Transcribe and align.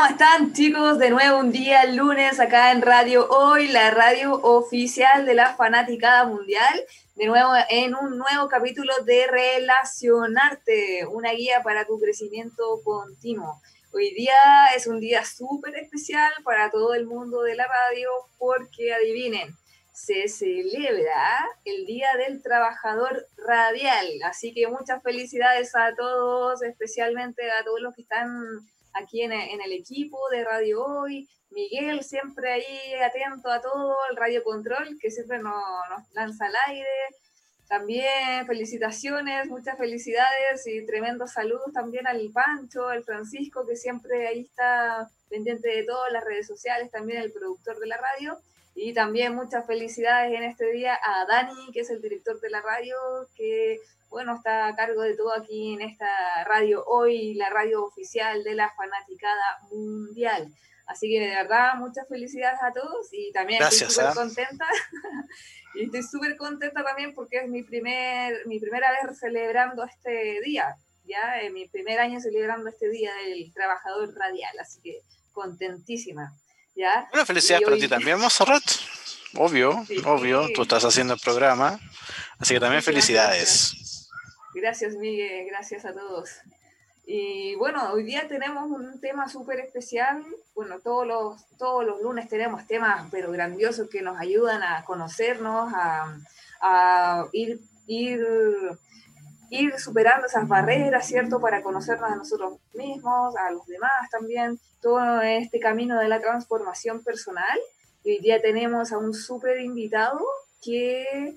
¿Cómo 0.00 0.12
están 0.12 0.54
chicos? 0.54 0.98
De 0.98 1.10
nuevo 1.10 1.40
un 1.40 1.52
día, 1.52 1.84
lunes, 1.84 2.40
acá 2.40 2.72
en 2.72 2.80
Radio 2.80 3.28
Hoy, 3.28 3.68
la 3.68 3.90
radio 3.90 4.32
oficial 4.32 5.26
de 5.26 5.34
la 5.34 5.54
Fanaticada 5.56 6.24
Mundial. 6.24 6.86
De 7.16 7.26
nuevo 7.26 7.52
en 7.68 7.94
un 7.94 8.16
nuevo 8.16 8.48
capítulo 8.48 8.94
de 9.04 9.26
Relacionarte, 9.26 11.04
una 11.04 11.32
guía 11.32 11.62
para 11.62 11.84
tu 11.84 12.00
crecimiento 12.00 12.80
continuo. 12.82 13.60
Hoy 13.92 14.14
día 14.14 14.32
es 14.74 14.86
un 14.86 15.00
día 15.00 15.22
súper 15.26 15.76
especial 15.76 16.32
para 16.44 16.70
todo 16.70 16.94
el 16.94 17.04
mundo 17.04 17.42
de 17.42 17.56
la 17.56 17.66
radio 17.66 18.08
porque 18.38 18.94
adivinen, 18.94 19.54
se 19.92 20.28
celebra 20.28 21.46
el 21.66 21.84
Día 21.84 22.08
del 22.16 22.42
Trabajador 22.42 23.26
Radial. 23.36 24.08
Así 24.24 24.54
que 24.54 24.66
muchas 24.66 25.02
felicidades 25.02 25.76
a 25.76 25.94
todos, 25.94 26.62
especialmente 26.62 27.50
a 27.50 27.62
todos 27.64 27.82
los 27.82 27.94
que 27.94 28.00
están 28.00 28.66
aquí 28.94 29.22
en, 29.22 29.32
el 29.32 29.72
equipo 29.72 30.18
de 30.30 30.44
Radio 30.44 30.84
Hoy. 30.84 31.28
Miguel 31.50 32.04
siempre 32.04 32.52
ahí 32.52 32.94
atento 32.94 33.50
a 33.50 33.60
todo, 33.60 33.96
el 34.10 34.16
Radio 34.16 34.44
Control 34.44 34.98
que 35.00 35.10
siempre 35.10 35.38
nos, 35.38 35.62
lanza 36.12 36.46
al 36.46 36.54
aire. 36.68 36.86
También 37.68 38.46
felicitaciones, 38.46 39.46
muchas 39.46 39.78
felicidades 39.78 40.66
y 40.66 40.84
tremendos 40.86 41.32
saludos 41.32 41.72
también 41.72 42.06
al 42.06 42.30
Pancho, 42.32 42.88
al 42.88 43.04
Francisco, 43.04 43.64
que 43.66 43.76
siempre 43.76 44.26
ahí 44.26 44.40
está 44.40 45.08
pendiente 45.28 45.68
de 45.68 45.84
todas 45.84 46.12
las 46.12 46.24
redes 46.24 46.48
sociales, 46.48 46.90
también 46.90 47.22
el 47.22 47.32
productor 47.32 47.78
de 47.78 47.86
la 47.86 47.96
radio. 47.96 48.38
Y 48.74 48.94
también 48.94 49.34
muchas 49.34 49.66
felicidades 49.66 50.32
en 50.32 50.44
este 50.44 50.70
día 50.72 50.98
a 51.02 51.26
Dani, 51.26 51.72
que 51.72 51.80
es 51.80 51.90
el 51.90 52.00
director 52.00 52.40
de 52.40 52.50
la 52.50 52.60
radio, 52.60 52.96
que 53.36 53.80
bueno, 54.10 54.34
está 54.34 54.66
a 54.66 54.76
cargo 54.76 55.02
de 55.02 55.16
todo 55.16 55.32
aquí 55.34 55.74
en 55.74 55.82
esta 55.82 56.44
radio 56.44 56.84
hoy, 56.86 57.34
la 57.34 57.48
radio 57.48 57.84
oficial 57.84 58.42
de 58.44 58.54
la 58.54 58.70
fanaticada 58.74 59.60
mundial. 59.70 60.52
Así 60.86 61.08
que 61.08 61.20
de 61.20 61.28
verdad, 61.28 61.76
muchas 61.76 62.08
felicidades 62.08 62.58
a 62.62 62.72
todos 62.72 63.06
y 63.12 63.30
también 63.32 63.62
estoy 63.62 63.88
súper 63.88 64.06
¿ah? 64.08 64.14
contenta. 64.14 64.66
y 65.76 65.84
estoy 65.84 66.02
súper 66.02 66.36
contenta 66.36 66.82
también 66.82 67.14
porque 67.14 67.38
es 67.38 67.48
mi, 67.48 67.62
primer, 67.62 68.44
mi 68.46 68.58
primera 68.58 68.90
vez 68.90 69.18
celebrando 69.18 69.84
este 69.84 70.40
día, 70.44 70.76
ya, 71.04 71.36
mi 71.52 71.68
primer 71.68 72.00
año 72.00 72.20
celebrando 72.20 72.68
este 72.68 72.88
día 72.88 73.12
del 73.24 73.52
trabajador 73.52 74.12
radial, 74.16 74.58
así 74.58 74.80
que 74.82 75.00
contentísima. 75.32 76.34
¿ya? 76.74 77.08
Bueno, 77.12 77.24
felicidades 77.24 77.64
para 77.64 77.76
ti 77.76 77.88
también, 77.88 78.18
Monserrat. 78.18 78.64
Obvio, 79.36 79.86
obvio, 80.06 80.48
tú 80.52 80.62
estás 80.62 80.84
haciendo 80.84 81.14
el 81.14 81.20
programa, 81.20 81.78
así 82.40 82.54
que 82.54 82.58
también 82.58 82.82
felicidades. 82.82 83.70
Gracias, 83.70 83.79
Miguel, 84.98 85.46
gracias 85.46 85.84
a 85.84 85.92
todos. 85.92 86.30
Y 87.06 87.54
bueno, 87.56 87.92
hoy 87.92 88.04
día 88.04 88.28
tenemos 88.28 88.70
un 88.70 89.00
tema 89.00 89.28
súper 89.28 89.60
especial. 89.60 90.24
Bueno, 90.54 90.80
todos 90.80 91.06
los, 91.06 91.46
todos 91.56 91.84
los 91.84 92.00
lunes 92.02 92.28
tenemos 92.28 92.66
temas, 92.66 93.08
pero 93.10 93.32
grandiosos, 93.32 93.88
que 93.88 94.02
nos 94.02 94.18
ayudan 94.18 94.62
a 94.62 94.84
conocernos, 94.84 95.72
a, 95.74 96.16
a 96.60 97.26
ir, 97.32 97.60
ir, 97.86 98.26
ir 99.50 99.78
superando 99.78 100.26
esas 100.26 100.46
barreras, 100.46 101.06
¿cierto? 101.06 101.40
Para 101.40 101.62
conocernos 101.62 102.10
a 102.10 102.16
nosotros 102.16 102.58
mismos, 102.74 103.36
a 103.36 103.50
los 103.50 103.66
demás 103.66 104.10
también. 104.10 104.58
Todo 104.80 105.20
este 105.22 105.60
camino 105.60 105.98
de 105.98 106.08
la 106.08 106.20
transformación 106.20 107.02
personal. 107.02 107.58
Y 108.04 108.12
hoy 108.12 108.18
día 108.18 108.40
tenemos 108.40 108.92
a 108.92 108.98
un 108.98 109.14
súper 109.14 109.60
invitado 109.60 110.20
que 110.62 111.36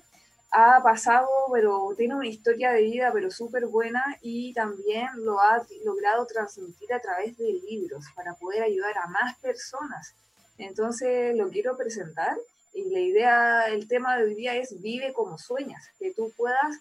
ha 0.54 0.82
pasado, 0.84 1.28
pero 1.52 1.94
tiene 1.98 2.14
una 2.14 2.28
historia 2.28 2.72
de 2.72 2.84
vida, 2.84 3.12
pero 3.12 3.32
súper 3.32 3.66
buena 3.66 4.04
y 4.22 4.54
también 4.54 5.08
lo 5.16 5.40
ha 5.40 5.66
logrado 5.84 6.28
transmitir 6.28 6.94
a 6.94 7.00
través 7.00 7.36
de 7.38 7.54
libros 7.68 8.06
para 8.16 8.36
poder 8.36 8.62
ayudar 8.62 8.96
a 9.00 9.08
más 9.08 9.38
personas. 9.40 10.14
Entonces 10.60 11.36
lo 11.36 11.50
quiero 11.50 11.76
presentar 11.76 12.38
y 12.72 12.84
la 12.86 13.00
idea, 13.00 13.66
el 13.70 13.88
tema 13.88 14.16
de 14.16 14.26
hoy 14.26 14.36
día 14.36 14.56
es 14.56 14.80
vive 14.80 15.12
como 15.12 15.40
sueñas, 15.40 15.90
que 15.98 16.14
tú 16.14 16.32
puedas, 16.38 16.78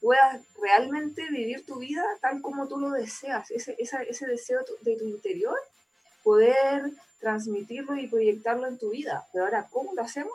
puedas 0.00 0.40
realmente 0.58 1.28
vivir 1.30 1.66
tu 1.66 1.80
vida 1.80 2.02
tal 2.22 2.40
como 2.40 2.66
tú 2.66 2.78
lo 2.78 2.90
deseas, 2.90 3.50
ese, 3.50 3.76
ese 3.78 4.26
deseo 4.26 4.60
de 4.80 4.96
tu 4.96 5.04
interior, 5.04 5.58
poder 6.24 6.92
transmitirlo 7.20 7.96
y 7.96 8.08
proyectarlo 8.08 8.66
en 8.68 8.78
tu 8.78 8.90
vida. 8.90 9.26
Pero 9.32 9.44
ahora, 9.44 9.68
¿cómo 9.70 9.92
lo 9.94 10.00
hacemos? 10.00 10.32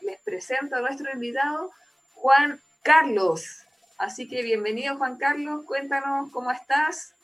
Les 0.00 0.18
presento 0.22 0.76
a 0.76 0.80
nuestro 0.80 1.12
invitado, 1.12 1.70
Juan 2.16 2.60
Carlos. 2.82 3.62
Así 3.98 4.28
que 4.28 4.42
bienvenido 4.42 4.96
Juan 4.96 5.16
Carlos, 5.16 5.64
cuéntanos 5.64 6.30
cómo 6.32 6.50
estás. 6.50 7.14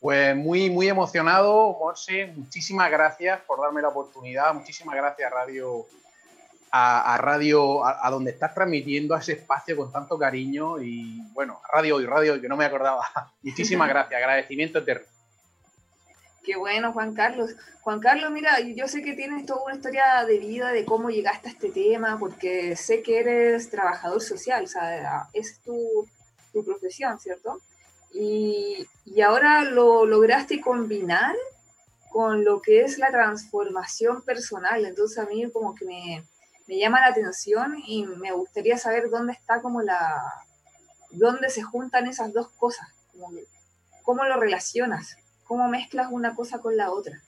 Pues 0.00 0.34
muy, 0.34 0.70
muy 0.70 0.88
emocionado, 0.88 1.76
Monse. 1.78 2.32
Muchísimas 2.34 2.90
gracias 2.90 3.40
por 3.42 3.60
darme 3.60 3.82
la 3.82 3.88
oportunidad. 3.88 4.54
Muchísimas 4.54 4.96
gracias, 4.96 5.30
Radio, 5.30 5.86
a, 6.70 7.18
Radio, 7.18 7.84
a, 7.84 8.10
donde 8.10 8.30
estás 8.30 8.54
transmitiendo 8.54 9.14
a 9.14 9.18
ese 9.18 9.32
espacio 9.32 9.76
con 9.76 9.92
tanto 9.92 10.18
cariño. 10.18 10.80
Y 10.80 11.20
bueno, 11.32 11.60
Radio 11.70 12.00
y 12.00 12.06
Radio, 12.06 12.40
que 12.40 12.48
no 12.48 12.56
me 12.56 12.64
acordaba. 12.64 13.04
Muchísimas 13.42 13.88
gracias, 13.90 14.16
agradecimiento 14.16 14.78
eterno. 14.78 15.06
Qué 16.42 16.56
bueno, 16.56 16.92
Juan 16.92 17.14
Carlos. 17.14 17.54
Juan 17.82 18.00
Carlos, 18.00 18.30
mira, 18.30 18.60
yo 18.60 18.88
sé 18.88 19.02
que 19.02 19.14
tienes 19.14 19.44
toda 19.44 19.64
una 19.64 19.74
historia 19.74 20.24
de 20.26 20.38
vida 20.38 20.72
de 20.72 20.86
cómo 20.86 21.10
llegaste 21.10 21.48
a 21.48 21.52
este 21.52 21.70
tema, 21.70 22.18
porque 22.18 22.76
sé 22.76 23.02
que 23.02 23.20
eres 23.20 23.68
trabajador 23.68 24.22
social, 24.22 24.64
o 24.64 24.66
sea, 24.66 25.28
es 25.34 25.60
tu, 25.60 26.06
profesión, 26.64 27.18
¿cierto? 27.20 27.60
Y, 28.12 28.86
ahora 29.22 29.64
lo 29.64 30.06
lograste 30.06 30.60
combinar 30.60 31.36
con 32.10 32.44
lo 32.44 32.62
que 32.62 32.82
es 32.82 32.98
la 32.98 33.10
transformación 33.10 34.22
personal. 34.22 34.84
Entonces 34.84 35.18
a 35.18 35.26
mí 35.26 35.48
como 35.52 35.74
que 35.74 35.84
me, 35.84 36.24
llama 36.66 37.00
la 37.00 37.08
atención 37.08 37.76
y 37.86 38.06
me 38.06 38.32
gustaría 38.32 38.78
saber 38.78 39.10
dónde 39.10 39.34
está 39.34 39.60
como 39.60 39.82
la, 39.82 40.22
dónde 41.10 41.50
se 41.50 41.62
juntan 41.62 42.06
esas 42.06 42.32
dos 42.32 42.48
cosas, 42.50 42.88
cómo 44.02 44.24
lo 44.24 44.40
relacionas 44.40 45.16
cómo 45.50 45.66
mezclas 45.66 46.06
una 46.12 46.32
cosa 46.36 46.60
con 46.60 46.76
la 46.76 46.92
otra. 46.92 47.20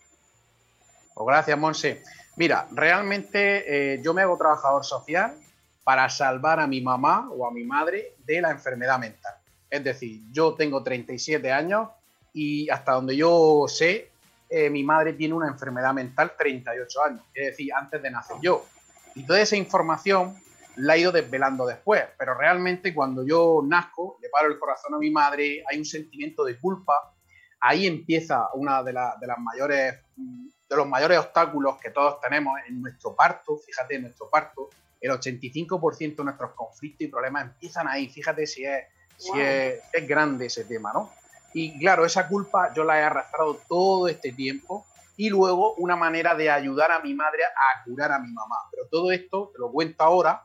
Pues 1.13 1.27
gracias, 1.27 1.59
Monse. 1.59 2.05
Mira, 2.37 2.69
realmente 2.71 3.95
eh, 3.95 4.01
yo 4.01 4.15
me 4.15 4.23
hago 4.23 4.39
trabajador 4.39 4.85
social 4.85 5.35
para 5.83 6.09
salvar 6.09 6.61
a 6.61 6.69
mi 6.69 6.81
mamá 6.81 7.29
o 7.33 7.45
a 7.49 7.51
mi 7.51 7.65
madre 7.65 8.15
de 8.25 8.41
la 8.41 8.53
enfermedad 8.53 9.01
mental. 9.01 9.35
Es 9.69 9.83
decir, 9.83 10.21
yo 10.31 10.55
tengo 10.55 10.85
37 10.85 11.51
años 11.51 11.89
y 12.33 12.71
hasta 12.71 12.93
donde 12.93 13.17
yo 13.17 13.65
sé, 13.67 14.13
eh, 14.49 14.71
mi 14.71 14.85
madre 14.85 15.15
tiene 15.15 15.35
una 15.35 15.49
enfermedad 15.49 15.93
mental 15.93 16.35
38 16.39 17.03
años, 17.05 17.23
es 17.35 17.47
decir, 17.47 17.75
antes 17.75 18.01
de 18.01 18.09
nacer 18.09 18.37
yo. 18.41 18.65
Y 19.17 19.27
toda 19.27 19.41
esa 19.41 19.57
información 19.57 20.41
la 20.77 20.95
he 20.95 21.01
ido 21.01 21.11
desvelando 21.11 21.67
después, 21.67 22.05
pero 22.17 22.35
realmente 22.35 22.95
cuando 22.95 23.27
yo 23.27 23.63
nazco, 23.67 24.17
le 24.23 24.29
paro 24.29 24.47
el 24.47 24.61
corazón 24.61 24.95
a 24.95 24.99
mi 24.99 25.11
madre, 25.11 25.65
hay 25.69 25.77
un 25.77 25.85
sentimiento 25.85 26.45
de 26.45 26.57
culpa, 26.57 27.12
ahí 27.63 27.87
empieza 27.87 28.49
una 28.55 28.83
de, 28.83 28.93
las 28.93 29.39
mayores, 29.39 29.95
de 30.17 30.77
los 30.77 30.87
mayores 30.87 31.19
obstáculos 31.19 31.77
que 31.81 31.91
todos 31.91 32.21
tenemos 32.21 32.59
en 32.69 32.83
nuestro 32.83 33.15
parto. 33.15 33.57
Fíjate, 33.57 33.95
en 33.95 34.03
nuestro 34.03 34.29
parto, 34.29 34.69
el 35.01 35.13
85% 35.13 36.17
de 36.17 36.25
nuestros 36.25 36.53
conflictos 36.53 37.07
y 37.07 37.09
problemas 37.09 37.45
empiezan 37.45 37.87
ahí. 37.87 38.09
Fíjate 38.09 38.47
si 38.47 38.65
es, 38.65 38.85
si 39.17 39.41
es, 39.41 39.81
grande 40.09 40.47
ese 40.47 40.65
tema, 40.65 40.93
¿no? 40.93 41.11
Y 41.55 41.79
claro, 41.79 42.05
esa 42.05 42.27
culpa 42.27 42.73
yo 42.75 42.83
la 42.83 42.99
he 42.99 43.03
arrastrado 43.03 43.61
todo 43.69 44.09
este 44.09 44.33
tiempo 44.33 44.85
y 45.17 45.29
luego 45.31 45.75
una 45.75 45.95
manera 45.95 46.35
de 46.35 46.51
ayudar 46.51 46.91
a 46.91 47.01
mi 47.01 47.15
madre 47.15 47.45
a 47.45 47.85
curar 47.85 48.11
a 48.11 48.19
mi 48.19 48.33
mamá. 48.33 48.57
Pero 48.73 48.89
todo 48.91 49.13
esto, 49.13 49.51
te 49.53 49.61
lo 49.61 49.71
cuento 49.71 50.03
ahora, 50.03 50.45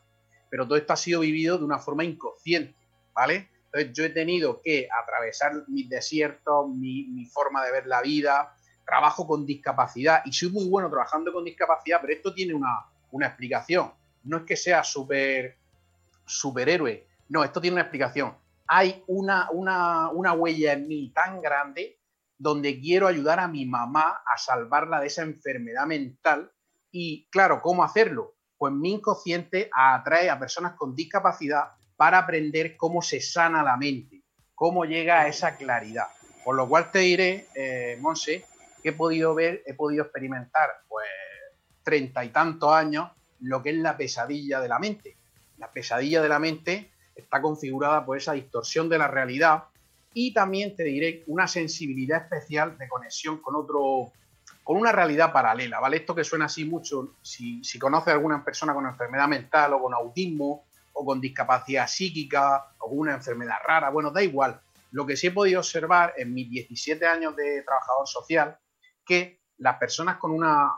pero 0.52 0.68
todo 0.68 0.78
esto 0.78 0.94
ha 0.94 0.98
sido 0.98 1.22
vivido 1.22 1.58
de 1.58 1.66
una 1.66 1.80
forma 1.80 2.04
inconsciente, 2.04 2.76
¿vale? 3.14 3.50
Entonces 3.80 3.94
yo 3.94 4.06
he 4.06 4.10
tenido 4.10 4.62
que 4.62 4.88
atravesar 4.92 5.54
mis 5.68 5.88
desiertos, 5.90 6.70
mi, 6.70 7.26
forma 7.26 7.64
de 7.64 7.72
ver 7.72 7.88
la 7.88 8.02
vida, 8.02 8.56
trabajo 8.86 9.28
con 9.28 9.46
discapacidad 9.46 10.22
y 10.26 10.32
soy 10.32 10.50
muy 10.50 10.68
bueno 10.68 10.90
trabajando 10.90 11.32
con 11.32 11.44
discapacidad, 11.44 12.00
pero 12.02 12.14
esto 12.14 12.34
tiene 12.34 12.54
una, 12.54 12.86
explicación. 13.22 13.92
No 14.24 14.38
es 14.38 14.44
que 14.44 14.56
sea 14.56 14.84
super, 14.84 15.56
superhéroe, 16.26 17.08
no, 17.30 17.44
esto 17.44 17.62
tiene 17.62 17.76
una 17.76 17.84
explicación. 17.84 18.36
Hay 18.68 19.04
una, 19.08 19.50
una, 19.52 20.10
una 20.10 20.34
huella 20.34 20.74
en 20.74 20.88
mí 20.88 21.12
tan 21.14 21.42
grande 21.42 22.00
donde 22.38 22.80
quiero 22.80 23.08
ayudar 23.08 23.40
a 23.40 23.48
mi 23.48 23.66
mamá 23.66 24.22
a 24.26 24.38
salvarla 24.38 25.00
de 25.00 25.08
esa 25.08 25.24
enfermedad 25.24 25.86
mental. 25.86 26.52
Y 26.92 27.28
claro, 27.30 27.62
¿cómo 27.62 27.84
hacerlo? 27.84 28.36
Pues 28.58 28.74
mi 28.74 28.94
inconsciente 28.94 29.70
atrae 29.74 30.30
a 30.30 30.40
personas 30.40 30.74
con 30.74 30.96
discapacidad 30.96 31.77
para 31.98 32.20
aprender 32.20 32.78
cómo 32.78 33.02
se 33.02 33.20
sana 33.20 33.64
la 33.64 33.76
mente, 33.76 34.22
cómo 34.56 34.86
llega 34.86 35.22
a 35.22 35.28
esa 35.28 35.58
claridad. 35.58 36.08
Por 36.46 36.56
lo 36.56 36.70
cual 36.70 36.92
te 36.92 37.00
diré, 37.00 37.48
eh, 37.56 37.98
Monse, 38.00 38.46
que 38.82 38.90
he 38.90 38.94
podido 38.94 39.36
ver, 39.36 39.64
he 39.66 39.74
podido 39.74 40.04
experimentar, 40.04 40.70
pues, 40.88 41.08
treinta 41.84 42.24
y 42.24 42.30
tantos 42.30 42.72
años, 42.72 43.10
lo 43.42 43.62
que 43.62 43.72
es 43.72 43.78
la 43.78 43.98
pesadilla 43.98 44.62
de 44.62 44.70
la 44.70 44.80
mente. 44.80 45.18
La 45.58 45.72
pesadilla 45.72 46.22
de 46.22 46.30
la 46.30 46.40
mente 46.40 46.92
está 47.16 47.42
configurada 47.42 48.06
por 48.06 48.16
esa 48.16 48.34
distorsión 48.34 48.88
de 48.88 49.00
la 49.00 49.08
realidad 49.08 49.64
y 50.14 50.34
también 50.34 50.76
te 50.76 50.84
diré 50.84 51.24
una 51.28 51.48
sensibilidad 51.48 52.24
especial 52.24 52.78
de 52.78 52.88
conexión 52.88 53.38
con 53.42 53.56
otro, 53.56 54.12
con 54.64 54.78
una 54.78 54.92
realidad 54.92 55.34
paralela, 55.34 55.80
¿vale? 55.80 55.98
Esto 55.98 56.14
que 56.14 56.24
suena 56.24 56.46
así 56.46 56.66
mucho, 56.66 57.16
si, 57.22 57.64
si 57.64 57.80
conoces 57.80 58.10
a 58.10 58.14
alguna 58.14 58.44
persona 58.44 58.74
con 58.74 58.86
enfermedad 58.86 59.28
mental 59.28 59.74
o 59.74 59.82
con 59.82 59.94
autismo 59.94 60.67
o 60.98 61.06
con 61.06 61.22
discapacidad 61.22 61.88
psíquica 61.88 62.66
o 62.80 62.90
una 62.90 63.14
enfermedad 63.14 63.58
rara, 63.66 63.90
bueno, 63.90 64.12
da 64.12 64.24
igual. 64.24 64.60
Lo 64.92 65.06
que 65.06 65.16
sí 65.16 65.28
he 65.28 65.32
podido 65.32 65.60
observar 65.60 66.14
en 66.18 66.34
mis 66.34 66.50
17 66.50 67.06
años 67.06 67.36
de 67.36 67.62
trabajador 67.62 68.08
social, 68.08 68.58
que 69.06 69.40
las 69.60 69.78
personas 69.78 70.18
con 70.18 70.32
una 70.32 70.72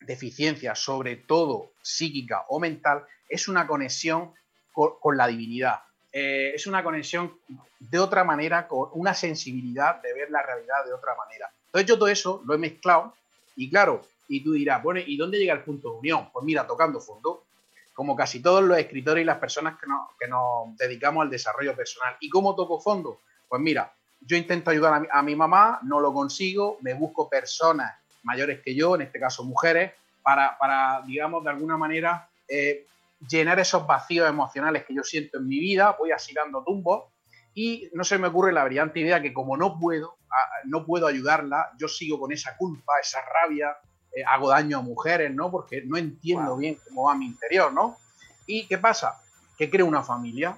deficiencia, 0.00 0.74
sobre 0.74 1.16
todo 1.16 1.72
psíquica 1.80 2.44
o 2.48 2.58
mental, 2.58 3.06
es 3.28 3.46
una 3.46 3.66
conexión 3.66 4.32
con, 4.72 5.16
la 5.16 5.28
divinidad. 5.28 5.80
Eh, 6.12 6.52
es 6.54 6.66
una 6.66 6.82
conexión 6.82 7.38
de 7.78 7.98
otra 7.98 8.24
manera, 8.24 8.66
con 8.66 8.88
una 8.94 9.14
sensibilidad 9.14 10.02
de 10.02 10.12
ver 10.12 10.30
la 10.30 10.42
realidad 10.42 10.84
de 10.84 10.92
otra 10.92 11.14
manera. 11.14 11.52
Entonces 11.66 11.88
yo 11.88 11.98
todo 11.98 12.08
eso 12.08 12.42
lo 12.44 12.54
he 12.54 12.58
mezclado 12.58 13.14
y 13.54 13.70
claro, 13.70 14.02
y 14.26 14.42
tú 14.42 14.52
dirás, 14.52 14.82
bueno, 14.82 15.00
¿y 15.04 15.16
dónde 15.16 15.38
llega 15.38 15.54
el 15.54 15.62
punto 15.62 15.90
de 15.90 15.98
unión? 15.98 16.30
Pues 16.32 16.44
mira, 16.44 16.66
tocando 16.66 17.00
fondo, 17.00 17.44
como 17.92 18.16
casi 18.16 18.40
todos 18.40 18.62
los 18.62 18.78
escritores 18.78 19.22
y 19.22 19.24
las 19.24 19.38
personas 19.38 19.78
que 19.78 19.86
nos, 19.86 20.08
que 20.18 20.28
nos 20.28 20.76
dedicamos 20.76 21.22
al 21.22 21.30
desarrollo 21.30 21.74
personal. 21.76 22.16
¿Y 22.20 22.28
cómo 22.28 22.54
toco 22.54 22.80
fondo? 22.80 23.20
Pues 23.48 23.60
mira, 23.60 23.92
yo 24.20 24.36
intento 24.36 24.70
ayudar 24.70 25.08
a 25.10 25.22
mi, 25.22 25.34
mamá, 25.34 25.80
no 25.82 26.00
lo 26.00 26.12
consigo, 26.12 26.78
me 26.82 26.94
busco 26.94 27.28
personas 27.28 27.94
mayores 28.22 28.60
que 28.60 28.74
yo, 28.74 28.94
en 28.94 29.02
este 29.02 29.18
caso 29.18 29.44
mujeres, 29.44 29.92
para, 30.22 30.58
para 30.58 31.02
digamos, 31.06 31.42
de 31.44 31.50
alguna 31.50 31.76
manera 31.76 32.28
eh, 32.46 32.86
llenar 33.28 33.58
esos 33.58 33.86
vacíos 33.86 34.28
emocionales 34.28 34.84
que 34.84 34.94
yo 34.94 35.02
siento 35.02 35.38
en 35.38 35.48
mi 35.48 35.58
vida, 35.58 35.96
voy 35.98 36.12
así 36.12 36.34
dando 36.34 36.62
tumbos 36.62 37.04
y 37.54 37.88
no 37.94 38.04
se 38.04 38.18
me 38.18 38.28
ocurre 38.28 38.52
la 38.52 38.64
brillante 38.64 39.00
idea 39.00 39.20
que 39.20 39.32
como 39.32 39.56
no 39.56 39.78
puedo, 39.78 40.16
no 40.64 40.84
puedo 40.84 41.06
ayudarla, 41.06 41.72
yo 41.78 41.88
sigo 41.88 42.18
con 42.18 42.32
esa 42.32 42.56
culpa, 42.56 43.00
esa 43.00 43.18
rabia, 43.22 43.76
eh, 44.14 44.24
hago 44.26 44.50
daño 44.50 44.78
a 44.78 44.82
mujeres, 44.82 45.34
¿no? 45.34 45.50
Porque 45.50 45.82
no 45.82 45.96
entiendo 45.96 46.56
bien 46.56 46.78
cómo 46.88 47.04
va 47.04 47.14
mi 47.14 47.26
interior, 47.26 47.72
¿no? 47.72 47.96
¿Y 48.46 48.66
qué 48.66 48.78
pasa? 48.78 49.20
Que 49.56 49.70
creo 49.70 49.86
una 49.86 50.02
familia. 50.02 50.56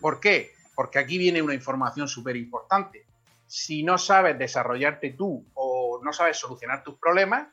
¿Por 0.00 0.20
qué? 0.20 0.52
Porque 0.74 0.98
aquí 0.98 1.18
viene 1.18 1.42
una 1.42 1.54
información 1.54 2.08
súper 2.08 2.36
importante. 2.36 3.06
Si 3.46 3.82
no 3.82 3.98
sabes 3.98 4.38
desarrollarte 4.38 5.10
tú 5.10 5.44
o 5.54 6.00
no 6.02 6.12
sabes 6.12 6.38
solucionar 6.38 6.82
tus 6.82 6.96
problemas, 6.96 7.48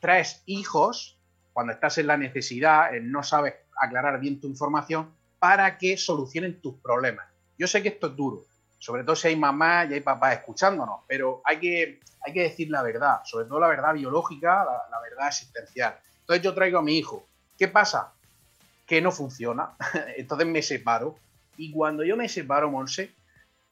traes 0.00 0.42
hijos 0.46 1.18
cuando 1.52 1.72
estás 1.72 1.98
en 1.98 2.08
la 2.08 2.16
necesidad, 2.16 2.90
no 3.00 3.22
sabes 3.22 3.54
aclarar 3.80 4.18
bien 4.20 4.40
tu 4.40 4.48
información, 4.48 5.14
para 5.38 5.78
que 5.78 5.96
solucionen 5.96 6.60
tus 6.60 6.74
problemas. 6.80 7.26
Yo 7.56 7.66
sé 7.66 7.82
que 7.82 7.90
esto 7.90 8.08
es 8.08 8.16
duro, 8.16 8.44
sobre 8.84 9.02
todo 9.02 9.16
si 9.16 9.28
hay 9.28 9.36
mamá 9.36 9.86
y 9.86 9.94
hay 9.94 10.00
papás 10.00 10.34
escuchándonos, 10.34 11.00
pero 11.08 11.40
hay 11.42 11.58
que, 11.58 12.00
hay 12.20 12.32
que 12.34 12.42
decir 12.42 12.68
la 12.68 12.82
verdad, 12.82 13.20
sobre 13.24 13.46
todo 13.46 13.58
la 13.58 13.68
verdad 13.68 13.94
biológica, 13.94 14.62
la, 14.62 14.82
la 14.90 15.00
verdad 15.00 15.28
existencial. 15.28 15.96
Entonces 16.20 16.44
yo 16.44 16.52
traigo 16.52 16.80
a 16.80 16.82
mi 16.82 16.98
hijo. 16.98 17.26
¿Qué 17.56 17.68
pasa? 17.68 18.12
Que 18.84 19.00
no 19.00 19.10
funciona. 19.10 19.70
Entonces 20.18 20.46
me 20.46 20.60
separo 20.60 21.16
y 21.56 21.72
cuando 21.72 22.04
yo 22.04 22.14
me 22.14 22.28
separo, 22.28 22.70
Monse, 22.70 23.14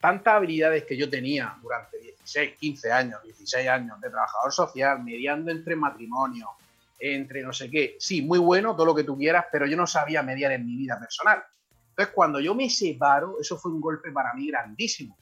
tantas 0.00 0.32
habilidades 0.32 0.84
que 0.84 0.96
yo 0.96 1.10
tenía 1.10 1.58
durante 1.60 1.98
16, 1.98 2.56
15 2.58 2.90
años, 2.90 3.22
16 3.22 3.68
años 3.68 4.00
de 4.00 4.08
trabajador 4.08 4.50
social, 4.50 5.02
mediando 5.02 5.50
entre 5.50 5.76
matrimonios, 5.76 6.48
entre 6.98 7.42
no 7.42 7.52
sé 7.52 7.68
qué, 7.68 7.96
sí, 8.00 8.22
muy 8.22 8.38
bueno, 8.38 8.74
todo 8.74 8.86
lo 8.86 8.94
que 8.94 9.04
tú 9.04 9.18
quieras, 9.18 9.44
pero 9.52 9.66
yo 9.66 9.76
no 9.76 9.86
sabía 9.86 10.22
mediar 10.22 10.52
en 10.52 10.64
mi 10.64 10.74
vida 10.74 10.98
personal. 10.98 11.44
Entonces, 11.92 12.14
cuando 12.14 12.40
yo 12.40 12.54
me 12.54 12.70
separo, 12.70 13.38
eso 13.38 13.58
fue 13.58 13.70
un 13.70 13.80
golpe 13.80 14.10
para 14.10 14.32
mí 14.32 14.48
grandísimo. 14.48 15.18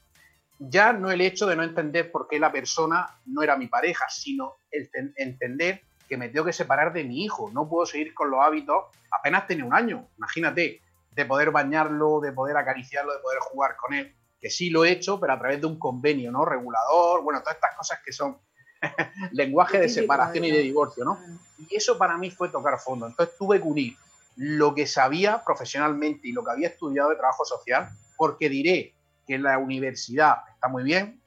Ya 0.60 0.92
no 0.92 1.10
el 1.10 1.20
hecho 1.20 1.46
de 1.46 1.56
no 1.56 1.64
entender 1.64 2.12
por 2.12 2.28
qué 2.28 2.38
la 2.38 2.52
persona 2.52 3.18
no 3.26 3.42
era 3.42 3.56
mi 3.56 3.66
pareja, 3.66 4.08
sino 4.08 4.56
el 4.70 4.88
entender 5.16 5.82
que 6.08 6.16
me 6.16 6.28
tengo 6.28 6.46
que 6.46 6.52
separar 6.52 6.92
de 6.92 7.02
mi 7.02 7.24
hijo. 7.24 7.50
No 7.52 7.68
puedo 7.68 7.86
seguir 7.86 8.14
con 8.14 8.30
los 8.30 8.40
hábitos. 8.40 8.84
Apenas 9.10 9.48
tenía 9.48 9.64
un 9.64 9.74
año, 9.74 10.06
imagínate 10.16 10.80
de 11.10 11.24
poder 11.24 11.50
bañarlo, 11.50 12.20
de 12.20 12.30
poder 12.30 12.56
acariciarlo, 12.56 13.12
de 13.12 13.18
poder 13.18 13.40
jugar 13.40 13.74
con 13.76 13.94
él, 13.94 14.14
que 14.40 14.48
sí 14.48 14.70
lo 14.70 14.84
he 14.84 14.92
hecho, 14.92 15.18
pero 15.18 15.32
a 15.32 15.38
través 15.40 15.60
de 15.60 15.66
un 15.66 15.76
convenio, 15.76 16.30
¿no? 16.30 16.44
Regulador, 16.44 17.24
bueno, 17.24 17.40
todas 17.40 17.56
estas 17.56 17.76
cosas 17.76 17.98
que 18.04 18.12
son 18.12 18.38
lenguaje 19.32 19.80
de 19.80 19.88
separación 19.88 20.44
y 20.44 20.52
de 20.52 20.60
divorcio, 20.60 21.04
¿no? 21.04 21.18
Y 21.58 21.74
eso 21.74 21.98
para 21.98 22.16
mí 22.16 22.30
fue 22.30 22.48
tocar 22.48 22.78
fondo. 22.78 23.08
Entonces 23.08 23.36
tuve 23.36 23.60
que 23.60 23.66
unir 23.66 23.96
lo 24.36 24.74
que 24.74 24.86
sabía 24.86 25.42
profesionalmente 25.44 26.28
y 26.28 26.32
lo 26.32 26.44
que 26.44 26.52
había 26.52 26.68
estudiado 26.68 27.10
de 27.10 27.16
trabajo 27.16 27.44
social, 27.44 27.88
porque 28.16 28.48
diré 28.48 28.94
que 29.26 29.38
la 29.38 29.58
universidad 29.58 30.38
está 30.54 30.68
muy 30.68 30.82
bien, 30.82 31.20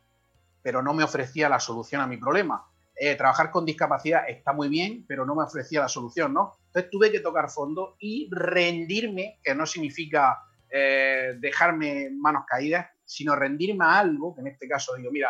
pero 0.62 0.82
no 0.82 0.94
me 0.94 1.04
ofrecía 1.04 1.50
la 1.50 1.60
solución 1.60 2.02
a 2.02 2.08
mi 2.08 2.18
problema. 2.18 2.66
Eh, 2.96 3.16
trabajar 3.16 3.50
con 3.52 3.66
discapacidad 3.66 4.30
está 4.30 4.54
muy 4.54 4.70
bien, 4.70 5.06
pero 5.08 5.26
no 5.26 5.36
me 5.36 5.44
ofrecía 5.44 5.82
la 5.82 5.90
solución, 5.90 6.34
¿no? 6.34 6.58
Entonces 6.68 6.92
tuve 6.92 7.12
que 7.12 7.20
tocar 7.20 7.50
fondo 7.50 7.96
y 8.00 8.30
rendirme, 8.32 9.40
que 9.44 9.56
no 9.56 9.66
significa 9.66 10.40
eh, 10.70 11.36
dejarme 11.40 12.10
manos 12.12 12.46
caídas, 12.48 12.88
sino 13.04 13.36
rendirme 13.36 13.86
a 13.86 14.00
algo, 14.00 14.34
que 14.34 14.42
en 14.42 14.48
este 14.48 14.68
caso 14.68 14.96
digo, 14.96 15.12
mira, 15.12 15.30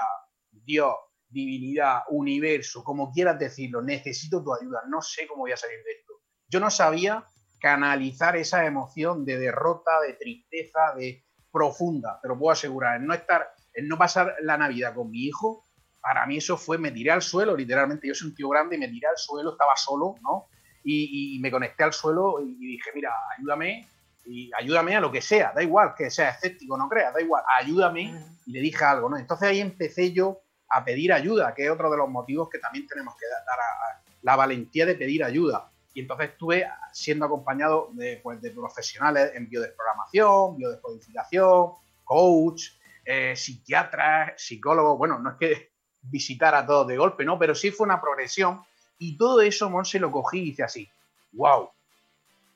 Dios, 0.52 0.94
divinidad, 1.30 2.02
universo, 2.10 2.84
como 2.84 3.12
quieras 3.12 3.40
decirlo, 3.40 3.82
necesito 3.82 4.44
tu 4.44 4.54
ayuda, 4.54 4.82
no 4.88 5.02
sé 5.02 5.26
cómo 5.28 5.42
voy 5.42 5.52
a 5.52 5.58
salir 5.58 5.84
de 5.84 5.92
esto. 5.92 6.14
Yo 6.48 6.60
no 6.60 6.70
sabía 6.70 7.26
canalizar 7.64 8.36
esa 8.36 8.66
emoción 8.66 9.24
de 9.24 9.40
derrota, 9.40 10.02
de 10.06 10.16
tristeza, 10.16 10.94
de 10.98 11.24
profunda, 11.50 12.20
te 12.22 12.28
lo 12.28 12.38
puedo 12.38 12.52
asegurar, 12.52 12.98
en 12.98 13.08
no 13.08 13.14
estar, 13.14 13.48
en 13.74 13.88
no 13.88 13.98
pasar 13.98 14.36
la 14.42 14.58
Navidad 14.58 14.94
con 14.94 15.10
mi 15.10 15.24
hijo, 15.24 15.64
para 16.02 16.26
mí 16.26 16.36
eso 16.38 16.58
fue, 16.58 16.78
me 16.78 16.92
tiré 16.92 17.12
al 17.12 17.22
suelo, 17.22 17.56
literalmente, 17.56 18.06
yo 18.06 18.16
soy 18.16 18.32
un 18.32 18.36
tío 18.36 18.50
grande 18.50 18.76
y 18.76 18.80
me 18.80 18.90
tiré 18.90 19.08
al 19.08 19.18
suelo, 19.18 19.52
estaba 19.52 19.78
solo, 19.78 20.16
¿no? 20.22 20.50
y, 20.84 21.40
me 21.40 21.50
conecté 21.50 21.86
al 21.86 21.94
suelo 21.94 22.42
y 22.42 22.56
dije, 22.56 22.90
mira, 22.94 23.14
ayúdame 23.38 23.88
y 24.26 24.52
ayúdame 24.54 24.98
a 24.98 25.00
lo 25.00 25.10
que 25.10 25.22
sea, 25.22 25.54
da 25.56 25.64
igual 25.64 25.94
que 25.96 26.10
sea 26.10 26.32
escéptico, 26.32 26.78
no 26.78 26.90
creas, 26.90 27.14
da 27.14 27.22
igual, 27.22 27.44
ayúdame 27.58 28.14
y 28.46 28.52
le 28.52 28.60
dije 28.60 28.84
algo, 28.84 29.10
¿no? 29.10 29.16
Entonces 29.16 29.48
ahí 29.48 29.62
empecé 29.62 30.12
yo 30.12 30.42
a 30.70 30.84
pedir 30.84 31.14
ayuda, 31.14 31.54
que 31.54 31.64
es 31.64 31.72
otro 31.72 31.90
de 31.90 31.98
los 31.98 32.10
motivos 32.10 32.50
que 32.50 32.60
también 32.60 32.88
tenemos 32.88 33.16
que 33.16 33.26
dar 33.26 33.60
a, 33.60 34.04
la 34.22 34.36
valentía 34.36 34.86
de 34.86 34.96
pedir 34.96 35.24
ayuda. 35.24 35.72
Y 35.94 36.02
entonces 36.02 36.32
estuve 36.32 36.68
siendo 36.92 37.26
acompañado 37.26 37.90
de, 37.94 38.20
pues, 38.24 38.42
de 38.42 38.52
profesionales 38.52 39.32
en 39.36 39.48
biodesprogramación, 39.48 40.58
biodescodificación, 40.58 41.72
coach, 42.04 42.70
eh, 43.06 43.36
psiquiatras, 43.36 44.42
psicólogos, 44.42 44.98
bueno, 44.98 45.20
no 45.20 45.32
es 45.32 45.38
que 45.38 45.72
visitar 46.02 46.56
a 46.56 46.66
todos 46.66 46.88
de 46.88 46.98
golpe, 46.98 47.26
¿no? 47.26 47.38
Pero 47.38 47.54
sí 47.56 47.72
fue 47.72 47.86
una 47.86 48.02
progresión 48.02 48.64
y 48.98 49.18
todo 49.18 49.42
eso, 49.42 49.70
Monse, 49.70 50.00
lo 50.00 50.12
cogí 50.12 50.40
y 50.40 50.46
dice 50.46 50.64
así, 50.64 50.90
wow, 51.34 51.70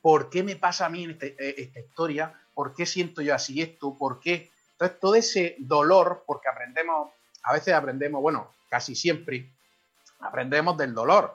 ¿por 0.00 0.30
qué 0.30 0.42
me 0.42 0.56
pasa 0.56 0.86
a 0.86 0.88
mí 0.88 1.04
este, 1.04 1.36
eh, 1.38 1.54
esta 1.58 1.80
historia? 1.80 2.40
¿Por 2.54 2.74
qué 2.74 2.86
siento 2.86 3.22
yo 3.22 3.34
así 3.34 3.60
esto? 3.60 3.96
¿Por 3.96 4.20
qué? 4.20 4.50
Entonces, 4.72 5.00
todo 5.00 5.14
ese 5.14 5.56
dolor, 5.58 6.24
porque 6.26 6.48
aprendemos, 6.48 7.10
a 7.42 7.52
veces 7.52 7.74
aprendemos, 7.74 8.22
bueno, 8.22 8.52
casi 8.70 8.94
siempre, 8.94 9.52
aprendemos 10.20 10.76
del 10.76 10.94
dolor. 10.94 11.34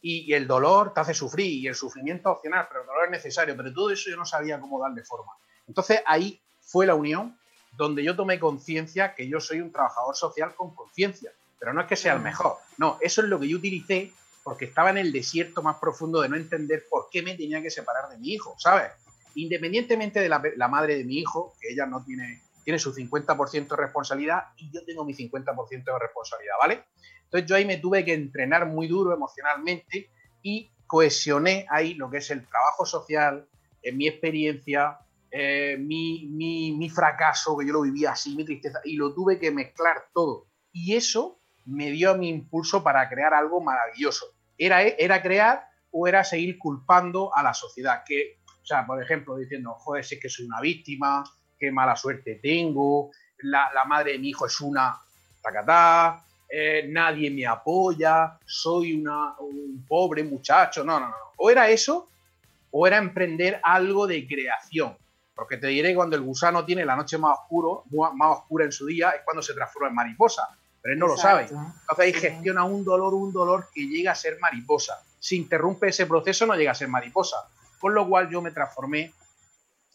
Y, 0.00 0.32
el 0.32 0.46
dolor 0.46 0.94
te 0.94 1.00
hace 1.00 1.14
sufrir 1.14 1.46
y 1.46 1.66
el 1.66 1.74
sufrimiento 1.74 2.30
opcional, 2.30 2.66
pero 2.68 2.82
el 2.82 2.86
dolor 2.86 3.04
es 3.06 3.10
necesario. 3.10 3.56
Pero 3.56 3.72
todo 3.72 3.90
eso 3.90 4.10
yo 4.10 4.16
no 4.16 4.24
sabía 4.24 4.60
cómo 4.60 4.80
darle 4.80 5.04
forma. 5.04 5.32
Entonces 5.66 6.00
ahí 6.06 6.40
fue 6.60 6.86
la 6.86 6.94
unión 6.94 7.38
donde 7.72 8.02
yo 8.04 8.16
tomé 8.16 8.38
conciencia 8.38 9.14
que 9.14 9.28
yo 9.28 9.40
soy 9.40 9.60
un 9.60 9.72
trabajador 9.72 10.16
social 10.16 10.54
con 10.54 10.74
conciencia. 10.74 11.32
Pero 11.58 11.72
no 11.72 11.80
es 11.80 11.86
que 11.86 11.96
sea 11.96 12.14
el 12.14 12.20
mejor. 12.20 12.56
No, 12.76 12.98
eso 13.00 13.22
es 13.22 13.28
lo 13.28 13.40
que 13.40 13.48
yo 13.48 13.56
utilicé 13.56 14.12
porque 14.48 14.64
estaba 14.64 14.88
en 14.88 14.96
el 14.96 15.12
desierto 15.12 15.62
más 15.62 15.76
profundo 15.76 16.22
de 16.22 16.28
no 16.30 16.36
entender 16.36 16.84
por 16.88 17.08
qué 17.10 17.22
me 17.22 17.34
tenía 17.34 17.60
que 17.60 17.70
separar 17.70 18.08
de 18.08 18.16
mi 18.16 18.32
hijo, 18.32 18.54
¿sabes? 18.58 18.92
Independientemente 19.34 20.20
de 20.20 20.28
la, 20.30 20.68
madre 20.68 20.96
de 20.96 21.04
mi 21.04 21.18
hijo, 21.18 21.54
que 21.60 21.70
ella 21.70 21.84
no 21.84 22.02
tiene, 22.02 22.40
tiene 22.64 22.78
su 22.78 22.94
50% 22.94 23.68
de 23.68 23.76
responsabilidad 23.76 24.44
y 24.56 24.70
yo 24.72 24.82
tengo 24.86 25.04
mi 25.04 25.12
50% 25.12 25.84
de 25.84 25.98
responsabilidad, 25.98 26.54
¿vale? 26.58 26.84
Entonces 27.28 27.48
yo 27.48 27.56
ahí 27.56 27.64
me 27.64 27.76
tuve 27.76 28.04
que 28.04 28.14
entrenar 28.14 28.66
muy 28.66 28.88
duro 28.88 29.12
emocionalmente 29.12 30.10
y 30.42 30.70
cohesioné 30.86 31.66
ahí 31.70 31.94
lo 31.94 32.10
que 32.10 32.18
es 32.18 32.30
el 32.30 32.46
trabajo 32.46 32.86
social, 32.86 33.46
en 33.82 33.96
mi 33.96 34.08
experiencia, 34.08 34.98
eh, 35.30 35.76
mi, 35.78 36.26
mi, 36.26 36.88
fracaso, 36.88 37.56
que 37.58 37.66
yo 37.66 37.74
lo 37.74 37.82
vivía 37.82 38.12
así, 38.12 38.34
mi 38.34 38.44
tristeza, 38.44 38.80
y 38.84 38.96
lo 38.96 39.14
tuve 39.14 39.38
que 39.38 39.50
mezclar 39.50 40.06
todo. 40.14 40.46
Y 40.72 40.94
eso 40.94 41.38
me 41.66 41.90
dio 41.90 42.16
mi 42.16 42.30
impulso 42.30 42.82
para 42.82 43.08
crear 43.08 43.34
algo 43.34 43.60
maravilloso. 43.60 44.26
¿Era, 44.56 44.82
¿Era 44.82 45.22
crear 45.22 45.68
o 45.90 46.08
era 46.08 46.24
seguir 46.24 46.58
culpando 46.58 47.30
a 47.36 47.42
la 47.42 47.52
sociedad? 47.52 48.02
Que, 48.06 48.38
o 48.62 48.66
sea, 48.66 48.86
por 48.86 49.02
ejemplo, 49.02 49.36
diciendo, 49.36 49.74
joder, 49.74 50.04
si 50.04 50.14
es 50.14 50.20
que 50.20 50.30
soy 50.30 50.46
una 50.46 50.60
víctima, 50.60 51.22
qué 51.58 51.70
mala 51.70 51.94
suerte 51.94 52.40
tengo, 52.42 53.10
la, 53.38 53.84
madre 53.86 54.12
de 54.12 54.18
mi 54.18 54.30
hijo 54.30 54.46
es 54.46 54.60
una 54.60 55.00
tacatá, 55.42 56.24
eh, 56.48 56.86
nadie 56.88 57.30
me 57.30 57.46
apoya, 57.46 58.38
soy 58.44 58.94
una, 59.00 59.38
un 59.38 59.84
pobre 59.86 60.24
muchacho. 60.24 60.84
No, 60.84 60.98
no, 60.98 61.08
no. 61.08 61.14
O 61.36 61.50
era 61.50 61.68
eso, 61.68 62.08
o 62.70 62.86
era 62.86 62.96
emprender 62.96 63.60
algo 63.62 64.06
de 64.06 64.26
creación. 64.26 64.96
Porque 65.34 65.56
te 65.56 65.68
diré 65.68 65.94
cuando 65.94 66.16
el 66.16 66.22
gusano 66.22 66.64
tiene 66.64 66.84
la 66.84 66.96
noche 66.96 67.16
más, 67.18 67.38
oscuro, 67.38 67.84
más 68.14 68.38
oscura 68.38 68.64
en 68.64 68.72
su 68.72 68.86
día, 68.86 69.10
es 69.10 69.22
cuando 69.24 69.42
se 69.42 69.54
transforma 69.54 69.88
en 69.88 69.94
mariposa. 69.94 70.48
Pero 70.80 70.94
él 70.94 70.98
no 70.98 71.06
lo 71.06 71.16
sabe. 71.16 71.42
Entonces 71.42 71.98
ahí 71.98 72.12
gestiona 72.12 72.64
un 72.64 72.84
dolor, 72.84 73.14
un 73.14 73.32
dolor 73.32 73.68
que 73.72 73.86
llega 73.86 74.12
a 74.12 74.14
ser 74.14 74.38
mariposa. 74.40 75.00
Si 75.20 75.36
interrumpe 75.36 75.88
ese 75.88 76.06
proceso, 76.06 76.46
no 76.46 76.54
llega 76.54 76.72
a 76.72 76.74
ser 76.74 76.88
mariposa. 76.88 77.36
Con 77.78 77.94
lo 77.94 78.08
cual 78.08 78.28
yo 78.30 78.42
me 78.42 78.50
transformé 78.50 79.12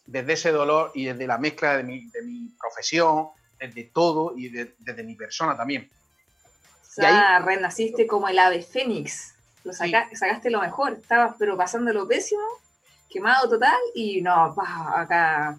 desde 0.06 0.34
ese 0.34 0.50
dolor 0.50 0.92
y 0.94 1.06
desde 1.06 1.26
la 1.26 1.38
mezcla 1.38 1.76
de 1.76 1.82
mi, 1.82 2.10
profesión, 2.58 3.28
desde 3.58 3.84
todo 3.84 4.34
y 4.36 4.48
desde 4.48 5.02
mi 5.02 5.14
persona 5.14 5.56
también. 5.56 5.90
Sea, 6.94 7.40
renaciste 7.40 8.06
como 8.06 8.28
el 8.28 8.38
ave 8.38 8.62
fénix. 8.62 9.34
Lo 9.64 9.72
sacaste 9.72 10.48
lo 10.48 10.60
mejor. 10.60 10.92
Estabas 10.92 11.34
pero 11.38 11.56
pasando 11.56 11.92
lo 11.92 12.06
pésimo, 12.06 12.42
quemado 13.10 13.48
total 13.48 13.80
y 13.94 14.20
no, 14.22 14.54
acá 14.94 15.58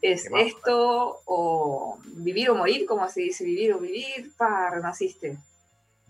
es 0.00 0.28
esto 0.36 1.22
o 1.24 1.98
vivir 2.04 2.50
o 2.50 2.54
morir, 2.54 2.86
como 2.86 3.08
se 3.08 3.22
dice, 3.22 3.44
vivir 3.44 3.72
o 3.72 3.78
vivir, 3.78 4.32
pa, 4.36 4.70
renaciste. 4.70 5.36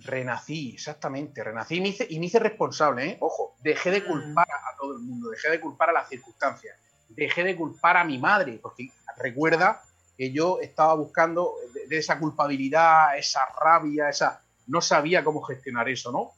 Renací, 0.01 0.73
exactamente, 0.75 1.43
renací 1.43 1.77
y 1.77 1.81
me 1.81 1.89
hice, 1.89 2.07
y 2.11 2.19
me 2.19 2.27
hice 2.27 2.39
responsable, 2.39 3.07
¿eh? 3.07 3.17
ojo, 3.21 3.55
dejé 3.63 3.91
de 3.91 4.01
mm. 4.01 4.07
culpar 4.07 4.49
a 4.51 4.77
todo 4.77 4.93
el 4.95 4.99
mundo, 4.99 5.31
dejé 5.31 5.51
de 5.51 5.61
culpar 5.61 5.91
a 5.91 5.93
las 5.93 6.09
circunstancias, 6.09 6.77
dejé 7.09 7.45
de 7.45 7.57
culpar 7.57 7.97
a 7.97 8.05
mi 8.05 8.19
madre, 8.19 8.59
porque 8.61 8.91
recuerda 9.17 9.83
que 10.17 10.33
yo 10.33 10.61
estaba 10.61 10.95
buscando 10.95 11.55
de, 11.89 11.99
esa 11.99 12.19
culpabilidad, 12.19 13.17
esa 13.17 13.41
rabia, 13.61 14.09
esa 14.09 14.43
no 14.67 14.81
sabía 14.81 15.25
cómo 15.25 15.43
gestionar 15.43 15.89
eso, 15.89 16.13
¿no? 16.13 16.33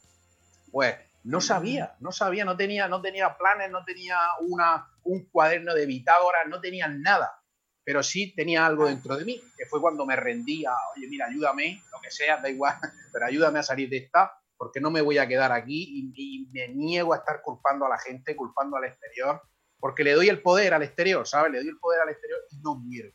Pues 0.70 0.94
no 1.24 1.40
sabía, 1.40 1.94
no 2.00 2.12
sabía, 2.12 2.44
no 2.44 2.56
tenía, 2.56 2.88
no 2.88 3.00
tenía 3.00 3.36
planes, 3.36 3.70
no 3.70 3.84
tenía 3.84 4.18
una, 4.40 4.86
un 5.04 5.24
cuaderno 5.26 5.74
de 5.74 5.86
bitágoras, 5.86 6.46
no 6.48 6.60
tenía 6.60 6.88
nada 6.88 7.40
pero 7.84 8.02
sí 8.02 8.34
tenía 8.34 8.64
algo 8.64 8.86
dentro 8.86 9.16
de 9.16 9.24
mí, 9.24 9.40
que 9.56 9.66
fue 9.66 9.80
cuando 9.80 10.06
me 10.06 10.16
rendía, 10.16 10.72
oye, 10.96 11.06
mira, 11.06 11.26
ayúdame, 11.26 11.82
lo 11.92 12.00
que 12.00 12.10
sea, 12.10 12.38
da 12.38 12.48
igual, 12.48 12.74
pero 13.12 13.26
ayúdame 13.26 13.58
a 13.58 13.62
salir 13.62 13.90
de 13.90 13.98
esta, 13.98 14.32
porque 14.56 14.80
no 14.80 14.90
me 14.90 15.02
voy 15.02 15.18
a 15.18 15.28
quedar 15.28 15.52
aquí 15.52 16.12
y, 16.14 16.48
me 16.50 16.68
niego 16.68 17.12
a 17.12 17.18
estar 17.18 17.42
culpando 17.42 17.84
a 17.84 17.90
la 17.90 17.98
gente, 17.98 18.34
culpando 18.34 18.76
al 18.76 18.84
exterior, 18.84 19.42
porque 19.78 20.02
le 20.02 20.12
doy 20.12 20.28
el 20.28 20.40
poder 20.40 20.72
al 20.72 20.82
exterior, 20.82 21.26
¿sabes? 21.26 21.52
Le 21.52 21.58
doy 21.58 21.68
el 21.68 21.78
poder 21.78 22.00
al 22.00 22.08
exterior 22.08 22.40
y 22.50 22.56
no 22.58 22.82
quiero. 22.88 23.10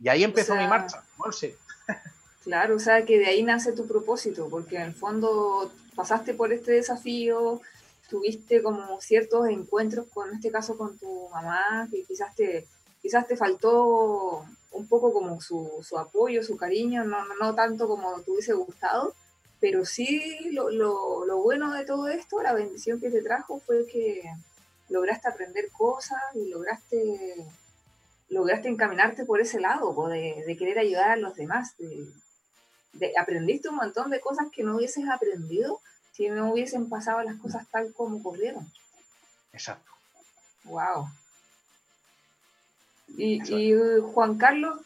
Y 0.00 0.08
ahí 0.08 0.24
empezó 0.24 0.54
mi 0.54 0.66
marcha, 0.66 1.02
no. 1.18 1.24
Claro, 2.44 2.76
o 2.76 2.78
sea, 2.78 3.04
que 3.04 3.18
de 3.18 3.26
ahí 3.26 3.42
nace 3.42 3.72
tu 3.72 3.86
propósito, 3.86 4.48
porque 4.48 4.76
en 4.76 4.82
el 4.82 4.94
fondo 4.94 5.70
pasaste 5.94 6.32
por 6.32 6.52
este 6.52 6.72
desafío, 6.72 7.60
tuviste 8.08 8.62
como 8.62 8.98
ciertos 9.02 9.48
encuentros 9.48 10.06
con, 10.14 10.30
en 10.30 10.36
este 10.36 10.50
caso, 10.50 10.78
con 10.78 10.96
tu 10.96 11.28
mamá, 11.28 11.86
que 11.90 12.04
quizás 12.04 12.34
te 12.34 12.66
quizás 13.02 13.26
te 13.26 13.36
faltó 13.36 14.44
un 14.72 14.86
poco 14.86 15.12
como 15.12 15.40
su, 15.40 15.82
apoyo, 15.98 16.42
su 16.42 16.56
cariño, 16.56 17.04
no, 17.04 17.18
no, 17.40 17.54
tanto 17.54 17.88
como 17.88 18.20
te 18.20 18.30
hubiese 18.30 18.52
gustado, 18.52 19.14
pero 19.60 19.84
sí 19.84 20.50
lo, 20.52 20.70
lo, 20.70 21.38
bueno 21.38 21.72
de 21.72 21.84
todo 21.84 22.08
esto, 22.08 22.42
la 22.42 22.52
bendición 22.52 23.00
que 23.00 23.10
te 23.10 23.22
trajo 23.22 23.60
fue 23.60 23.86
que 23.86 24.22
lograste 24.88 25.28
aprender 25.28 25.70
cosas 25.70 26.20
y 26.34 26.48
lograste, 26.48 27.46
lograste 28.28 28.68
encaminarte 28.68 29.24
por 29.24 29.40
ese 29.40 29.60
lado, 29.60 30.08
de, 30.08 30.44
de 30.46 30.56
querer 30.56 30.78
ayudar 30.78 31.10
a 31.10 31.16
los 31.16 31.34
demás. 31.34 31.74
De, 31.78 33.12
aprendiste 33.18 33.68
un 33.68 33.76
montón 33.76 34.10
de 34.10 34.20
cosas 34.20 34.48
que 34.50 34.62
no 34.62 34.76
hubieses 34.76 35.08
aprendido 35.08 35.80
si 36.12 36.28
no 36.28 36.52
hubiesen 36.52 36.88
pasado 36.88 37.22
las 37.22 37.36
cosas 37.36 37.66
tal 37.70 37.92
como 37.92 38.18
ocurrieron. 38.18 38.70
Exacto. 39.52 39.90
Wow. 40.64 41.08
Y, 43.16 43.40
Juan 44.12 44.36
Carlos, 44.36 44.80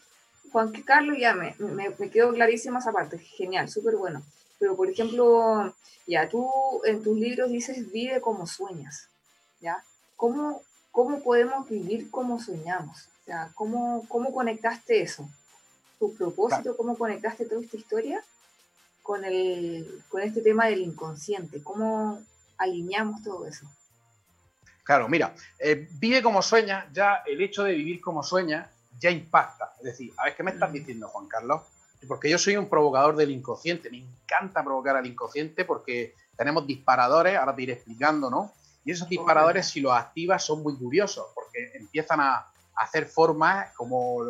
Juan 0.52 0.72
Carlos 0.82 1.16
ya 1.18 1.34
me, 1.34 1.54
me, 1.58 2.10
quedó 2.10 2.32
clarísima 2.32 2.78
esa 2.78 2.92
parte, 2.92 3.18
genial, 3.18 3.68
súper 3.68 3.96
bueno. 3.96 4.22
Pero 4.58 4.76
por 4.76 4.88
ejemplo, 4.88 5.74
ya 6.06 6.28
tú 6.28 6.50
en 6.84 7.02
tus 7.02 7.16
libros 7.18 7.50
dices 7.50 7.90
vive 7.90 8.20
como 8.20 8.46
sueñas, 8.46 9.08
¿ya? 9.60 9.82
¿Cómo, 10.16 10.62
cómo 10.92 11.22
podemos 11.22 11.68
vivir 11.68 12.10
como 12.10 12.38
soñamos? 12.38 13.08
O 13.22 13.24
sea, 13.24 13.52
¿cómo, 13.54 14.04
cómo 14.08 14.32
conectaste 14.32 15.00
eso? 15.00 15.28
¿Tu 16.00 16.12
propósito? 16.14 16.76
¿Cómo 16.76 16.98
conectaste 16.98 17.44
toda 17.44 17.62
esta 17.62 17.76
historia 17.76 18.24
con, 19.02 19.24
el, 19.24 20.02
con 20.08 20.22
este 20.22 20.40
tema 20.40 20.66
del 20.66 20.80
inconsciente? 20.80 21.62
¿Cómo 21.62 22.20
alineamos 22.58 23.22
todo 23.22 23.46
eso? 23.46 23.66
Claro, 24.82 25.08
mira, 25.08 25.34
eh, 25.60 25.88
vive 26.00 26.20
como 26.20 26.42
sueña, 26.42 26.88
ya 26.92 27.22
el 27.24 27.40
hecho 27.40 27.62
de 27.62 27.74
vivir 27.74 28.00
como 28.00 28.24
sueña 28.24 28.68
ya 28.98 29.10
impacta. 29.10 29.72
Es 29.78 29.84
decir, 29.84 30.12
a 30.16 30.24
ver, 30.24 30.34
¿qué 30.34 30.42
me 30.42 30.50
estás 30.50 30.70
mm. 30.70 30.72
diciendo, 30.72 31.08
Juan 31.08 31.28
Carlos? 31.28 31.62
Porque 32.08 32.28
yo 32.28 32.38
soy 32.38 32.56
un 32.56 32.68
provocador 32.68 33.14
del 33.14 33.30
inconsciente, 33.30 33.88
me 33.88 33.98
encanta 33.98 34.64
provocar 34.64 34.96
al 34.96 35.06
inconsciente 35.06 35.64
porque 35.64 36.16
tenemos 36.36 36.66
disparadores, 36.66 37.36
ahora 37.36 37.54
te 37.54 37.62
iré 37.62 37.74
explicando, 37.74 38.28
¿no? 38.28 38.52
Y 38.84 38.90
esos 38.90 39.08
disparadores, 39.08 39.68
si 39.68 39.80
los 39.80 39.92
activas, 39.92 40.44
son 40.44 40.64
muy 40.64 40.76
curiosos 40.76 41.26
porque 41.36 41.70
empiezan 41.74 42.20
a, 42.20 42.51
hacer 42.76 43.06
formas 43.06 43.72
como 43.76 44.24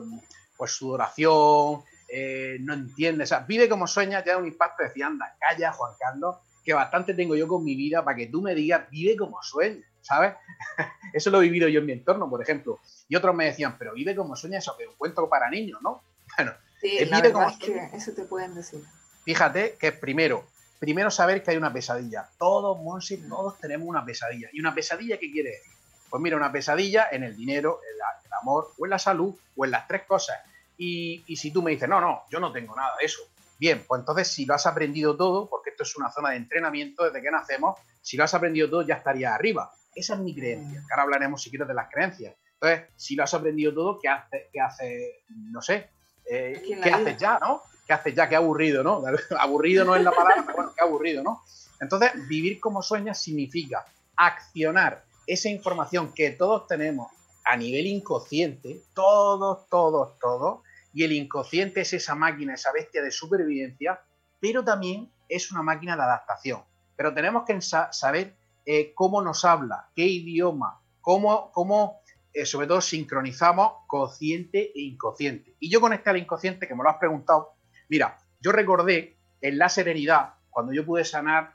pues 0.57 0.73
sudoración, 0.73 1.83
eh, 2.09 2.59
no 2.61 2.75
entiendes, 2.75 3.29
o 3.29 3.31
sea, 3.31 3.41
vive 3.41 3.69
como 3.69 3.87
sueña, 3.87 4.25
ya 4.25 4.37
un 4.37 4.47
impacto, 4.47 4.83
decía, 4.85 5.07
anda, 5.07 5.35
calla, 5.41 5.73
Juan 5.73 5.93
Carlos, 5.99 6.37
que 6.65 6.75
bastante 6.75 7.15
tengo 7.15 7.35
yo 7.35 7.49
con 7.49 7.65
mi 7.65 7.75
vida 7.75 8.05
para 8.05 8.17
que 8.17 8.27
tú 8.27 8.43
me 8.43 8.55
digas, 8.55 8.89
vive 8.91 9.17
como 9.17 9.43
sueña. 9.43 9.85
¿sabes? 10.03 10.35
eso 11.13 11.31
lo 11.31 11.39
he 11.39 11.45
vivido 11.45 11.69
yo 11.69 11.81
en 11.81 11.87
mi 11.87 11.93
entorno, 11.93 12.29
por 12.29 12.43
ejemplo. 12.43 12.81
Y 13.09 13.17
otros 13.17 13.35
me 13.35 13.47
decían, 13.47 13.77
pero 13.79 13.95
vive 13.95 14.15
como 14.15 14.37
sueña 14.37 14.59
eso, 14.59 14.77
que 14.77 14.87
un 14.87 14.95
cuento 14.97 15.29
para 15.29 15.49
niños, 15.49 15.81
¿no? 15.83 16.03
Bueno, 16.37 16.53
vive 16.83 17.33
como 17.33 17.49
eso 17.49 18.13
te 18.13 18.25
pueden 18.25 18.55
decir. 18.55 18.83
Fíjate 19.25 19.77
que 19.79 19.93
primero, 19.93 20.47
primero 20.81 21.11
saber 21.11 21.43
que 21.43 21.53
hay 21.53 21.57
una 21.57 21.73
pesadilla. 21.73 22.29
Todos, 22.39 22.81
Monsi, 22.83 23.19
todos 23.29 23.59
tenemos 23.59 23.87
una 23.87 24.05
pesadilla. 24.05 24.49
¿Y 24.53 24.59
una 24.59 24.75
pesadilla 24.75 25.19
qué 25.19 25.31
quiere 25.31 25.51
decir? 25.51 25.73
Pues 26.11 26.21
mira, 26.21 26.37
una 26.37 26.51
pesadilla 26.51 27.07
en 27.13 27.23
el 27.23 27.37
dinero, 27.37 27.81
en 27.89 27.97
el 27.97 28.22
amor, 28.43 28.73
o 28.79 28.85
en 28.85 28.91
la 28.91 28.99
salud, 28.99 29.35
o 29.57 29.65
en 29.65 29.71
las 29.71 29.89
tres 29.89 30.03
cosas. 30.03 30.39
Y, 30.77 31.25
y 31.27 31.37
si 31.37 31.51
tú 31.51 31.63
me 31.63 31.71
dices, 31.71 31.89
no, 31.89 32.01
no, 32.01 32.23
yo 32.31 32.41
no 32.41 32.53
tengo 32.53 32.77
nada 32.77 32.93
de 32.99 33.07
eso. 33.07 33.23
Bien, 33.59 33.85
pues 33.87 34.01
entonces 34.01 34.29
si 34.29 34.45
lo 34.45 34.55
has 34.55 34.67
aprendido 34.67 35.17
todo, 35.17 35.49
porque 35.49 35.71
esto 35.71 35.85
es 35.85 35.97
una 35.97 36.11
zona 36.11 36.31
de 36.31 36.37
entrenamiento 36.37 37.05
desde 37.05 37.23
que 37.23 37.31
nacemos, 37.31 37.79
si 38.01 38.17
lo 38.17 38.25
has 38.25 38.35
aprendido 38.35 38.69
todo 38.69 38.83
ya 38.83 38.97
estaría 38.97 39.35
arriba. 39.35 39.73
Esa 39.95 40.15
es 40.15 40.21
mi 40.21 40.35
creencia. 40.35 40.81
Que 40.81 40.93
ahora 40.93 41.05
hablaremos 41.05 41.43
si 41.43 41.51
quieres 41.51 41.69
de 41.69 41.75
las 41.75 41.89
creencias. 41.89 42.35
Entonces, 42.55 42.89
si 42.97 43.15
lo 43.15 43.25
has 43.25 43.35
aprendido 43.35 43.73
todo, 43.73 43.99
¿qué 44.01 44.09
haces? 44.09 44.43
Qué 44.53 44.61
hace, 44.61 45.25
no 45.29 45.63
sé, 45.63 45.91
eh, 46.29 46.61
¿qué 46.83 46.91
haces 46.91 47.17
ya, 47.17 47.39
no? 47.39 47.63
¿Qué 47.87 47.93
haces 47.93 48.15
ya? 48.15 48.29
Qué 48.29 48.37
aburrido, 48.37 48.83
¿no? 48.83 49.03
aburrido 49.39 49.85
no 49.85 49.97
es 49.97 50.03
la 50.03 50.11
palabra, 50.11 50.43
pero 50.45 50.57
bueno, 50.57 50.73
qué 50.77 50.83
aburrido, 50.83 51.23
¿no? 51.23 51.43
Entonces, 51.81 52.13
vivir 52.29 52.61
como 52.61 52.83
sueñas 52.83 53.21
significa 53.21 53.85
accionar 54.17 55.05
esa 55.27 55.49
información 55.49 56.13
que 56.13 56.31
todos 56.31 56.67
tenemos 56.67 57.13
a 57.45 57.57
nivel 57.57 57.87
inconsciente, 57.87 58.83
todos, 58.95 59.69
todos, 59.69 60.19
todos, 60.19 60.61
y 60.93 61.05
el 61.05 61.13
inconsciente 61.13 61.81
es 61.81 61.93
esa 61.93 62.15
máquina, 62.15 62.55
esa 62.55 62.73
bestia 62.73 63.03
de 63.03 63.11
supervivencia, 63.11 64.01
pero 64.41 64.65
también 64.65 65.11
es 65.29 65.51
una 65.51 65.63
máquina 65.63 65.97
de 65.97 66.03
adaptación. 66.03 66.63
Pero 66.97 67.15
tenemos 67.15 67.45
que 67.47 67.61
saber 67.61 68.37
eh, 68.67 68.93
cómo 68.95 69.23
nos 69.23 69.45
habla, 69.45 69.89
qué 69.97 70.05
idioma, 70.05 70.81
cómo, 71.01 71.51
cómo 71.53 72.03
eh, 72.33 72.47
sobre 72.47 72.67
todo 72.67 72.81
sincronizamos 72.81 73.73
consciente 73.87 74.73
e 74.75 74.83
inconsciente. 74.83 75.55
Y 75.59 75.71
yo 75.71 75.81
conecté 75.81 76.11
al 76.11 76.19
inconsciente, 76.19 76.69
que 76.69 76.75
me 76.75 76.83
lo 76.83 76.91
has 76.91 76.99
preguntado, 76.99 77.53
mira, 77.89 78.19
yo 78.41 78.53
recordé 78.53 79.17
en 79.41 79.59
la 79.59 79.69
serenidad, 79.69 80.35
cuando 80.51 80.73
yo 80.73 80.85
pude 80.85 81.05
sanar 81.05 81.55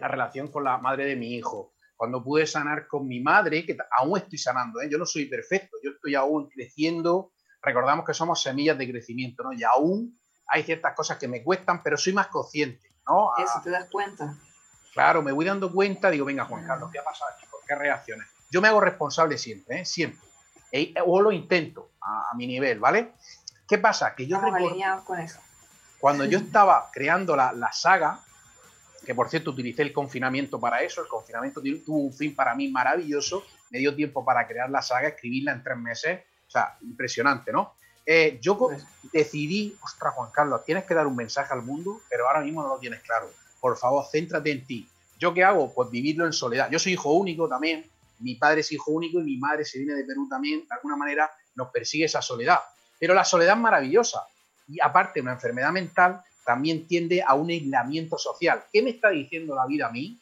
la 0.00 0.08
relación 0.08 0.48
con 0.48 0.64
la 0.64 0.78
madre 0.78 1.04
de 1.04 1.16
mi 1.16 1.34
hijo, 1.34 1.71
cuando 2.02 2.20
pude 2.20 2.48
sanar 2.48 2.88
con 2.88 3.06
mi 3.06 3.20
madre, 3.20 3.64
que 3.64 3.76
aún 3.96 4.18
estoy 4.18 4.36
sanando, 4.36 4.80
¿eh? 4.80 4.88
yo 4.90 4.98
no 4.98 5.06
soy 5.06 5.26
perfecto, 5.26 5.76
yo 5.84 5.92
estoy 5.92 6.16
aún 6.16 6.48
creciendo, 6.48 7.30
recordamos 7.62 8.04
que 8.04 8.12
somos 8.12 8.42
semillas 8.42 8.76
de 8.76 8.90
crecimiento, 8.90 9.44
¿no? 9.44 9.52
Y 9.52 9.62
aún 9.62 10.18
hay 10.48 10.64
ciertas 10.64 10.96
cosas 10.96 11.16
que 11.16 11.28
me 11.28 11.44
cuestan, 11.44 11.80
pero 11.80 11.96
soy 11.96 12.12
más 12.12 12.26
consciente, 12.26 12.92
¿no? 13.06 13.30
Eso 13.38 13.60
te 13.62 13.70
das 13.70 13.88
cuenta. 13.88 14.36
Claro, 14.92 15.22
me 15.22 15.30
voy 15.30 15.44
dando 15.44 15.72
cuenta, 15.72 16.10
digo, 16.10 16.26
venga, 16.26 16.44
Juan 16.44 16.66
Carlos, 16.66 16.90
¿qué 16.90 16.98
ha 16.98 17.04
pasado 17.04 17.30
aquí? 17.36 17.46
¿Por 17.48 17.60
qué 17.64 17.76
reacciones? 17.76 18.26
Yo 18.50 18.60
me 18.60 18.66
hago 18.66 18.80
responsable 18.80 19.38
siempre, 19.38 19.82
¿eh? 19.82 19.84
siempre. 19.84 20.26
E, 20.72 20.92
o 21.06 21.22
lo 21.22 21.30
intento 21.30 21.92
a, 22.00 22.34
mi 22.34 22.48
nivel, 22.48 22.80
¿vale? 22.80 23.12
¿Qué 23.68 23.78
pasa? 23.78 24.16
Que 24.16 24.26
yo 24.26 24.40
recuerdo, 24.40 25.04
con 25.04 25.20
eso. 25.20 25.38
Cuando 26.00 26.24
yo 26.24 26.38
estaba 26.40 26.90
creando 26.92 27.36
la, 27.36 27.70
saga, 27.72 28.18
que 29.04 29.14
por 29.14 29.28
cierto 29.28 29.50
utilicé 29.50 29.82
el 29.82 29.92
confinamiento 29.92 30.60
para 30.60 30.82
eso, 30.82 31.02
el 31.02 31.08
confinamiento 31.08 31.60
tuvo 31.84 31.98
un 31.98 32.12
fin 32.12 32.34
para 32.34 32.54
mí 32.54 32.68
maravilloso, 32.68 33.44
me 33.70 33.78
dio 33.78 33.94
tiempo 33.94 34.24
para 34.24 34.46
crear 34.46 34.70
la 34.70 34.82
saga, 34.82 35.08
escribirla 35.08 35.52
en 35.52 35.62
tres 35.62 35.78
meses, 35.78 36.20
o 36.46 36.50
sea, 36.50 36.76
impresionante, 36.82 37.52
¿no? 37.52 37.74
Eh, 38.04 38.38
yo 38.40 38.58
pues 38.58 38.84
decidí, 39.12 39.76
ostras, 39.82 40.14
Juan 40.14 40.30
Carlos, 40.32 40.64
tienes 40.64 40.84
que 40.84 40.94
dar 40.94 41.06
un 41.06 41.16
mensaje 41.16 41.52
al 41.54 41.62
mundo, 41.62 42.00
pero 42.10 42.26
ahora 42.26 42.40
mismo 42.40 42.62
no 42.62 42.68
lo 42.68 42.78
tienes 42.78 43.00
claro 43.00 43.30
por 43.62 43.78
favor, 43.78 44.04
céntrate 44.10 44.50
en 44.50 44.66
ti. 44.66 44.88
¿Yo 45.20 45.32
qué 45.32 45.44
hago? 45.44 45.72
Pues 45.72 45.88
vivirlo 45.88 46.26
en 46.26 46.32
soledad. 46.32 46.68
Yo 46.68 46.80
soy 46.80 46.94
hijo 46.94 47.12
único 47.12 47.48
también, 47.48 47.88
mi 48.18 48.34
padre 48.34 48.62
es 48.62 48.72
hijo 48.72 48.90
único 48.90 49.20
y 49.20 49.22
mi 49.22 49.36
madre 49.36 49.64
se 49.64 49.78
viene 49.78 49.94
de 49.94 50.02
Perú 50.02 50.26
también, 50.28 50.62
de 50.62 50.74
alguna 50.74 50.96
manera 50.96 51.30
nos 51.54 51.68
persigue 51.68 52.06
esa 52.06 52.20
soledad. 52.20 52.58
Pero 52.98 53.14
la 53.14 53.24
soledad 53.24 53.54
es 53.54 53.60
maravillosa 53.60 54.26
y 54.66 54.80
aparte 54.80 55.20
una 55.20 55.34
enfermedad 55.34 55.70
mental 55.70 56.20
también 56.44 56.86
tiende 56.86 57.22
a 57.22 57.34
un 57.34 57.50
aislamiento 57.50 58.18
social. 58.18 58.64
¿Qué 58.72 58.82
me 58.82 58.90
está 58.90 59.10
diciendo 59.10 59.54
la 59.54 59.66
vida 59.66 59.86
a 59.86 59.90
mí 59.90 60.18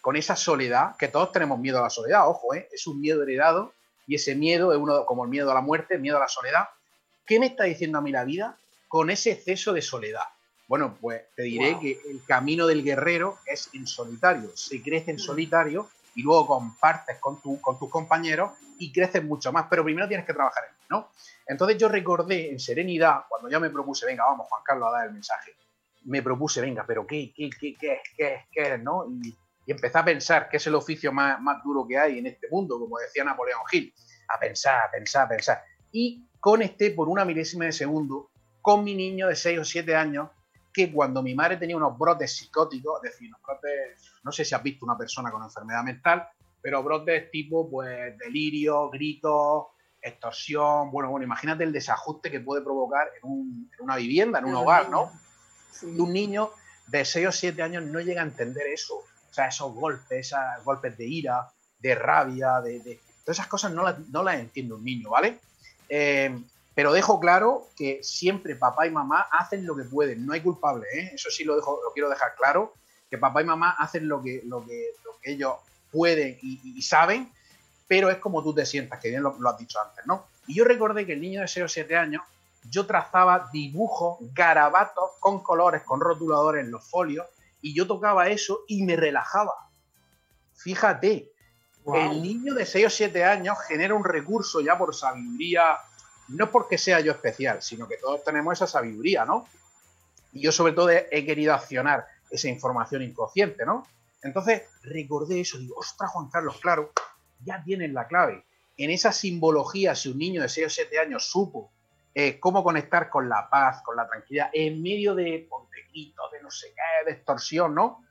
con 0.00 0.16
esa 0.16 0.36
soledad? 0.36 0.96
Que 0.96 1.08
todos 1.08 1.32
tenemos 1.32 1.58
miedo 1.58 1.78
a 1.78 1.82
la 1.82 1.90
soledad, 1.90 2.28
ojo, 2.28 2.54
¿eh? 2.54 2.68
es 2.72 2.86
un 2.86 3.00
miedo 3.00 3.22
heredado 3.22 3.72
y 4.06 4.14
ese 4.14 4.34
miedo 4.34 4.72
es 4.72 4.78
uno 4.78 5.04
como 5.04 5.24
el 5.24 5.30
miedo 5.30 5.50
a 5.50 5.54
la 5.54 5.60
muerte, 5.60 5.94
el 5.94 6.00
miedo 6.00 6.16
a 6.16 6.20
la 6.20 6.28
soledad. 6.28 6.68
¿Qué 7.26 7.38
me 7.38 7.46
está 7.46 7.64
diciendo 7.64 7.98
a 7.98 8.00
mí 8.00 8.10
la 8.10 8.24
vida 8.24 8.56
con 8.88 9.10
ese 9.10 9.32
exceso 9.32 9.72
de 9.72 9.82
soledad? 9.82 10.24
Bueno, 10.66 10.96
pues 11.00 11.22
te 11.34 11.42
diré 11.42 11.78
que 11.80 11.98
el 12.10 12.22
camino 12.26 12.66
del 12.66 12.84
guerrero 12.84 13.38
es 13.46 13.70
en 13.72 13.86
solitario, 13.86 14.50
se 14.54 14.82
crece 14.82 15.10
en 15.10 15.16
mm. 15.16 15.20
solitario 15.20 15.88
y 16.14 16.22
luego 16.22 16.46
compartes 16.46 17.18
con, 17.18 17.40
tu, 17.40 17.60
con 17.60 17.78
tus 17.78 17.90
compañeros 17.90 18.52
y 18.78 18.92
creces 18.92 19.24
mucho 19.24 19.52
más, 19.52 19.66
pero 19.68 19.84
primero 19.84 20.08
tienes 20.08 20.26
que 20.26 20.32
trabajar 20.32 20.64
en 20.68 20.76
ti, 20.76 20.84
¿no? 20.90 21.10
Entonces 21.46 21.78
yo 21.78 21.88
recordé 21.88 22.50
en 22.50 22.60
serenidad, 22.60 23.24
cuando 23.28 23.48
ya 23.48 23.58
me 23.58 23.70
propuse, 23.70 24.06
venga, 24.06 24.24
vamos 24.24 24.46
Juan 24.48 24.62
Carlos 24.64 24.88
a 24.88 24.98
dar 24.98 25.06
el 25.06 25.12
mensaje, 25.12 25.52
me 26.04 26.22
propuse, 26.22 26.60
venga, 26.60 26.84
pero 26.86 27.06
¿qué, 27.06 27.32
qué, 27.34 27.50
qué, 27.50 27.74
qué 27.76 27.92
es, 27.94 28.00
qué 28.16 28.34
es, 28.34 28.42
qué 28.50 28.74
es, 28.74 28.82
no? 28.82 29.06
Y, 29.06 29.36
empecé 29.66 29.98
a 29.98 30.04
pensar 30.04 30.48
que 30.48 30.56
es 30.56 30.66
el 30.66 30.74
oficio 30.74 31.12
más, 31.12 31.38
más 31.42 31.62
duro 31.62 31.86
que 31.86 31.98
hay 31.98 32.18
en 32.20 32.26
este 32.26 32.48
mundo, 32.50 32.78
como 32.78 32.98
decía 32.98 33.22
Napoleón 33.22 33.60
Gil, 33.70 33.92
a 34.34 34.38
pensar, 34.38 34.86
a 34.86 34.90
pensar, 34.90 35.26
a 35.26 35.28
pensar. 35.28 35.62
Y 35.92 36.24
conecté 36.40 36.92
por 36.92 37.06
una 37.06 37.26
milésima 37.26 37.66
de 37.66 37.72
segundo 37.72 38.30
con 38.62 38.82
mi 38.82 38.94
niño 38.94 39.28
de 39.28 39.36
6 39.36 39.58
o 39.58 39.64
7 39.66 39.94
años 39.94 40.30
que 40.78 40.92
cuando 40.92 41.24
mi 41.24 41.34
madre 41.34 41.56
tenía 41.56 41.76
unos 41.76 41.98
brotes 41.98 42.36
psicóticos, 42.36 43.02
es 43.02 43.10
decir, 43.10 43.26
unos 43.26 43.42
brotes, 43.42 44.12
no 44.22 44.30
sé 44.30 44.44
si 44.44 44.54
has 44.54 44.62
visto 44.62 44.84
una 44.84 44.96
persona 44.96 45.28
con 45.28 45.42
enfermedad 45.42 45.82
mental, 45.82 46.28
pero 46.62 46.84
brotes 46.84 47.32
tipo, 47.32 47.68
pues, 47.68 48.16
delirio, 48.16 48.88
gritos, 48.88 49.64
extorsión, 50.00 50.92
bueno, 50.92 51.10
bueno, 51.10 51.26
imagínate 51.26 51.64
el 51.64 51.72
desajuste 51.72 52.30
que 52.30 52.38
puede 52.38 52.62
provocar 52.62 53.08
en, 53.20 53.68
una 53.80 53.96
vivienda, 53.96 54.38
en 54.38 54.44
un 54.44 54.54
hogar, 54.54 54.88
¿no? 54.88 55.10
un 55.82 56.12
niño 56.12 56.50
de 56.86 57.04
6 57.04 57.26
o 57.26 57.32
7 57.32 57.60
años 57.60 57.82
no 57.82 57.98
llega 57.98 58.22
a 58.22 58.24
entender 58.24 58.68
eso, 58.68 58.98
o 58.98 59.34
sea, 59.34 59.48
esos 59.48 59.74
golpes, 59.74 60.28
esos 60.28 60.64
golpes 60.64 60.96
de 60.96 61.06
ira, 61.06 61.48
de 61.80 61.96
rabia, 61.96 62.60
de, 62.60 63.00
todas 63.24 63.38
esas 63.38 63.48
cosas 63.48 63.72
no 63.72 63.82
las, 63.82 63.98
no 64.10 64.22
las 64.22 64.38
entiende 64.38 64.74
un 64.74 64.84
niño, 64.84 65.10
¿vale? 65.10 65.40
Eh, 65.88 66.40
pero 66.78 66.92
dejo 66.92 67.18
claro 67.18 67.66
que 67.76 67.98
siempre 68.04 68.54
papá 68.54 68.86
y 68.86 68.90
mamá 68.90 69.26
hacen 69.32 69.66
lo 69.66 69.74
que 69.74 69.82
pueden, 69.82 70.24
no 70.24 70.32
hay 70.32 70.42
culpable, 70.42 70.86
¿eh? 70.94 71.10
eso 71.12 71.28
sí 71.28 71.42
lo, 71.42 71.56
dejo, 71.56 71.80
lo 71.82 71.92
quiero 71.92 72.08
dejar 72.08 72.36
claro, 72.36 72.72
que 73.10 73.18
papá 73.18 73.42
y 73.42 73.46
mamá 73.46 73.74
hacen 73.80 74.06
lo 74.06 74.22
que, 74.22 74.42
lo 74.44 74.64
que, 74.64 74.92
ellos 75.24 75.54
pueden 75.90 76.38
y, 76.40 76.80
saben, 76.80 77.32
pero 77.88 78.10
es 78.10 78.18
como 78.18 78.44
tú 78.44 78.54
te 78.54 78.64
sientas, 78.64 79.00
que 79.00 79.08
bien 79.08 79.24
lo, 79.24 79.34
has 79.48 79.58
dicho 79.58 79.80
antes, 79.80 80.06
¿no? 80.06 80.28
Y 80.46 80.54
yo 80.54 80.64
recordé 80.64 81.04
que 81.04 81.14
el 81.14 81.20
niño 81.20 81.40
de 81.40 81.48
6 81.48 81.64
o 81.64 81.68
7 81.68 81.96
años, 81.96 82.22
yo 82.70 82.86
trazaba 82.86 83.50
dibujos, 83.52 84.18
garabatos 84.32 85.10
con 85.18 85.42
colores, 85.42 85.82
con 85.82 85.98
rotuladores 85.98 86.64
en 86.64 86.70
los 86.70 86.88
folios, 86.88 87.26
y 87.60 87.74
yo 87.74 87.88
tocaba 87.88 88.28
eso 88.28 88.60
y 88.68 88.84
me 88.84 88.94
relajaba. 88.94 89.68
Fíjate, 90.54 91.32
el 91.92 92.22
niño 92.22 92.54
de 92.54 92.64
6 92.64 92.86
o 92.86 92.90
7 92.90 93.24
años 93.24 93.58
genera 93.66 93.94
un 93.94 94.04
recurso 94.04 94.60
ya 94.60 94.78
por 94.78 94.94
sabiduría 94.94 95.76
no 96.28 96.50
porque 96.50 96.78
sea 96.78 97.00
yo 97.00 97.12
especial, 97.12 97.62
sino 97.62 97.88
que 97.88 97.96
todos 97.96 98.22
tenemos 98.22 98.52
esa 98.52 98.66
sabiduría, 98.66 99.24
¿no? 99.24 99.46
Y 100.32 100.42
yo 100.42 100.52
sobre 100.52 100.74
todo 100.74 100.90
he, 100.90 101.24
querido 101.24 101.54
accionar 101.54 102.06
esa 102.30 102.48
información 102.48 103.02
inconsciente, 103.02 103.64
¿no? 103.64 103.86
Entonces 104.22 104.62
recordé 104.82 105.40
eso, 105.40 105.58
digo, 105.58 105.76
ostras, 105.78 106.10
Juan 106.10 106.28
Carlos, 106.28 106.58
claro, 106.60 106.92
ya 107.44 107.62
tienen 107.62 107.94
la 107.94 108.06
clave. 108.06 108.44
En 108.76 108.90
esa 108.90 109.12
simbología, 109.12 109.94
si 109.94 110.10
un 110.10 110.18
niño 110.18 110.42
de 110.42 110.48
6 110.48 110.66
o 110.66 110.70
7 110.70 110.98
años 110.98 111.30
supo 111.30 111.70
eh, 112.14 112.38
cómo 112.38 112.62
conectar 112.62 113.08
con 113.10 113.28
la 113.28 113.48
paz, 113.48 113.82
con 113.82 113.96
la 113.96 114.06
tranquilidad, 114.08 114.50
en 114.52 114.82
medio 114.82 115.14
de, 115.14 115.48
gritos, 115.90 116.32
de 116.32 116.42
no 116.42 116.50
sé 116.50 116.68
qué, 116.74 117.06
de 117.06 117.12
extorsión, 117.12 117.74
¿no? 117.74 118.04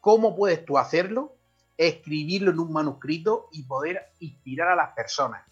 ¿Cómo 0.00 0.36
puedes 0.36 0.64
tú 0.64 0.78
hacerlo? 0.78 1.34
Escribirlo 1.76 2.50
en 2.50 2.60
un 2.60 2.72
manuscrito 2.72 3.48
y 3.52 3.64
poder 3.64 4.12
inspirar 4.20 4.68
a 4.68 4.76
las 4.76 4.92
personas 4.94 5.42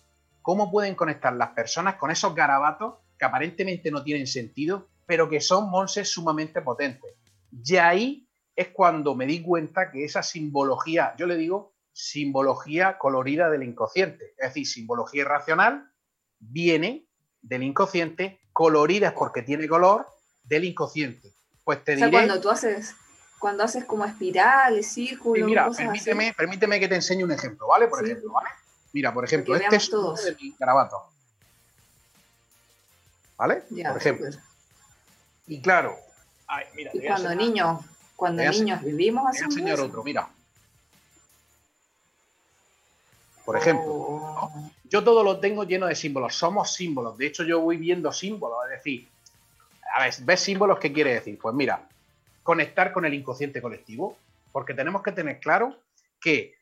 cómo 0.50 0.68
pueden 0.68 0.96
conectar 0.96 1.32
las 1.32 1.50
personas 1.50 1.94
con 1.94 2.10
esos 2.10 2.34
garabatos 2.34 2.94
que 3.16 3.24
aparentemente 3.24 3.88
no 3.92 4.02
tienen 4.02 4.26
sentido, 4.26 4.88
pero 5.06 5.28
que 5.28 5.40
son 5.40 5.70
monses 5.70 6.08
sumamente 6.08 6.60
potentes. 6.60 7.14
Y 7.52 7.76
ahí 7.76 8.28
es 8.56 8.70
cuando 8.70 9.14
me 9.14 9.26
di 9.26 9.42
cuenta 9.42 9.92
que 9.92 10.04
esa 10.04 10.24
simbología, 10.24 11.14
yo 11.16 11.28
le 11.28 11.36
digo 11.36 11.76
simbología 11.92 12.98
colorida 12.98 13.48
del 13.48 13.62
inconsciente, 13.62 14.34
es 14.38 14.48
decir, 14.48 14.66
simbología 14.66 15.20
irracional 15.20 15.88
viene 16.40 17.06
del 17.42 17.62
inconsciente, 17.62 18.40
colorida 18.52 19.10
es 19.10 19.14
porque 19.14 19.42
tiene 19.42 19.68
color 19.68 20.04
del 20.42 20.64
inconsciente. 20.64 21.30
Pues 21.62 21.84
te 21.84 21.94
o 21.94 21.98
sea, 21.98 22.10
cuando 22.10 22.40
tú 22.40 22.50
haces, 22.50 22.96
cuando 23.38 23.62
haces 23.62 23.84
como 23.84 24.04
espirales, 24.04 24.88
círculos. 24.88 25.46
mira, 25.46 25.70
permíteme, 25.70 26.34
permíteme 26.36 26.80
que 26.80 26.88
te 26.88 26.96
enseñe 26.96 27.22
un 27.22 27.30
ejemplo, 27.30 27.68
¿vale? 27.68 27.86
Por 27.86 28.04
ejemplo, 28.04 28.32
¿vale? 28.32 28.48
Mira, 28.92 29.14
por 29.14 29.24
ejemplo, 29.24 29.54
este 29.56 29.76
es 29.76 29.88
uno 29.90 30.14
de 30.14 30.34
mi 30.34 30.54
garabato. 30.58 31.04
¿Vale? 33.36 33.62
por 33.70 33.96
ejemplo. 33.96 34.28
Y 35.46 35.60
claro, 35.62 35.96
mira, 36.74 36.90
y 36.92 37.06
cuando 37.06 37.34
niños, 37.34 37.80
cuando 38.16 38.42
niños 38.42 38.82
vivimos 38.82 39.26
así. 39.26 39.38
Voy 39.38 39.44
a 39.44 39.46
enseñar 39.46 39.80
otro, 39.80 40.04
mira. 40.04 40.28
Por 43.44 43.56
ejemplo, 43.56 43.92
oh. 43.92 44.70
yo 44.84 45.02
todo 45.02 45.24
lo 45.24 45.40
tengo 45.40 45.64
lleno 45.64 45.86
de 45.86 45.94
símbolos. 45.94 46.34
Somos 46.34 46.72
símbolos. 46.72 47.16
De 47.16 47.26
hecho, 47.26 47.42
yo 47.42 47.60
voy 47.60 47.78
viendo 47.78 48.12
símbolos. 48.12 48.58
Es 48.66 48.70
decir, 48.78 49.08
a 49.96 50.04
ver, 50.04 50.14
¿ves 50.20 50.40
símbolos 50.40 50.78
qué 50.78 50.92
quiere 50.92 51.14
decir? 51.14 51.36
Pues 51.36 51.54
mira, 51.54 51.88
conectar 52.42 52.92
con 52.92 53.04
el 53.04 53.14
inconsciente 53.14 53.60
colectivo. 53.60 54.16
Porque 54.52 54.74
tenemos 54.74 55.02
que 55.02 55.12
tener 55.12 55.40
claro 55.40 55.76
que 56.20 56.59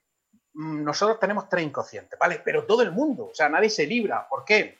nosotros 0.58 1.20
tenemos 1.20 1.48
tres 1.48 1.64
inconscientes, 1.64 2.18
¿vale? 2.18 2.42
Pero 2.44 2.64
todo 2.64 2.82
el 2.82 2.90
mundo, 2.90 3.28
o 3.30 3.34
sea, 3.34 3.48
nadie 3.48 3.70
se 3.70 3.86
libra. 3.86 4.26
¿Por 4.28 4.44
qué? 4.44 4.78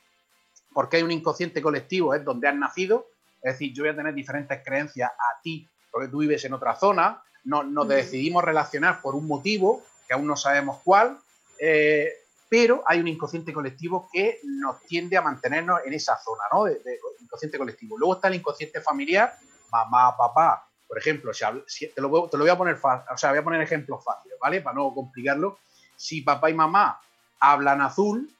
Porque 0.73 0.97
hay 0.97 1.03
un 1.03 1.11
inconsciente 1.11 1.61
colectivo, 1.61 2.13
es 2.13 2.23
donde 2.25 2.49
has 2.49 2.55
nacido. 2.55 3.07
Es 3.41 3.53
decir, 3.53 3.73
yo 3.73 3.83
voy 3.83 3.91
a 3.91 3.95
tener 3.95 4.13
diferentes 4.13 4.61
creencias 4.61 5.09
a 5.09 5.41
ti, 5.41 5.65
porque 5.89 6.09
tú 6.09 6.17
vives 6.17 6.43
en 6.43 6.53
otra 6.53 6.75
zona, 6.75 7.23
no, 7.45 7.63
nos 7.63 7.87
decidimos 7.87 8.43
relacionar 8.43 9.01
por 9.01 9.15
un 9.15 9.25
motivo, 9.25 9.81
que 10.05 10.13
aún 10.13 10.27
no 10.27 10.35
sabemos 10.35 10.81
cuál, 10.83 11.17
eh, 11.57 12.11
pero 12.49 12.83
hay 12.85 12.99
un 12.99 13.07
inconsciente 13.07 13.53
colectivo 13.53 14.09
que 14.11 14.41
nos 14.43 14.81
tiende 14.81 15.15
a 15.15 15.21
mantenernos 15.21 15.79
en 15.85 15.93
esa 15.93 16.17
zona, 16.17 16.43
¿no? 16.51 16.65
De, 16.65 16.81
inconsciente 17.21 17.57
colectivo. 17.57 17.97
Luego 17.97 18.15
está 18.15 18.27
el 18.27 18.35
inconsciente 18.35 18.81
familiar, 18.81 19.33
mamá, 19.71 20.17
papá. 20.17 20.67
Por 20.85 20.97
ejemplo, 20.97 21.31
si, 21.33 21.87
te, 21.87 22.01
lo, 22.01 22.27
te, 22.27 22.35
lo, 22.35 22.43
voy 22.43 22.49
a 22.49 22.57
poner 22.57 22.75
fácil, 22.75 23.05
o 23.13 23.17
sea, 23.17 23.29
voy 23.29 23.39
a 23.39 23.43
poner 23.43 23.61
ejemplos 23.61 24.03
fáciles, 24.03 24.37
¿vale? 24.41 24.59
Para 24.59 24.75
no 24.75 24.93
complicarlo 24.93 25.57
si 25.99 26.21
papá 26.21 26.49
y 26.49 26.53
mamá 26.53 27.01
hablan 27.41 27.81
azul, 27.81 28.33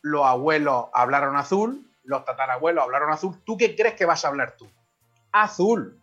los 0.00 0.24
abuelos 0.24 0.86
hablaron 0.94 1.36
azul, 1.36 1.86
los 2.02 2.24
tatarabuelos 2.24 2.82
hablaron 2.82 3.12
azul, 3.12 3.38
¿tú 3.44 3.58
qué 3.58 3.76
crees 3.76 3.94
que 3.94 4.06
vas 4.06 4.24
a 4.24 4.28
hablar 4.28 4.56
tú? 4.56 4.66
Azul. 5.30 6.00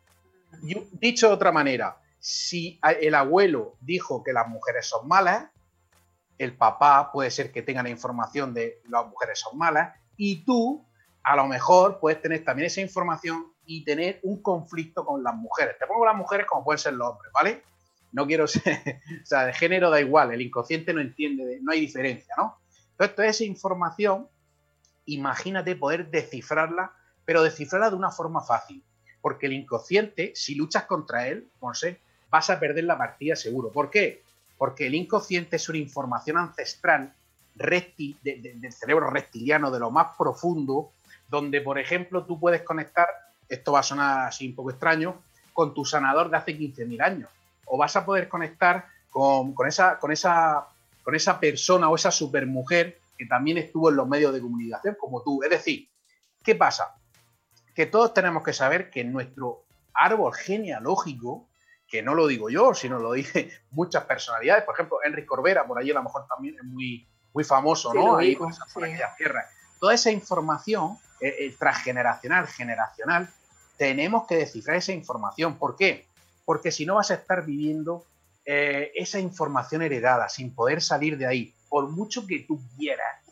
dicho 0.91 1.27
de 1.27 1.33
otra 1.33 1.51
manera, 1.51 1.97
si 2.19 2.79
el 2.99 3.15
abuelo 3.15 3.73
dijo 3.81 4.23
que 4.23 4.31
las 4.31 4.47
mujeres 4.47 4.85
son 4.85 5.07
malas, 5.07 5.45
el 6.37 6.55
papá 6.55 7.11
puede 7.11 7.31
ser 7.31 7.51
que 7.51 7.63
tenga 7.63 7.81
la 7.81 7.89
información 7.89 8.53
de 8.53 8.79
las 8.87 9.07
mujeres 9.07 9.39
son 9.39 9.57
malas 9.57 9.97
y 10.17 10.45
tú 10.45 10.85
a 11.23 11.35
lo 11.35 11.47
mejor 11.47 11.99
puedes 11.99 12.21
tener 12.21 12.45
también 12.45 12.67
esa 12.67 12.81
información 12.81 13.51
y 13.65 13.83
tener 13.83 14.19
un 14.21 14.43
conflicto 14.43 15.03
con 15.03 15.23
las 15.23 15.33
mujeres. 15.33 15.79
Te 15.79 15.87
pongo 15.87 16.05
las 16.05 16.15
mujeres 16.15 16.45
como 16.45 16.63
pueden 16.63 16.77
ser 16.77 16.93
los 16.93 17.09
hombres, 17.09 17.31
¿vale? 17.33 17.63
No 18.11 18.27
quiero 18.27 18.47
ser, 18.47 19.01
o 19.23 19.25
sea, 19.25 19.45
de 19.45 19.53
género 19.53 19.89
da 19.89 19.99
igual, 19.99 20.31
el 20.33 20.41
inconsciente 20.41 20.93
no 20.93 21.01
entiende, 21.01 21.59
no 21.61 21.71
hay 21.71 21.81
diferencia, 21.81 22.33
¿no? 22.37 22.57
Entonces, 22.91 23.15
toda 23.15 23.27
esa 23.27 23.43
información, 23.43 24.27
imagínate 25.05 25.75
poder 25.75 26.09
descifrarla, 26.11 26.91
pero 27.25 27.43
descifrarla 27.43 27.89
de 27.89 27.95
una 27.95 28.11
forma 28.11 28.41
fácil, 28.41 28.83
porque 29.21 29.47
el 29.47 29.53
inconsciente, 29.53 30.33
si 30.35 30.55
luchas 30.55 30.85
contra 30.85 31.27
él, 31.27 31.47
no 31.61 31.73
sé, 31.73 31.99
vas 32.29 32.49
a 32.49 32.59
perder 32.59 32.83
la 32.83 32.97
partida 32.97 33.35
seguro. 33.35 33.71
¿Por 33.71 33.89
qué? 33.89 34.23
Porque 34.57 34.87
el 34.87 34.95
inconsciente 34.95 35.55
es 35.55 35.69
una 35.69 35.79
información 35.79 36.37
ancestral 36.37 37.13
del 37.55 38.73
cerebro 38.73 39.09
reptiliano, 39.09 39.71
de 39.71 39.79
lo 39.79 39.91
más 39.91 40.15
profundo, 40.17 40.91
donde, 41.29 41.61
por 41.61 41.79
ejemplo, 41.79 42.25
tú 42.25 42.39
puedes 42.39 42.61
conectar, 42.61 43.07
esto 43.49 43.71
va 43.71 43.79
a 43.79 43.83
sonar 43.83 44.27
así 44.27 44.47
un 44.47 44.55
poco 44.55 44.71
extraño, 44.71 45.21
con 45.53 45.73
tu 45.73 45.85
sanador 45.85 46.29
de 46.29 46.37
hace 46.37 46.57
15.000 46.57 47.01
años 47.01 47.29
o 47.73 47.77
vas 47.77 47.95
a 47.95 48.05
poder 48.05 48.27
conectar 48.27 48.85
con, 49.09 49.55
esa, 49.65 49.97
con, 49.97 50.11
esa, 50.11 50.67
con 51.03 51.15
esa 51.15 51.39
persona 51.39 51.89
o 51.89 51.95
esa 51.95 52.11
supermujer 52.11 52.99
que 53.17 53.25
también 53.25 53.57
estuvo 53.57 53.89
en 53.89 53.95
los 53.95 54.07
medios 54.09 54.33
de 54.33 54.41
comunicación 54.41 54.97
como 54.99 55.23
tú. 55.23 55.41
Es 55.41 55.49
decir, 55.49 55.87
¿qué 56.43 56.55
pasa? 56.55 56.95
Que 57.73 57.85
todos 57.85 58.13
tenemos 58.13 58.43
que 58.43 58.51
saber 58.51 58.89
que 58.89 59.05
nuestro 59.05 59.63
árbol 59.93 60.33
genealógico, 60.33 61.47
que 61.87 62.01
no 62.01 62.13
lo 62.13 62.27
digo 62.27 62.49
yo, 62.49 62.73
sino 62.73 62.99
lo 62.99 63.13
dicen 63.13 63.49
muchas 63.71 64.03
personalidades. 64.03 64.65
Por 64.65 64.75
ejemplo, 64.75 64.97
Enrique 65.05 65.27
Corbera, 65.27 65.65
por 65.65 65.79
ahí 65.79 65.91
a 65.91 65.93
lo 65.93 66.03
mejor 66.03 66.27
también 66.27 66.55
es 66.55 66.65
muy, 66.65 67.07
muy 67.33 67.45
famoso, 67.45 67.93
¿no? 67.93 68.17
Ahí 68.17 68.35
por, 68.35 68.51
Toda 69.79 69.93
esa 69.93 70.11
información 70.11 70.97
eh, 71.21 71.35
eh, 71.39 71.55
transgeneracional, 71.57 72.47
generacional, 72.47 73.29
tenemos 73.77 74.27
que 74.27 74.35
descifrar 74.35 74.75
esa 74.75 74.91
información. 74.91 75.57
¿Por 75.57 75.77
qué? 75.77 76.10
Porque 76.45 76.71
si 76.71 76.85
no 76.85 76.95
vas 76.95 77.11
a 77.11 77.15
estar 77.15 77.45
viviendo 77.45 78.05
eh, 78.45 78.91
esa 78.95 79.19
información 79.19 79.81
heredada 79.81 80.27
sin 80.29 80.53
poder 80.53 80.81
salir 80.81 81.17
de 81.17 81.27
ahí, 81.27 81.53
por 81.69 81.89
mucho 81.89 82.25
que 82.25 82.39
tú 82.47 82.59
quieras. 82.77 83.23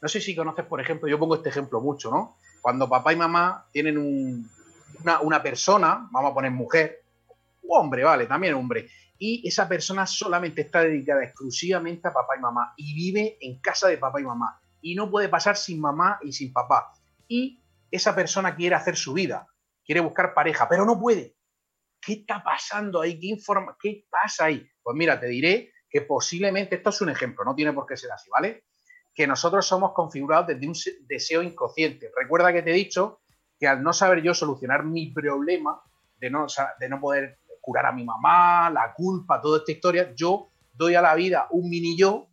No 0.00 0.08
sé 0.08 0.20
si 0.20 0.34
conoces, 0.34 0.64
por 0.64 0.80
ejemplo, 0.80 1.08
yo 1.08 1.18
pongo 1.18 1.36
este 1.36 1.48
ejemplo 1.48 1.80
mucho, 1.80 2.10
¿no? 2.10 2.36
Cuando 2.60 2.88
papá 2.88 3.12
y 3.12 3.16
mamá 3.16 3.66
tienen 3.70 3.98
una, 3.98 5.20
una 5.20 5.42
persona, 5.42 6.08
vamos 6.10 6.30
a 6.30 6.34
poner 6.34 6.50
mujer, 6.50 7.02
hombre, 7.68 8.02
vale, 8.04 8.26
también 8.26 8.54
hombre. 8.54 8.88
Y 9.18 9.46
esa 9.46 9.68
persona 9.68 10.06
solamente 10.06 10.62
está 10.62 10.80
dedicada 10.80 11.24
exclusivamente 11.24 12.08
a 12.08 12.12
papá 12.12 12.34
y 12.36 12.40
mamá 12.40 12.74
y 12.76 12.94
vive 12.94 13.38
en 13.40 13.60
casa 13.60 13.88
de 13.88 13.98
papá 13.98 14.20
y 14.20 14.24
mamá. 14.24 14.60
Y 14.82 14.94
no 14.94 15.10
puede 15.10 15.28
pasar 15.28 15.56
sin 15.56 15.80
mamá 15.80 16.18
y 16.22 16.32
sin 16.32 16.52
papá. 16.52 16.92
Y 17.28 17.60
esa 17.90 18.14
persona 18.14 18.56
quiere 18.56 18.74
hacer 18.74 18.96
su 18.96 19.12
vida, 19.12 19.46
quiere 19.84 20.00
buscar 20.00 20.34
pareja, 20.34 20.68
pero 20.68 20.84
no 20.84 20.98
puede. 20.98 21.35
¿Qué 22.00 22.12
está 22.14 22.42
pasando 22.42 23.00
ahí? 23.00 23.18
¿Qué, 23.18 23.26
informa 23.26 23.76
¿Qué 23.80 24.06
pasa 24.10 24.46
ahí? 24.46 24.66
Pues 24.82 24.96
mira, 24.96 25.18
te 25.18 25.26
diré 25.26 25.72
que 25.88 26.02
posiblemente, 26.02 26.76
esto 26.76 26.90
es 26.90 27.00
un 27.00 27.10
ejemplo, 27.10 27.44
no 27.44 27.54
tiene 27.54 27.72
por 27.72 27.86
qué 27.86 27.96
ser 27.96 28.10
así, 28.12 28.28
¿vale? 28.30 28.64
Que 29.14 29.26
nosotros 29.26 29.66
somos 29.66 29.92
configurados 29.92 30.48
desde 30.48 30.66
un 30.66 30.74
deseo 31.06 31.42
inconsciente. 31.42 32.10
Recuerda 32.14 32.52
que 32.52 32.62
te 32.62 32.70
he 32.70 32.74
dicho 32.74 33.20
que 33.58 33.66
al 33.66 33.82
no 33.82 33.92
saber 33.92 34.22
yo 34.22 34.34
solucionar 34.34 34.84
mi 34.84 35.10
problema 35.10 35.80
de 36.18 36.30
no, 36.30 36.46
de 36.78 36.88
no 36.88 37.00
poder 37.00 37.38
curar 37.60 37.86
a 37.86 37.92
mi 37.92 38.04
mamá, 38.04 38.70
la 38.70 38.92
culpa, 38.94 39.40
toda 39.40 39.58
esta 39.58 39.72
historia, 39.72 40.12
yo 40.14 40.50
doy 40.74 40.94
a 40.94 41.02
la 41.02 41.14
vida 41.14 41.48
un 41.50 41.68
mini 41.68 41.96
yo 41.96 42.28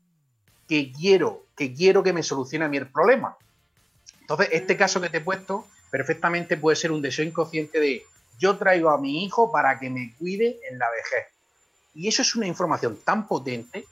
que 0.67 0.91
quiero, 0.91 1.47
que 1.55 1.73
quiero 1.73 2.03
que 2.03 2.13
me 2.13 2.23
solucione 2.23 2.65
a 2.65 2.69
mí 2.69 2.77
el 2.77 2.91
problema. 2.91 3.37
Entonces, 4.21 4.49
este 4.51 4.77
caso 4.77 5.01
que 5.01 5.09
te 5.09 5.17
he 5.17 5.21
puesto 5.21 5.65
perfectamente 5.89 6.57
puede 6.57 6.75
ser 6.75 6.91
un 6.91 7.01
deseo 7.01 7.25
inconsciente 7.25 7.79
de 7.79 8.03
yo 8.39 8.57
traigo 8.57 8.89
a 8.89 8.99
mi 8.99 9.23
hijo 9.23 9.51
para 9.51 9.79
que 9.79 9.89
me 9.89 10.13
cuide 10.17 10.59
en 10.69 10.79
la 10.79 10.89
vejez. 10.89 11.27
Y 11.93 12.07
eso 12.07 12.21
es 12.21 12.35
una 12.35 12.47
información 12.47 12.99
tan 13.03 13.27
potente 13.27 13.85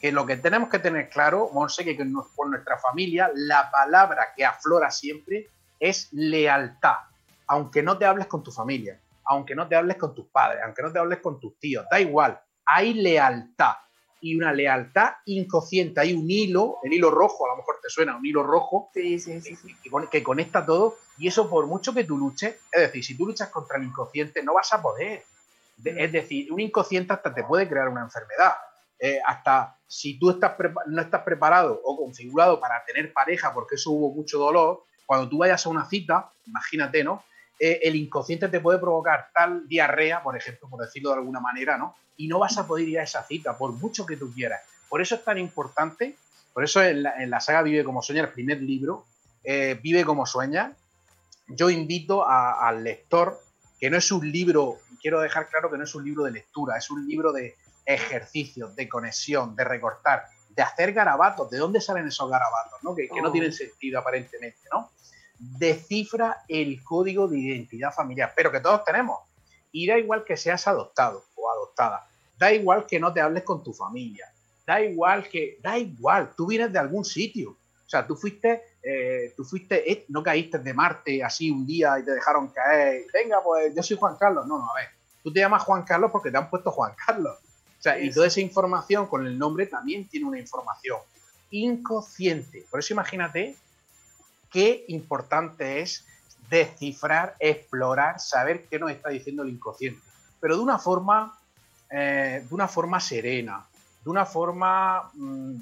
que 0.00 0.10
lo 0.10 0.26
que 0.26 0.36
tenemos 0.36 0.68
que 0.68 0.78
tener 0.78 1.08
claro, 1.10 1.50
Monse, 1.52 1.84
que 1.84 1.94
por 2.34 2.48
nuestra 2.48 2.78
familia, 2.78 3.30
la 3.34 3.70
palabra 3.70 4.32
que 4.36 4.44
aflora 4.44 4.90
siempre 4.90 5.48
es 5.78 6.08
lealtad, 6.12 6.96
aunque 7.46 7.82
no 7.82 7.98
te 7.98 8.06
hables 8.06 8.26
con 8.26 8.42
tu 8.42 8.50
familia 8.50 8.98
aunque 9.24 9.54
no 9.54 9.68
te 9.68 9.76
hables 9.76 9.96
con 9.96 10.14
tus 10.14 10.26
padres, 10.26 10.60
aunque 10.64 10.82
no 10.82 10.92
te 10.92 10.98
hables 10.98 11.20
con 11.20 11.40
tus 11.40 11.58
tíos, 11.58 11.86
da 11.90 12.00
igual, 12.00 12.40
hay 12.64 12.94
lealtad. 12.94 13.74
Y 14.20 14.36
una 14.36 14.52
lealtad 14.52 15.14
inconsciente, 15.26 16.00
hay 16.00 16.14
un 16.14 16.30
hilo, 16.30 16.76
el 16.84 16.92
hilo 16.92 17.10
rojo, 17.10 17.44
a 17.44 17.48
lo 17.50 17.56
mejor 17.56 17.80
te 17.82 17.90
suena, 17.90 18.16
un 18.16 18.24
hilo 18.24 18.44
rojo 18.44 18.90
Que, 18.94 20.22
conecta 20.22 20.64
todo 20.64 20.96
y 21.22 21.28
eso 21.28 21.48
por 21.48 21.68
mucho 21.68 21.94
que 21.94 22.02
tú 22.02 22.18
luches, 22.18 22.56
es 22.72 22.80
decir, 22.80 23.04
si 23.04 23.16
tú 23.16 23.26
luchas 23.26 23.48
contra 23.48 23.76
el 23.76 23.84
inconsciente 23.84 24.42
no 24.42 24.54
vas 24.54 24.72
a 24.72 24.82
poder. 24.82 25.22
Es 25.84 26.10
decir, 26.10 26.52
un 26.52 26.58
inconsciente 26.58 27.12
hasta 27.12 27.32
te 27.32 27.44
puede 27.44 27.68
crear 27.68 27.88
una 27.88 28.00
enfermedad. 28.00 28.54
Eh, 28.98 29.20
hasta 29.24 29.76
si 29.86 30.18
tú 30.18 30.30
estás 30.30 30.56
no 30.88 31.00
estás 31.00 31.22
preparado 31.22 31.80
o 31.84 31.96
configurado 31.96 32.58
para 32.58 32.84
tener 32.84 33.12
pareja 33.12 33.54
porque 33.54 33.76
eso 33.76 33.92
hubo 33.92 34.12
mucho 34.12 34.36
dolor, 34.36 34.82
cuando 35.06 35.28
tú 35.28 35.38
vayas 35.38 35.64
a 35.64 35.68
una 35.68 35.88
cita, 35.88 36.28
imagínate, 36.44 37.04
¿no? 37.04 37.22
Eh, 37.56 37.78
el 37.84 37.94
inconsciente 37.94 38.48
te 38.48 38.58
puede 38.58 38.80
provocar 38.80 39.28
tal 39.32 39.68
diarrea, 39.68 40.24
por 40.24 40.36
ejemplo, 40.36 40.68
por 40.68 40.80
decirlo 40.80 41.10
de 41.10 41.18
alguna 41.18 41.38
manera, 41.38 41.78
¿no? 41.78 41.94
Y 42.16 42.26
no 42.26 42.40
vas 42.40 42.58
a 42.58 42.66
poder 42.66 42.88
ir 42.88 42.98
a 42.98 43.04
esa 43.04 43.22
cita, 43.22 43.56
por 43.56 43.70
mucho 43.70 44.04
que 44.04 44.16
tú 44.16 44.32
quieras. 44.34 44.62
Por 44.88 45.00
eso 45.00 45.14
es 45.14 45.22
tan 45.22 45.38
importante, 45.38 46.16
por 46.52 46.64
eso 46.64 46.82
en 46.82 47.04
la, 47.04 47.38
saga 47.38 47.62
Vive 47.62 47.84
como 47.84 48.02
sueña, 48.02 48.22
el 48.22 48.30
primer 48.30 48.60
libro, 48.60 49.04
eh, 49.44 49.78
Vive 49.80 50.04
como 50.04 50.26
sueña, 50.26 50.74
yo 51.54 51.70
invito 51.70 52.26
al 52.26 52.84
lector, 52.84 53.40
que 53.78 53.90
no 53.90 53.96
es 53.96 54.12
un 54.12 54.30
libro, 54.30 54.78
quiero 55.00 55.20
dejar 55.20 55.48
claro 55.48 55.70
que 55.70 55.78
no 55.78 55.84
es 55.84 55.94
un 55.94 56.04
libro 56.04 56.24
de 56.24 56.30
lectura, 56.30 56.76
es 56.76 56.90
un 56.90 57.06
libro 57.06 57.32
de 57.32 57.56
ejercicios, 57.84 58.76
de 58.76 58.88
conexión, 58.88 59.56
de 59.56 59.64
recortar, 59.64 60.24
de 60.50 60.62
hacer 60.62 60.92
garabatos. 60.92 61.50
¿De 61.50 61.58
dónde 61.58 61.80
salen 61.80 62.06
esos 62.06 62.30
garabatos? 62.30 62.78
¿no? 62.82 62.94
Que, 62.94 63.08
que 63.08 63.20
no 63.20 63.28
oh. 63.28 63.32
tienen 63.32 63.52
sentido 63.52 63.98
aparentemente, 63.98 64.60
¿no? 64.72 64.90
descifra 65.58 66.44
el 66.46 66.82
código 66.84 67.26
de 67.26 67.38
identidad 67.38 67.92
familiar, 67.92 68.32
pero 68.36 68.52
que 68.52 68.60
todos 68.60 68.84
tenemos. 68.84 69.18
Y 69.72 69.86
da 69.86 69.98
igual 69.98 70.24
que 70.24 70.36
seas 70.36 70.66
adoptado 70.68 71.24
o 71.34 71.50
adoptada, 71.50 72.06
da 72.38 72.52
igual 72.52 72.86
que 72.86 73.00
no 73.00 73.12
te 73.12 73.20
hables 73.20 73.42
con 73.42 73.62
tu 73.62 73.72
familia, 73.72 74.32
da 74.66 74.80
igual 74.80 75.28
que, 75.28 75.58
da 75.62 75.78
igual, 75.78 76.34
tú 76.36 76.46
vienes 76.46 76.72
de 76.72 76.78
algún 76.78 77.04
sitio. 77.04 77.50
O 77.50 77.88
sea, 77.88 78.06
tú 78.06 78.14
fuiste, 78.14 78.62
eh, 78.82 79.32
tú 79.36 79.44
fuiste, 79.44 79.90
eh, 79.90 80.04
no 80.08 80.22
caíste 80.22 80.58
de 80.58 80.74
Marte 80.74 81.22
así 81.22 81.50
un 81.50 81.66
día 81.66 81.98
y 81.98 82.04
te 82.04 82.12
dejaron 82.12 82.48
caer. 82.48 83.04
Venga, 83.12 83.42
pues 83.42 83.74
yo 83.74 83.82
soy 83.82 83.96
Juan 83.96 84.16
Carlos. 84.16 84.46
No, 84.46 84.58
no, 84.58 84.70
a 84.70 84.74
ver. 84.74 84.88
Tú 85.22 85.32
te 85.32 85.40
llamas 85.40 85.62
Juan 85.62 85.84
Carlos 85.84 86.10
porque 86.10 86.30
te 86.30 86.38
han 86.38 86.50
puesto 86.50 86.70
Juan 86.72 86.92
Carlos. 87.06 87.38
O 87.78 87.82
sea, 87.82 87.98
y 87.98 88.10
toda 88.10 88.26
esa 88.26 88.40
información 88.40 89.06
con 89.06 89.26
el 89.26 89.38
nombre 89.38 89.66
también 89.66 90.08
tiene 90.08 90.26
una 90.26 90.38
información 90.38 90.98
inconsciente. 91.50 92.64
Por 92.70 92.80
eso 92.80 92.92
imagínate 92.92 93.56
qué 94.50 94.84
importante 94.88 95.80
es 95.80 96.04
descifrar, 96.48 97.34
explorar, 97.38 98.20
saber 98.20 98.66
qué 98.66 98.78
nos 98.78 98.90
está 98.90 99.08
diciendo 99.08 99.42
el 99.42 99.48
inconsciente, 99.48 100.00
pero 100.40 100.56
de 100.56 100.62
una 100.62 100.78
forma, 100.78 101.38
eh, 101.90 102.44
de 102.46 102.54
una 102.54 102.68
forma 102.68 103.00
serena, 103.00 103.64
de 104.04 104.10
una 104.10 104.26
forma 104.26 105.10
mm, 105.14 105.56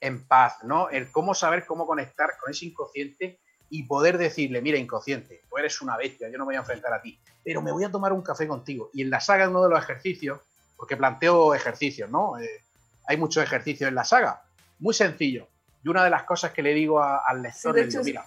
en 0.00 0.26
paz, 0.26 0.62
¿no? 0.62 0.88
El 0.90 1.10
cómo 1.10 1.34
saber 1.34 1.66
cómo 1.66 1.86
conectar 1.86 2.36
con 2.40 2.50
ese 2.50 2.66
inconsciente 2.66 3.40
y 3.70 3.82
poder 3.84 4.18
decirle, 4.18 4.62
mira, 4.62 4.78
inconsciente, 4.78 5.42
tú 5.48 5.58
eres 5.58 5.80
una 5.82 5.96
bestia, 5.96 6.28
yo 6.28 6.38
no 6.38 6.44
me 6.44 6.50
voy 6.50 6.56
a 6.56 6.60
enfrentar 6.60 6.92
a 6.92 7.02
ti, 7.02 7.20
pero 7.44 7.60
me 7.60 7.72
voy 7.72 7.84
a 7.84 7.90
tomar 7.90 8.12
un 8.12 8.22
café 8.22 8.46
contigo. 8.46 8.90
Y 8.94 9.02
en 9.02 9.10
la 9.10 9.20
saga 9.20 9.48
uno 9.48 9.62
de 9.62 9.70
los 9.70 9.82
ejercicios, 9.82 10.40
porque 10.76 10.96
planteo 10.96 11.54
ejercicios, 11.54 12.08
¿no? 12.08 12.38
Eh, 12.38 12.64
hay 13.06 13.16
muchos 13.16 13.42
ejercicios 13.42 13.88
en 13.88 13.94
la 13.94 14.04
saga, 14.04 14.42
muy 14.78 14.94
sencillo. 14.94 15.48
Y 15.82 15.88
una 15.88 16.04
de 16.04 16.10
las 16.10 16.24
cosas 16.24 16.52
que 16.52 16.62
le 16.62 16.74
digo 16.74 17.02
al 17.02 17.42
lector, 17.42 17.74
le 17.74 17.86
digo, 17.86 18.02
mira, 18.04 18.26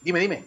dime, 0.00 0.20
dime, 0.20 0.44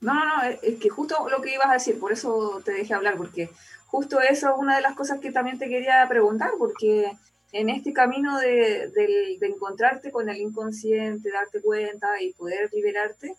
No, 0.00 0.14
no, 0.14 0.24
no, 0.24 0.42
es 0.42 0.78
que 0.78 0.88
justo 0.88 1.28
lo 1.28 1.40
que 1.40 1.54
ibas 1.54 1.68
a 1.68 1.74
decir, 1.74 1.98
por 1.98 2.12
eso 2.12 2.60
te 2.64 2.72
dejé 2.72 2.94
hablar, 2.94 3.16
porque 3.16 3.50
justo 3.86 4.20
eso 4.20 4.50
es 4.50 4.54
una 4.56 4.76
de 4.76 4.82
las 4.82 4.94
cosas 4.94 5.18
que 5.20 5.32
también 5.32 5.58
te 5.58 5.68
quería 5.68 6.06
preguntar, 6.08 6.52
porque 6.58 7.12
en 7.52 7.68
este 7.68 7.92
camino 7.92 8.38
de, 8.38 9.38
encontrarte 9.40 10.10
con 10.12 10.28
el 10.28 10.38
inconsciente, 10.38 11.30
darte 11.30 11.60
cuenta 11.60 12.20
y 12.22 12.32
poder 12.32 12.70
liberarte, 12.72 13.36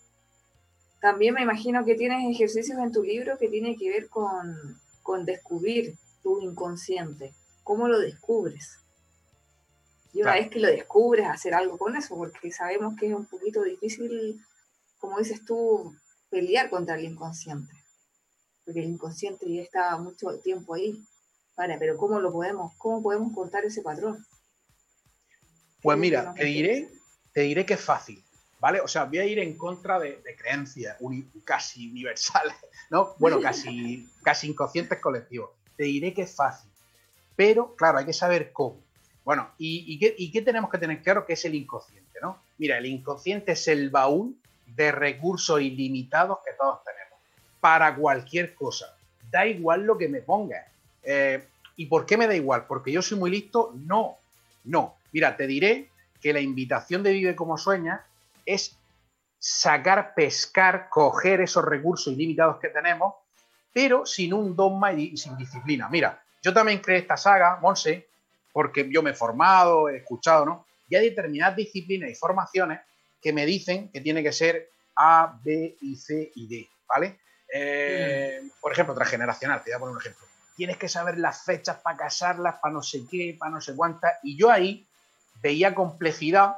también 1.00 1.34
me 1.34 1.42
imagino 1.42 1.84
que 1.84 1.94
tienes 1.94 2.30
ejercicios 2.30 2.78
en 2.78 2.92
tu 2.92 3.02
libro 3.02 3.38
que 3.38 3.48
tienen 3.48 3.76
que 3.76 3.90
ver 3.90 4.08
con, 4.08 4.56
con 5.02 5.24
descubrir 5.24 5.94
tu 6.22 6.40
inconsciente. 6.40 7.34
¿Cómo 7.64 7.88
lo 7.88 7.98
descubres? 7.98 8.78
Y 10.12 10.20
una 10.20 10.34
vez 10.34 10.50
que 10.50 10.60
lo 10.60 10.68
descubres, 10.68 11.26
hacer 11.26 11.54
algo 11.54 11.78
con 11.78 11.96
eso, 11.96 12.16
porque 12.16 12.52
sabemos 12.52 12.94
que 12.98 13.08
es 13.08 13.14
un 13.14 13.24
poquito 13.24 13.62
difícil, 13.62 14.44
como 14.98 15.18
dices 15.18 15.44
tú, 15.44 15.94
pelear 16.28 16.68
contra 16.68 16.96
el 16.96 17.04
inconsciente. 17.04 17.72
Porque 18.64 18.80
el 18.80 18.90
inconsciente 18.90 19.52
ya 19.52 19.62
está 19.62 19.96
mucho 19.96 20.38
tiempo 20.40 20.74
ahí. 20.74 21.02
Vale, 21.56 21.76
pero 21.78 21.96
¿cómo 21.96 22.18
lo 22.20 22.32
podemos, 22.32 22.74
cómo 22.78 23.02
podemos 23.02 23.32
cortar 23.32 23.64
ese 23.64 23.82
patrón? 23.82 24.24
Pues 25.82 25.98
mira, 25.98 26.32
te 26.34 26.44
diré, 26.44 26.88
te 27.32 27.42
diré 27.42 27.66
que 27.66 27.74
es 27.74 27.80
fácil, 27.80 28.22
¿vale? 28.60 28.80
O 28.80 28.88
sea, 28.88 29.04
voy 29.04 29.18
a 29.18 29.24
ir 29.24 29.38
en 29.38 29.56
contra 29.56 29.98
de, 29.98 30.22
creencias 30.38 30.96
casi 31.44 31.90
universales, 31.90 32.54
¿no? 32.90 33.14
Bueno, 33.18 33.40
casi, 33.40 34.08
casi 34.22 34.48
inconscientes 34.48 34.98
colectivos. 35.00 35.50
Te 35.76 35.84
diré 35.84 36.14
que 36.14 36.22
es 36.22 36.34
fácil. 36.34 36.70
Pero, 37.36 37.74
claro, 37.74 37.98
hay 37.98 38.06
que 38.06 38.12
saber 38.12 38.52
cómo. 38.52 38.80
Bueno, 39.24 39.50
¿y, 39.58 39.98
qué, 39.98 40.42
tenemos 40.42 40.70
que 40.70 40.78
tener 40.78 41.02
claro 41.02 41.24
que 41.24 41.34
es 41.34 41.44
el 41.44 41.54
inconsciente? 41.54 42.18
¿no? 42.20 42.42
Mira, 42.58 42.78
el 42.78 42.86
inconsciente 42.86 43.52
es 43.52 43.68
el 43.68 43.90
baúl 43.90 44.36
de 44.66 44.90
recursos 44.90 45.60
ilimitados 45.60 46.38
que 46.44 46.52
todos 46.58 46.82
tenemos 46.84 47.20
para 47.60 47.94
cualquier 47.94 48.54
cosa. 48.54 48.96
Da 49.30 49.46
igual 49.46 49.84
lo 49.84 49.96
que 49.96 50.08
me 50.08 50.20
ponga. 50.20 50.71
Eh, 51.02 51.48
¿Y 51.76 51.86
por 51.86 52.06
qué 52.06 52.16
me 52.16 52.26
da 52.26 52.34
igual? 52.34 52.66
¿Porque 52.66 52.92
yo 52.92 53.02
soy 53.02 53.18
muy 53.18 53.30
listo? 53.30 53.72
No, 53.74 54.16
no. 54.64 54.96
Mira, 55.12 55.36
te 55.36 55.46
diré 55.46 55.90
que 56.20 56.32
la 56.32 56.40
invitación 56.40 57.02
de 57.02 57.12
Vive 57.12 57.34
como 57.34 57.58
Sueña 57.58 58.04
es 58.46 58.76
sacar, 59.38 60.14
pescar, 60.14 60.88
coger 60.88 61.40
esos 61.40 61.64
recursos 61.64 62.12
ilimitados 62.12 62.58
que 62.60 62.68
tenemos, 62.68 63.14
pero 63.72 64.06
sin 64.06 64.32
un 64.32 64.54
dogma 64.54 64.92
y 64.92 65.16
sin 65.16 65.36
disciplina. 65.36 65.88
Mira, 65.88 66.22
yo 66.42 66.52
también 66.52 66.78
creé 66.78 66.98
esta 66.98 67.16
saga, 67.16 67.58
Monse, 67.60 68.08
porque 68.52 68.88
yo 68.90 69.02
me 69.02 69.10
he 69.10 69.14
formado, 69.14 69.88
he 69.88 69.98
escuchado, 69.98 70.44
¿no? 70.44 70.66
Y 70.88 70.94
hay 70.94 71.08
determinadas 71.08 71.56
disciplinas 71.56 72.10
y 72.10 72.14
formaciones 72.14 72.80
que 73.20 73.32
me 73.32 73.46
dicen 73.46 73.90
que 73.90 74.00
tiene 74.00 74.22
que 74.22 74.32
ser 74.32 74.70
A, 74.94 75.38
B 75.42 75.76
y 75.80 75.96
C 75.96 76.30
y 76.34 76.46
D, 76.46 76.68
¿vale? 76.86 77.18
Eh, 77.52 78.42
por 78.60 78.72
ejemplo, 78.72 78.94
transgeneracional, 78.94 79.62
te 79.62 79.70
voy 79.70 79.76
a 79.76 79.78
poner 79.80 79.94
un 79.94 80.00
ejemplo. 80.00 80.26
Tienes 80.62 80.76
que 80.76 80.88
saber 80.88 81.18
las 81.18 81.42
fechas 81.42 81.78
para 81.78 81.96
casarlas, 81.96 82.60
para 82.62 82.74
no 82.74 82.84
sé 82.84 83.00
qué, 83.10 83.34
para 83.36 83.50
no 83.50 83.60
sé 83.60 83.74
cuántas. 83.74 84.12
Y 84.22 84.36
yo 84.36 84.48
ahí 84.48 84.86
veía 85.42 85.74
complejidad, 85.74 86.54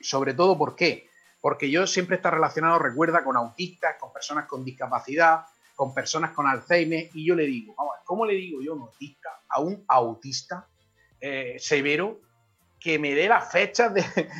sobre 0.00 0.32
todo, 0.32 0.56
¿por 0.56 0.74
qué? 0.74 1.10
Porque 1.42 1.70
yo 1.70 1.86
siempre 1.86 2.16
está 2.16 2.30
relacionado, 2.30 2.78
recuerda, 2.78 3.22
con 3.22 3.36
autistas, 3.36 3.96
con 4.00 4.14
personas 4.14 4.46
con 4.46 4.64
discapacidad, 4.64 5.42
con 5.76 5.92
personas 5.92 6.30
con 6.30 6.46
Alzheimer, 6.46 7.10
y 7.12 7.26
yo 7.26 7.34
le 7.34 7.44
digo, 7.44 7.74
vamos, 7.76 7.96
¿cómo 8.06 8.24
le 8.24 8.32
digo 8.32 8.62
yo 8.62 8.72
a 8.72 8.76
un 8.76 8.80
autista, 8.84 9.28
a 9.46 9.60
un 9.60 9.84
autista 9.88 10.66
eh, 11.20 11.56
severo 11.58 12.22
que 12.80 12.98
me 12.98 13.14
dé 13.14 13.28
las 13.28 13.52
fechas 13.52 13.92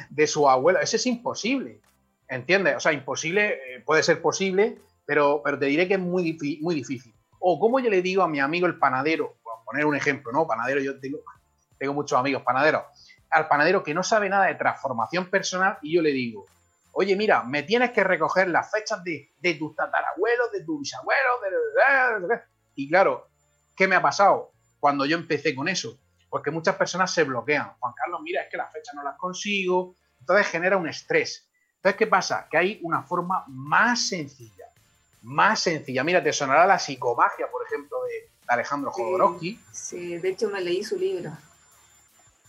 de, 0.09 0.27
su 0.27 0.49
abuela? 0.49 0.81
Eso 0.81 0.97
es 0.97 1.05
imposible, 1.05 1.83
¿entiendes? 2.27 2.77
O 2.77 2.81
sea, 2.81 2.95
imposible, 2.95 3.51
eh, 3.51 3.83
puede 3.85 4.03
ser 4.03 4.23
posible, 4.23 4.79
pero, 5.05 5.43
pero 5.45 5.59
te 5.59 5.67
diré 5.67 5.87
que 5.87 5.95
es 5.95 6.01
muy, 6.01 6.39
muy 6.63 6.75
difícil. 6.75 7.13
O 7.41 7.59
como 7.59 7.81
yo 7.81 7.91
le 7.91 8.03
digo 8.03 8.23
a 8.23 8.29
mi 8.29 8.41
amigo 8.41 8.67
el 8.67 8.79
panadero, 8.79 9.37
a 9.45 9.65
poner 9.65 9.87
un 9.87 9.97
ejemplo, 9.97 10.33
¿no? 10.33 10.47
Panadero, 10.47 10.81
yo 10.81 10.99
tengo, 11.01 11.19
tengo 11.79 11.95
muchos 11.95 12.19
amigos 12.19 12.43
panaderos, 12.43 12.83
al 13.31 13.49
panadero 13.49 13.83
que 13.83 13.95
no 13.95 14.03
sabe 14.03 14.29
nada 14.29 14.47
de 14.47 14.55
transformación 14.55 15.31
personal 15.31 15.79
y 15.83 15.95
yo 15.95 16.03
le 16.03 16.11
digo, 16.11 16.47
oye, 16.93 17.15
mira, 17.17 17.45
me 17.45 17.63
tienes 17.63 17.91
que 17.93 18.03
recoger 18.03 18.49
las 18.49 18.71
fechas 18.71 19.03
de, 19.05 19.31
tus 19.59 19.77
tatarabuelos, 19.77 20.51
de 20.53 20.65
tus 20.65 20.81
bisabuelos, 20.81 22.29
de... 22.29 22.41
Y 22.75 22.89
claro, 22.89 23.29
¿qué 23.77 23.87
me 23.87 23.97
ha 23.97 24.03
pasado 24.03 24.53
cuando 24.81 25.05
yo 25.07 25.17
empecé 25.17 25.55
con 25.55 25.69
eso? 25.69 25.99
Porque 26.29 26.51
muchas 26.51 26.77
personas 26.77 27.13
se 27.13 27.25
bloquean. 27.25 27.73
Juan 27.79 27.95
Carlos, 27.95 28.21
mira, 28.23 28.43
es 28.43 28.51
que 28.51 28.57
las 28.57 28.73
fechas 28.73 28.95
no 28.95 29.03
las 29.03 29.17
consigo. 29.17 29.97
Entonces 30.21 30.47
genera 30.49 30.77
un 30.77 30.89
estrés. 30.89 31.49
Entonces, 31.77 31.97
¿qué 31.99 32.07
pasa? 32.07 32.49
Que 32.51 32.59
hay 32.59 32.81
una 32.83 33.03
forma 33.03 33.45
más 33.49 34.09
sencilla. 34.09 34.67
Más 35.23 35.61
sencilla. 35.61 36.05
Mira, 36.05 36.23
te 36.23 36.33
sonará 36.33 36.67
la 36.67 36.79
psicomagia, 36.79 37.51
por 37.51 37.65
ejemplo, 37.67 38.03
de 38.05 38.31
Alejandro 38.47 38.91
Jodorowsky. 38.91 39.61
Sí, 39.73 40.19
de 40.19 40.29
hecho 40.31 40.49
me 40.49 40.61
leí 40.61 40.85
su 40.85 40.97
libro. 40.97 41.33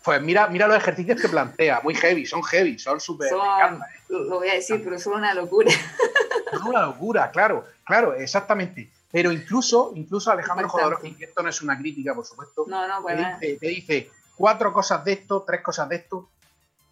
Pues 0.03 0.21
mira, 0.21 0.47
mira 0.47 0.67
los 0.67 0.77
ejercicios 0.77 1.19
que 1.21 1.27
plantea, 1.27 1.81
muy 1.83 1.93
heavy, 1.93 2.25
son 2.25 2.41
heavy, 2.43 2.79
son 2.79 2.99
súper... 2.99 3.33
¿eh? 3.33 3.79
Lo 4.07 4.39
voy 4.39 4.49
a 4.49 4.53
decir, 4.53 4.81
pero 4.83 4.97
son 4.97 5.15
una 5.15 5.33
locura. 5.33 5.71
Son 6.51 6.67
una 6.67 6.81
locura, 6.81 7.29
claro, 7.29 7.63
claro, 7.85 8.15
exactamente. 8.15 8.89
Pero 9.11 9.31
incluso, 9.31 9.91
incluso 9.93 10.31
Alejandro 10.31 10.67
Jodorowsky, 10.67 11.13
que 11.13 11.25
esto 11.25 11.43
no 11.43 11.49
es 11.49 11.61
una 11.61 11.77
crítica, 11.77 12.15
por 12.15 12.25
supuesto, 12.25 12.65
no, 12.67 12.87
no, 12.87 13.03
pues 13.03 13.17
te, 13.17 13.45
dice, 13.45 13.59
te 13.59 13.67
dice 13.67 14.11
cuatro 14.35 14.73
cosas 14.73 15.05
de 15.05 15.13
esto, 15.13 15.43
tres 15.45 15.61
cosas 15.61 15.87
de 15.89 15.97
esto, 15.97 16.29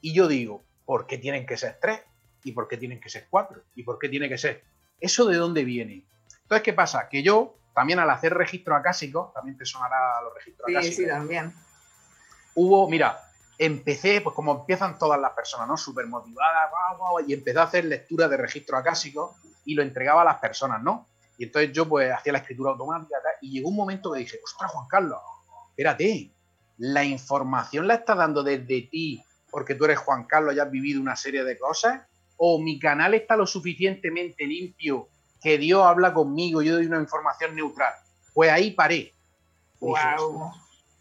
y 0.02 0.14
yo 0.14 0.28
digo, 0.28 0.62
¿por 0.86 1.08
qué 1.08 1.18
tienen 1.18 1.48
que 1.48 1.58
ser 1.58 1.80
tres? 1.82 2.02
¿Y 2.44 2.52
por 2.52 2.68
qué 2.68 2.78
tienen 2.78 3.00
que 3.00 3.10
ser 3.10 3.26
cuatro? 3.30 3.64
¿Y 3.74 3.84
por 3.84 3.98
qué 3.98 4.10
tiene 4.10 4.30
que 4.30 4.38
ser? 4.38 4.64
¿Eso 5.00 5.26
de 5.26 5.38
dónde 5.38 5.64
viene? 5.64 6.06
Entonces, 6.44 6.64
¿qué 6.64 6.74
pasa? 6.74 7.10
Que 7.10 7.24
yo, 7.24 7.56
también 7.74 8.00
al 8.00 8.10
hacer 8.10 8.34
registro 8.34 8.76
acásico, 8.76 9.32
también 9.34 9.58
te 9.58 9.66
sonará 9.66 10.22
los 10.22 10.34
registros 10.34 10.70
acásicos. 10.70 10.96
Sí, 10.96 11.04
sí, 11.04 11.08
también 11.08 11.54
hubo, 12.56 12.90
mira, 12.90 13.24
empecé, 13.58 14.22
pues 14.22 14.36
como 14.36 14.60
empiezan 14.60 14.98
todas 14.98 15.20
las 15.20 15.32
personas, 15.32 15.68
¿no? 15.68 15.78
Súper 15.78 16.08
motivadas, 16.08 16.72
y 17.28 17.34
empecé 17.34 17.60
a 17.60 17.64
hacer 17.64 17.86
lectura 17.86 18.28
de 18.28 18.38
registro 18.38 18.78
acásico 18.78 19.36
y 19.66 19.76
lo 19.76 19.84
entregaba 19.84 20.24
a 20.24 20.26
las 20.26 20.38
personas, 20.38 20.82
¿no? 20.82 21.08
Y 21.38 21.46
entonces 21.46 21.72
yo 21.72 21.88
pues 21.88 22.12
hacía 22.12 22.34
la 22.34 22.40
escritura 22.40 22.72
automática 22.72 23.18
y 23.42 23.52
llegó 23.52 23.70
un 23.70 23.76
momento 23.76 24.12
que 24.12 24.20
dije, 24.20 24.40
ostras, 24.44 24.72
Juan 24.72 24.88
Carlos, 24.88 25.20
espérate, 25.70 26.32
la 26.80 27.04
información 27.04 27.88
la 27.88 27.96
estás 27.96 28.18
dando 28.18 28.44
desde 28.44 28.82
ti 28.82 29.24
porque 29.52 29.76
tú 29.76 29.86
eres 29.86 30.00
Juan 30.00 30.24
Carlos 30.24 30.56
y 30.56 30.60
has 30.60 30.72
vivido 30.72 31.00
una 31.00 31.16
serie 31.16 31.44
de 31.44 31.58
cosas, 31.60 32.02
o 32.38 32.60
mi 32.60 32.80
canal 32.80 33.14
está 33.14 33.36
lo 33.36 33.46
suficientemente 33.46 34.46
limpio 34.46 35.10
que 35.42 35.58
Dios 35.58 35.84
habla 35.84 36.14
conmigo, 36.14 36.62
yo 36.62 36.74
doy 36.76 36.86
una 36.86 37.00
información 37.00 37.56
neutral. 37.56 37.94
Pues 38.34 38.52
ahí 38.52 38.72
paré. 38.72 39.14
Wow. 39.80 40.52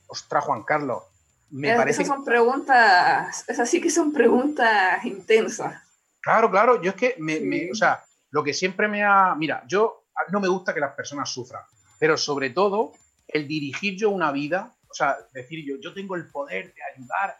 ostras, 0.08 0.44
Juan 0.44 0.62
Carlos, 0.62 1.02
me 1.50 1.74
parece 1.74 2.02
esas 2.02 2.14
son 2.14 2.24
preguntas, 2.24 3.44
esas 3.48 3.70
sí 3.70 3.80
que 3.80 3.90
son 3.90 4.12
preguntas 4.12 5.04
intensas. 5.04 5.82
Claro, 6.20 6.50
claro, 6.50 6.82
yo 6.82 6.90
es 6.90 6.96
que, 6.96 7.14
me, 7.18 7.70
o 7.70 7.74
sea, 7.74 8.04
lo 8.30 8.42
que 8.42 8.52
siempre 8.52 8.88
me 8.88 9.04
ha, 9.04 9.34
mira, 9.36 9.62
yo 9.66 10.06
no 10.30 10.40
me 10.40 10.48
gusta 10.48 10.74
que 10.74 10.80
las 10.80 10.94
personas 10.94 11.30
sufran, 11.30 11.62
pero 11.98 12.16
sobre 12.16 12.50
todo 12.50 12.92
el 13.28 13.46
dirigir 13.46 13.96
yo 13.96 14.10
una 14.10 14.32
vida, 14.32 14.74
o 14.90 14.94
sea, 14.94 15.16
decir 15.32 15.64
yo, 15.64 15.76
yo 15.80 15.94
tengo 15.94 16.16
el 16.16 16.28
poder 16.28 16.74
de 16.74 16.82
ayudar 16.94 17.36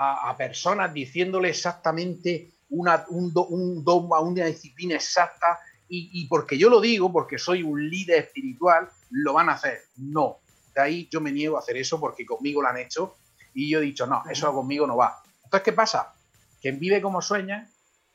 a, 0.00 0.36
personas 0.36 0.94
diciéndole 0.94 1.48
exactamente 1.48 2.52
una, 2.70 3.04
un, 3.08 3.32
un 3.34 3.84
dogma, 3.84 4.20
una 4.20 4.46
disciplina 4.46 4.94
exacta, 4.94 5.58
y, 5.88 6.10
y 6.12 6.26
porque 6.26 6.58
yo 6.58 6.68
lo 6.68 6.80
digo, 6.80 7.12
porque 7.12 7.38
soy 7.38 7.62
un 7.62 7.88
líder 7.88 8.24
espiritual, 8.24 8.88
lo 9.10 9.32
van 9.32 9.48
a 9.48 9.52
hacer. 9.52 9.82
No, 9.96 10.38
de 10.74 10.82
ahí 10.82 11.08
yo 11.10 11.20
me 11.20 11.32
niego 11.32 11.56
a 11.56 11.60
hacer 11.60 11.76
eso 11.76 11.98
porque 11.98 12.26
conmigo 12.26 12.62
lo 12.62 12.68
han 12.68 12.78
hecho 12.78 13.16
y 13.54 13.70
yo 13.70 13.78
he 13.78 13.82
dicho, 13.82 14.06
no, 14.06 14.22
eso 14.30 14.52
conmigo 14.52 14.86
no 14.86 14.96
va. 14.96 15.22
Entonces, 15.44 15.64
¿qué 15.64 15.72
pasa? 15.72 16.14
Que 16.60 16.68
en 16.68 16.78
Vive 16.78 17.00
como 17.00 17.22
Sueña 17.22 17.68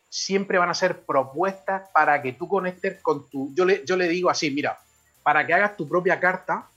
siempre 0.08 0.60
van 0.60 0.70
a 0.70 0.76
ser 0.76 1.04
propuestas 1.06 1.90
para 1.94 2.22
que 2.22 2.34
tú 2.34 2.48
conectes 2.48 3.02
con 3.02 3.28
tu... 3.30 3.52
Yo 3.56 3.66
le, 3.66 3.84
yo 3.84 3.98
le 3.98 4.08
digo 4.08 4.30
así, 4.30 4.52
mira, 4.52 4.80
para 5.24 5.46
que 5.46 5.54
hagas 5.54 5.76
tu 5.76 5.90
propia 5.90 6.20
carta 6.20 6.70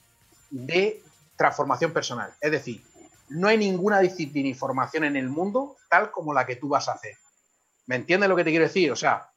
de 0.49 1.03
transformación 1.35 1.93
personal. 1.93 2.33
Es 2.41 2.51
decir, 2.51 2.83
no 3.29 3.47
hay 3.47 3.57
ninguna 3.57 3.99
disciplina 3.99 4.49
y 4.49 4.53
formación 4.53 5.03
en 5.03 5.15
el 5.15 5.29
mundo 5.29 5.77
tal 5.89 6.09
como 6.09 6.33
la 6.33 6.45
que 6.45 6.55
tú 6.55 6.69
vas 6.69 6.87
a 6.89 6.93
hacer. 6.93 7.15
¿Me 7.87 7.95
entiendes 7.95 8.29
lo 8.29 8.35
que 8.35 8.43
te 8.43 8.51
quiero 8.51 8.65
decir? 8.65 8.91
O 8.91 8.95
sea, 8.95 9.29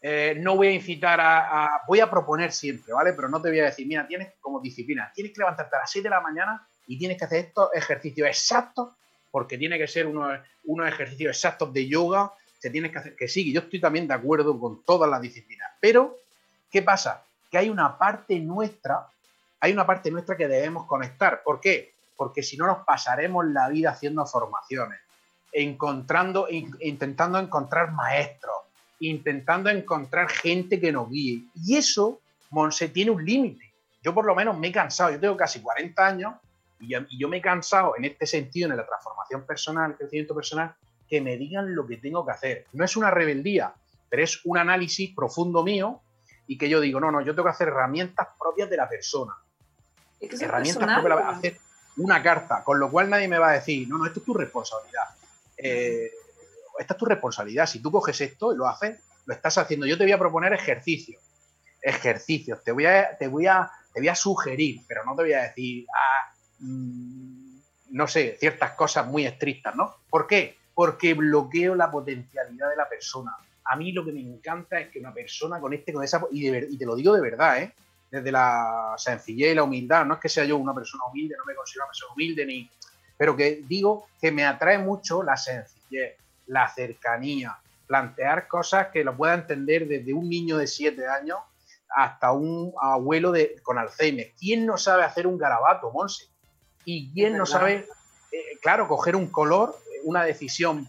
eh, 0.00 0.36
no 0.38 0.56
voy 0.56 0.68
a 0.68 0.72
incitar 0.72 1.20
a, 1.20 1.82
Voy 1.86 2.00
a 2.00 2.10
proponer 2.10 2.52
siempre, 2.52 2.92
¿vale? 2.92 3.12
Pero 3.12 3.28
no 3.28 3.42
te 3.42 3.48
voy 3.48 3.60
a 3.60 3.64
decir, 3.64 3.86
mira, 3.86 4.06
tienes 4.06 4.34
como 4.40 4.60
disciplina, 4.60 5.10
tienes 5.14 5.32
que 5.32 5.40
levantarte 5.40 5.76
a 5.76 5.80
las 5.80 5.90
6 5.90 6.02
de 6.04 6.10
la 6.10 6.20
mañana 6.20 6.66
y 6.86 6.98
tienes 6.98 7.18
que 7.18 7.24
hacer 7.24 7.46
estos 7.46 7.70
ejercicios 7.74 8.28
exactos, 8.28 8.90
porque 9.30 9.58
tiene 9.58 9.78
que 9.78 9.88
ser 9.88 10.06
unos, 10.06 10.38
unos 10.64 10.88
ejercicios 10.88 11.36
exactos 11.36 11.72
de 11.72 11.88
yoga, 11.88 12.32
se 12.58 12.70
tienes 12.70 12.92
que 12.92 12.98
hacer, 12.98 13.16
que 13.16 13.28
sí, 13.28 13.52
yo 13.52 13.60
estoy 13.62 13.80
también 13.80 14.06
de 14.06 14.14
acuerdo 14.14 14.58
con 14.58 14.84
todas 14.84 15.10
las 15.10 15.20
disciplinas, 15.20 15.70
pero 15.80 16.18
¿qué 16.70 16.82
pasa? 16.82 17.24
Que 17.50 17.58
hay 17.58 17.68
una 17.68 17.98
parte 17.98 18.38
nuestra, 18.40 19.06
hay 19.60 19.72
una 19.72 19.86
parte 19.86 20.10
nuestra 20.10 20.36
que 20.36 20.48
debemos 20.48 20.86
conectar. 20.86 21.42
¿Por 21.42 21.60
qué? 21.60 21.94
Porque 22.16 22.42
si 22.42 22.56
no 22.56 22.66
nos 22.66 22.84
pasaremos 22.84 23.46
la 23.46 23.68
vida 23.70 23.90
haciendo 23.90 24.24
formaciones, 24.26 25.00
encontrando, 25.54 26.48
intentando 26.50 27.38
encontrar 27.38 27.92
maestros, 27.92 28.56
intentando 28.98 29.70
encontrar 29.70 30.28
gente 30.28 30.80
que 30.80 30.90
nos 30.90 31.08
guíe. 31.08 31.44
Y 31.54 31.76
eso, 31.76 32.20
Monse, 32.50 32.88
tiene 32.88 33.12
un 33.12 33.24
límite. 33.24 33.72
Yo 34.02 34.12
por 34.12 34.26
lo 34.26 34.34
menos 34.34 34.58
me 34.58 34.68
he 34.68 34.72
cansado, 34.72 35.12
yo 35.12 35.20
tengo 35.20 35.36
casi 35.36 35.60
40 35.60 36.06
años 36.06 36.34
y 36.80 36.88
yo, 36.88 37.28
me 37.28 37.38
he 37.38 37.40
cansado 37.40 37.94
en 37.96 38.04
este 38.04 38.26
sentido, 38.26 38.68
en 38.68 38.76
la 38.76 38.84
transformación 38.84 39.46
personal, 39.46 39.92
el 39.92 39.96
crecimiento 39.96 40.34
personal, 40.34 40.74
que 41.08 41.20
me 41.20 41.36
digan 41.36 41.74
lo 41.74 41.86
que 41.86 41.96
tengo 41.98 42.26
que 42.26 42.32
hacer. 42.32 42.66
No 42.72 42.84
es 42.84 42.96
una 42.96 43.10
rebeldía, 43.10 43.72
pero 44.10 44.24
es 44.24 44.44
un 44.44 44.58
análisis 44.58 45.14
profundo 45.14 45.62
mío 45.62 46.00
y 46.48 46.58
que 46.58 46.68
yo 46.68 46.80
digo, 46.80 46.98
no, 46.98 47.10
no, 47.12 47.20
yo 47.20 47.34
tengo 47.34 47.44
que 47.44 47.52
hacer 47.52 47.68
herramientas 47.68 48.28
propias 48.38 48.68
de 48.68 48.76
la 48.76 48.88
persona. 48.88 49.32
herramientas 50.20 51.00
propias 51.00 51.18
para 51.22 51.28
hacer 51.30 51.58
una 51.96 52.22
carta, 52.22 52.64
con 52.64 52.80
lo 52.80 52.90
cual 52.90 53.08
nadie 53.08 53.28
me 53.28 53.38
va 53.38 53.50
a 53.50 53.52
decir, 53.52 53.88
no, 53.88 53.98
no, 53.98 54.06
esto 54.06 54.18
es 54.18 54.26
tu 54.26 54.34
responsabilidad. 54.34 55.04
Eh, 55.64 56.10
esta 56.78 56.94
es 56.94 56.98
tu 56.98 57.04
responsabilidad. 57.06 57.66
Si 57.66 57.80
tú 57.80 57.90
coges 57.90 58.20
esto 58.20 58.52
y 58.52 58.56
lo 58.56 58.66
haces, 58.66 59.00
lo 59.26 59.34
estás 59.34 59.58
haciendo. 59.58 59.86
Yo 59.86 59.96
te 59.96 60.04
voy 60.04 60.12
a 60.12 60.18
proponer 60.18 60.52
ejercicios. 60.52 61.22
Ejercicios. 61.80 62.62
Te 62.62 62.72
voy 62.72 62.86
a, 62.86 63.16
te 63.16 63.28
voy 63.28 63.46
a, 63.46 63.70
te 63.92 64.00
voy 64.00 64.08
a 64.08 64.14
sugerir, 64.14 64.82
pero 64.86 65.04
no 65.04 65.14
te 65.14 65.22
voy 65.22 65.32
a 65.32 65.42
decir, 65.42 65.86
ah, 65.94 66.34
Mm, 66.64 67.58
no 67.90 68.08
sé, 68.08 68.36
ciertas 68.38 68.72
cosas 68.72 69.06
muy 69.06 69.26
estrictas, 69.26 69.74
¿no? 69.74 69.96
¿Por 70.08 70.26
qué? 70.26 70.56
Porque 70.74 71.14
bloqueo 71.14 71.74
la 71.74 71.90
potencialidad 71.90 72.70
de 72.70 72.76
la 72.76 72.88
persona. 72.88 73.36
A 73.64 73.76
mí 73.76 73.92
lo 73.92 74.04
que 74.04 74.12
me 74.12 74.20
encanta 74.20 74.80
es 74.80 74.88
que 74.88 74.98
una 74.98 75.12
persona 75.12 75.60
conecte 75.60 75.92
con 75.92 76.02
esa... 76.02 76.22
Y, 76.32 76.48
y 76.48 76.78
te 76.78 76.86
lo 76.86 76.96
digo 76.96 77.14
de 77.14 77.20
verdad, 77.20 77.62
¿eh? 77.62 77.72
Desde 78.10 78.32
la 78.32 78.94
sencillez 78.96 79.52
y 79.52 79.54
la 79.54 79.62
humildad. 79.62 80.04
No 80.04 80.14
es 80.14 80.20
que 80.20 80.28
sea 80.28 80.44
yo 80.44 80.56
una 80.56 80.74
persona 80.74 81.04
humilde, 81.04 81.36
no 81.38 81.44
me 81.44 81.54
considero 81.54 81.84
una 81.84 81.90
persona 81.90 82.12
humilde, 82.14 82.46
ni... 82.46 82.70
Pero 83.16 83.36
que 83.36 83.62
digo 83.66 84.06
que 84.20 84.32
me 84.32 84.44
atrae 84.44 84.78
mucho 84.78 85.22
la 85.22 85.36
sencillez, 85.36 86.16
la 86.46 86.68
cercanía, 86.68 87.58
plantear 87.86 88.48
cosas 88.48 88.88
que 88.88 89.04
lo 89.04 89.16
pueda 89.16 89.34
entender 89.34 89.86
desde 89.86 90.12
un 90.12 90.28
niño 90.28 90.56
de 90.56 90.66
7 90.66 91.06
años 91.06 91.38
hasta 91.96 92.32
un 92.32 92.72
abuelo 92.80 93.30
de, 93.30 93.56
con 93.62 93.78
Alzheimer. 93.78 94.32
¿Quién 94.38 94.66
no 94.66 94.76
sabe 94.76 95.04
hacer 95.04 95.26
un 95.26 95.38
garabato, 95.38 95.90
Monse? 95.92 96.28
y 96.84 97.10
quién 97.12 97.36
no 97.36 97.46
sabe, 97.46 97.86
eh, 98.32 98.38
claro, 98.60 98.88
coger 98.88 99.16
un 99.16 99.28
color, 99.28 99.78
una 100.04 100.24
decisión, 100.24 100.88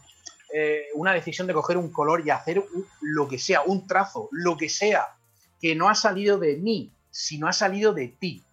eh, 0.54 0.88
una 0.94 1.14
decisión 1.14 1.48
de 1.48 1.54
coger 1.54 1.78
un 1.78 1.92
color 1.92 2.26
y 2.26 2.30
hacer 2.30 2.64
lo 3.02 3.28
que 3.28 3.40
sea, 3.40 3.62
un 3.62 3.88
trazo, 3.88 4.30
lo 4.32 4.58
que 4.58 4.70
sea, 4.70 5.16
que 5.62 5.76
no 5.76 5.90
ha 5.90 5.96
salido 5.96 6.38
de 6.38 6.58
mí, 6.58 6.92
sino 7.12 7.48
ha 7.48 7.54
salido 7.54 7.94
de 7.94 8.10
ti. 8.10 8.44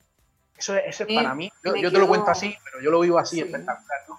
Eso, 0.71 0.77
es 0.77 0.97
para 1.17 1.35
mí, 1.35 1.51
yo, 1.65 1.91
te 1.91 1.99
lo 1.99 2.07
cuento 2.07 2.31
así, 2.31 2.55
pero 2.65 2.81
yo 2.83 2.91
lo 2.91 3.01
vivo 3.01 3.19
así, 3.19 3.41
espectacular, 3.41 4.01
¿no? 4.09 4.17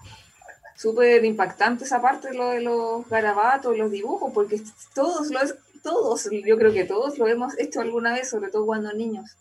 Súper 0.75 1.23
impactante 1.23 1.85
esa 1.85 2.01
parte, 2.01 2.33
lo 2.33 2.49
de 2.49 2.59
los 2.59 3.07
garabatos, 3.07 3.77
los 3.77 3.89
dibujos, 3.89 4.33
porque 4.33 4.61
todos 4.93 5.31
los, 5.31 5.55
todos, 5.81 6.27
yo 6.31 6.57
creo 6.57 6.73
que 6.73 6.83
todos 6.83 7.17
lo 7.17 7.27
hemos 7.27 7.57
hecho 7.57 7.79
alguna 7.79 8.13
vez, 8.13 8.29
sobre 8.29 8.51
todo 8.51 8.65
cuando 8.65 8.91
niños. 8.91 9.37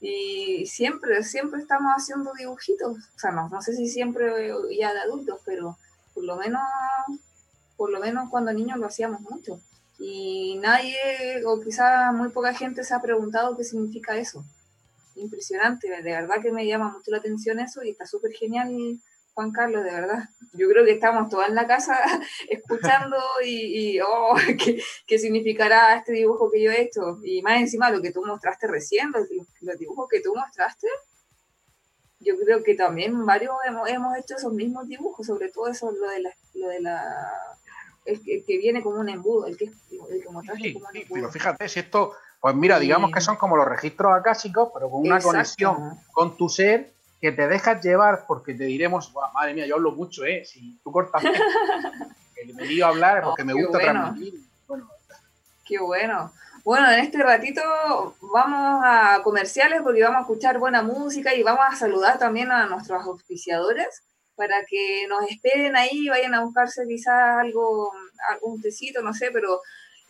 Y 0.00 0.66
siempre, 0.66 1.24
siempre 1.24 1.60
estamos 1.60 1.92
haciendo 1.96 2.32
dibujitos. 2.38 2.96
O 2.96 3.18
sea, 3.18 3.32
no, 3.32 3.48
no 3.48 3.60
sé 3.62 3.74
si 3.74 3.88
siempre 3.88 4.52
ya 4.78 4.94
de 4.94 5.00
adultos, 5.00 5.40
pero 5.44 5.76
por 6.14 6.22
lo 6.22 6.36
menos, 6.36 6.62
por 7.76 7.90
lo 7.90 7.98
menos 7.98 8.30
cuando 8.30 8.52
niños 8.52 8.78
lo 8.78 8.86
hacíamos 8.86 9.20
mucho. 9.22 9.60
Y 9.98 10.58
nadie, 10.62 10.96
o 11.44 11.60
quizás 11.60 12.14
muy 12.14 12.28
poca 12.28 12.54
gente 12.54 12.84
se 12.84 12.94
ha 12.94 13.02
preguntado 13.02 13.56
qué 13.56 13.64
significa 13.64 14.16
eso. 14.16 14.44
Impresionante, 15.18 15.88
de 15.88 16.02
verdad 16.02 16.36
que 16.42 16.52
me 16.52 16.66
llama 16.66 16.90
mucho 16.90 17.10
la 17.10 17.18
atención 17.18 17.60
eso 17.60 17.82
y 17.82 17.90
está 17.90 18.06
súper 18.06 18.32
genial 18.32 19.00
Juan 19.38 19.52
Carlos, 19.52 19.84
de 19.84 19.92
verdad. 19.92 20.28
Yo 20.54 20.68
creo 20.68 20.84
que 20.84 20.90
estamos 20.90 21.28
todos 21.28 21.46
en 21.46 21.54
la 21.54 21.68
casa 21.68 21.96
escuchando 22.50 23.16
y, 23.44 24.00
oh, 24.00 24.34
¿qué, 25.06 25.18
significará 25.18 25.96
este 25.96 26.10
dibujo 26.10 26.50
que 26.50 26.60
yo 26.60 26.72
he 26.72 26.82
hecho. 26.82 27.20
Y 27.22 27.40
más 27.42 27.60
encima 27.60 27.88
lo 27.88 28.02
que 28.02 28.10
tú 28.10 28.24
mostraste 28.24 28.66
recién, 28.66 29.12
los, 29.12 29.78
dibujos 29.78 30.08
que 30.10 30.20
tú 30.20 30.34
mostraste, 30.34 30.88
yo 32.18 32.36
creo 32.36 32.64
que 32.64 32.74
también 32.74 33.24
varios 33.24 33.54
hemos, 33.64 34.18
hecho 34.18 34.34
esos 34.34 34.52
mismos 34.52 34.88
dibujos, 34.88 35.24
sobre 35.24 35.52
todo 35.52 35.68
eso, 35.68 35.92
lo 35.92 36.10
de 36.10 36.20
la... 36.20 36.30
Lo 36.54 36.68
de 36.68 36.80
la 36.80 37.24
el 38.06 38.22
que, 38.22 38.58
viene 38.58 38.82
como 38.82 39.00
un 39.00 39.08
embudo, 39.10 39.46
el 39.46 39.56
que, 39.58 39.66
el 39.66 40.22
que 40.22 40.30
mostraste 40.30 40.72
como 40.72 40.88
un 40.88 40.96
embudo. 40.96 41.14
pero 41.14 41.30
fíjate, 41.30 41.68
si 41.68 41.78
esto, 41.78 42.14
pues 42.40 42.54
mira, 42.54 42.78
digamos 42.78 43.10
que 43.10 43.20
son 43.20 43.36
como 43.36 43.56
los 43.56 43.66
registros 43.66 44.12
acásicos, 44.16 44.70
pero 44.72 44.90
con 44.90 45.00
una 45.00 45.20
conexión 45.20 45.98
con 46.12 46.36
tu 46.36 46.48
ser 46.48 46.92
que 47.20 47.32
te 47.32 47.48
dejas 47.48 47.82
llevar 47.82 48.24
porque 48.26 48.54
te 48.54 48.64
diremos, 48.64 49.12
madre 49.34 49.54
mía, 49.54 49.66
yo 49.66 49.74
hablo 49.74 49.92
mucho, 49.92 50.24
¿eh? 50.24 50.44
Si 50.44 50.78
tú 50.84 50.92
cortas, 50.92 51.22
me 52.54 52.64
lío 52.64 52.86
a 52.86 52.90
hablar 52.90 53.22
porque 53.24 53.44
me 53.44 53.54
gusta 53.54 53.78
transmitir. 53.78 54.40
Bueno. 54.66 54.88
Qué 55.64 55.78
bueno. 55.80 56.32
Bueno, 56.64 56.90
en 56.90 57.00
este 57.00 57.22
ratito 57.22 57.62
vamos 58.20 58.82
a 58.84 59.20
comerciales 59.24 59.80
porque 59.82 60.02
vamos 60.02 60.18
a 60.18 60.20
escuchar 60.20 60.58
buena 60.58 60.82
música 60.82 61.34
y 61.34 61.42
vamos 61.42 61.64
a 61.66 61.76
saludar 61.76 62.18
también 62.18 62.50
a 62.52 62.66
nuestros 62.66 63.02
auspiciadores 63.04 64.02
para 64.36 64.64
que 64.66 65.06
nos 65.08 65.28
esperen 65.28 65.74
ahí, 65.76 66.08
vayan 66.08 66.34
a 66.34 66.44
buscarse 66.44 66.86
quizás 66.86 67.38
algo, 67.38 67.90
algún 68.30 68.60
tecito, 68.60 69.02
no 69.02 69.12
sé, 69.12 69.30
pero 69.32 69.60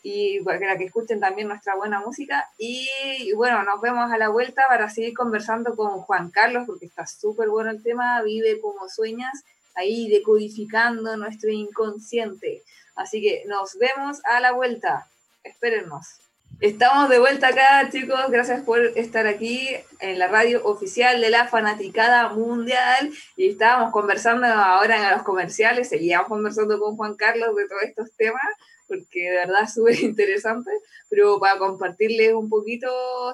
y 0.03 0.41
para 0.41 0.79
que 0.79 0.85
escuchen 0.85 1.21
también 1.21 1.49
nuestra 1.49 1.75
buena 1.75 2.01
música. 2.01 2.49
Y, 2.57 3.33
bueno, 3.35 3.63
nos 3.65 3.81
vemos 3.81 4.11
a 4.11 4.19
la 4.19 4.29
vuelta 4.29 4.63
para 4.69 4.89
seguir 4.89 5.15
conversando 5.15 5.75
con 5.75 6.01
Juan 6.03 6.31
Carlos, 6.31 6.65
porque 6.67 6.87
está 6.87 7.07
súper 7.07 7.49
bueno 7.49 7.71
el 7.71 7.83
tema, 7.83 8.23
vive 8.23 8.61
como 8.61 8.89
sueñas, 8.89 9.45
ahí 9.75 10.09
decodificando 10.09 11.17
nuestro 11.17 11.51
inconsciente. 11.51 12.63
Así 12.95 13.21
que 13.21 13.45
nos 13.47 13.77
vemos 13.79 14.21
a 14.25 14.41
la 14.41 14.53
vuelta. 14.53 15.09
Espérennos. 15.45 16.07
Estamos 16.61 17.09
de 17.09 17.21
vuelta 17.21 17.49
acá, 17.49 17.89
chicos. 17.89 18.19
Gracias 18.31 18.63
por 18.63 18.81
estar 18.81 19.29
aquí 19.29 19.69
en 20.01 20.19
la 20.19 20.27
radio 20.27 20.65
oficial 20.65 21.21
de 21.21 21.31
la 21.31 21.47
Fanaticada 21.47 22.31
Mundial. 22.31 23.13
Y 23.37 23.51
estábamos 23.51 23.93
conversando 23.93 24.47
ahora 24.47 24.97
en 24.97 25.13
los 25.13 25.23
comerciales, 25.23 25.89
seguíamos 25.89 26.27
conversando 26.27 26.81
con 26.81 26.97
Juan 26.97 27.15
Carlos 27.15 27.55
de 27.55 27.69
todos 27.69 27.83
estos 27.85 28.13
temas 28.17 28.43
porque 28.89 29.31
de 29.31 29.37
verdad 29.37 29.65
es 29.65 29.75
súper 29.75 30.01
interesante, 30.01 30.71
pero 31.09 31.39
para 31.39 31.59
compartirles 31.59 32.35
un 32.35 32.49
poquito, 32.49 32.89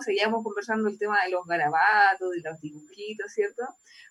seguíamos 0.05 0.43
conversando 0.43 0.89
el 0.89 0.99
tema 0.99 1.23
de 1.25 1.31
los 1.31 1.47
garabatos, 1.47 2.33
de 2.33 2.41
los 2.41 2.61
dibujitos, 2.61 3.33
¿cierto? 3.33 3.63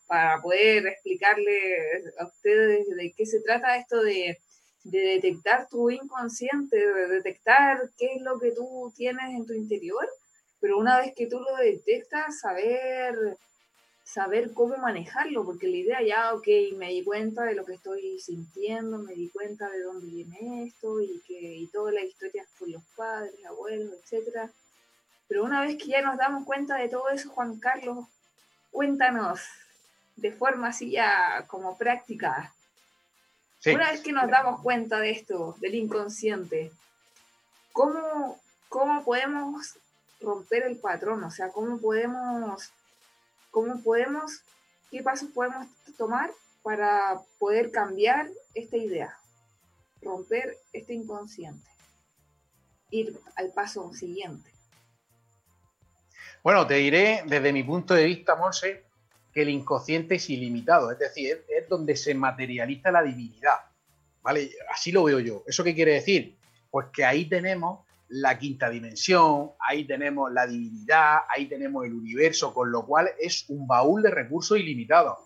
Para 0.08 0.42
poder 0.42 0.88
explicarles 0.88 2.14
a 2.18 2.26
ustedes 2.26 2.88
de 2.90 3.14
qué 3.16 3.26
se 3.26 3.42
trata 3.42 3.78
esto 3.78 4.02
de, 4.02 4.40
de 4.84 5.00
detectar 5.00 5.68
tu 5.70 5.90
inconsciente, 5.90 6.78
de 6.78 7.08
detectar 7.08 7.90
qué 7.98 8.16
es 8.16 8.22
lo 8.22 8.40
que 8.40 8.52
tú 8.52 8.92
tienes 8.96 9.30
en 9.30 9.46
tu 9.46 9.54
interior, 9.54 10.08
pero 10.60 10.78
una 10.78 11.00
vez 11.00 11.14
que 11.16 11.28
tú 11.28 11.40
lo 11.40 11.56
detectas, 11.58 12.40
saber 12.40 13.38
saber 14.04 14.54
cómo 14.54 14.78
manejarlo, 14.78 15.46
porque 15.46 15.68
la 15.68 15.78
idea 15.78 16.02
ya, 16.02 16.34
ok, 16.34 16.48
me 16.76 16.90
di 16.90 17.04
cuenta 17.04 17.44
de 17.44 17.56
lo 17.56 17.66
que 17.66 17.76
estoy 17.76 18.20
sintiendo, 18.20 18.98
me 18.98 19.14
di 19.14 19.30
cuenta 19.30 19.70
de 19.70 19.82
dónde 19.82 20.08
viene 20.08 20.66
esto 20.66 21.02
y 21.02 21.22
que 21.26 21.56
y 21.56 21.68
toda 21.68 21.92
la 21.92 22.02
historia 22.02 22.46
con 22.60 22.72
los 22.72 22.84
padres, 22.96 23.34
abuelos, 23.46 23.94
etcétera. 24.04 24.52
Pero 25.28 25.46
una 25.46 25.62
vez 25.62 25.78
que 25.78 25.88
ya 25.88 26.02
nos 26.02 26.18
damos 26.18 26.46
cuenta 26.46 26.76
de 26.76 26.90
todo 26.90 27.10
eso, 27.10 27.30
Juan 27.30 27.58
Carlos, 27.60 28.06
cuéntanos 28.72 29.40
de 30.16 30.32
forma 30.32 30.68
así 30.68 30.92
ya 30.92 31.46
como 31.48 31.78
práctica. 31.78 32.54
Una 33.66 33.92
vez 33.92 34.02
que 34.02 34.12
nos 34.12 34.30
damos 34.30 34.62
cuenta 34.62 35.00
de 35.00 35.12
esto, 35.12 35.56
del 35.60 35.76
inconsciente, 35.76 36.72
¿cómo, 37.72 38.38
¿cómo 38.68 39.06
podemos 39.06 39.78
romper 40.20 40.64
el 40.64 40.78
patrón? 40.78 41.24
O 41.24 41.32
sea, 41.32 41.50
¿cómo 41.50 41.78
podemos 41.78 42.74
¿Cómo 43.54 43.80
podemos, 43.84 44.42
qué 44.90 45.04
pasos 45.04 45.30
podemos 45.30 45.68
tomar 45.96 46.32
para 46.64 47.22
poder 47.38 47.70
cambiar 47.70 48.28
esta 48.56 48.78
idea? 48.78 49.16
Romper 50.02 50.58
este 50.74 50.96
inconsciente. 50.96 51.70
Ir 52.90 53.16
al 53.36 53.52
paso 53.52 53.94
siguiente. 53.94 54.50
Bueno, 56.42 56.66
te 56.66 56.74
diré 56.74 57.22
desde 57.28 57.54
mi 57.54 57.62
punto 57.62 57.94
de 57.94 58.06
vista, 58.06 58.36
Monse, 58.36 58.86
que 59.32 59.44
el 59.44 59.50
inconsciente 59.50 60.16
es 60.16 60.32
ilimitado, 60.32 60.92
es 60.92 60.98
decir, 60.98 61.46
es, 61.48 61.70
donde 61.70 61.96
se 61.96 62.16
materializa 62.16 62.90
la 62.90 63.04
divinidad. 63.04 63.60
¿Vale? 64.24 64.50
Así 64.72 64.92
lo 64.92 65.04
veo 65.04 65.20
yo. 65.20 65.44
¿Eso 65.46 65.64
qué 65.64 65.76
quiere 65.76 65.94
decir? 65.94 66.36
Pues 66.72 66.88
que 66.92 67.06
ahí 67.06 67.26
tenemos 67.26 67.86
la 68.14 68.38
quinta 68.38 68.70
dimensión, 68.70 69.54
ahí 69.60 69.86
tenemos 69.86 70.32
la 70.32 70.46
divinidad, 70.46 71.22
ahí 71.30 71.48
tenemos 71.48 71.84
el 71.84 71.96
universo, 71.96 72.54
con 72.54 72.72
lo 72.72 72.86
cual 72.86 73.10
es 73.20 73.46
un 73.50 73.66
baúl 73.66 74.04
de 74.04 74.12
recursos 74.12 74.60
ilimitados. 74.60 75.18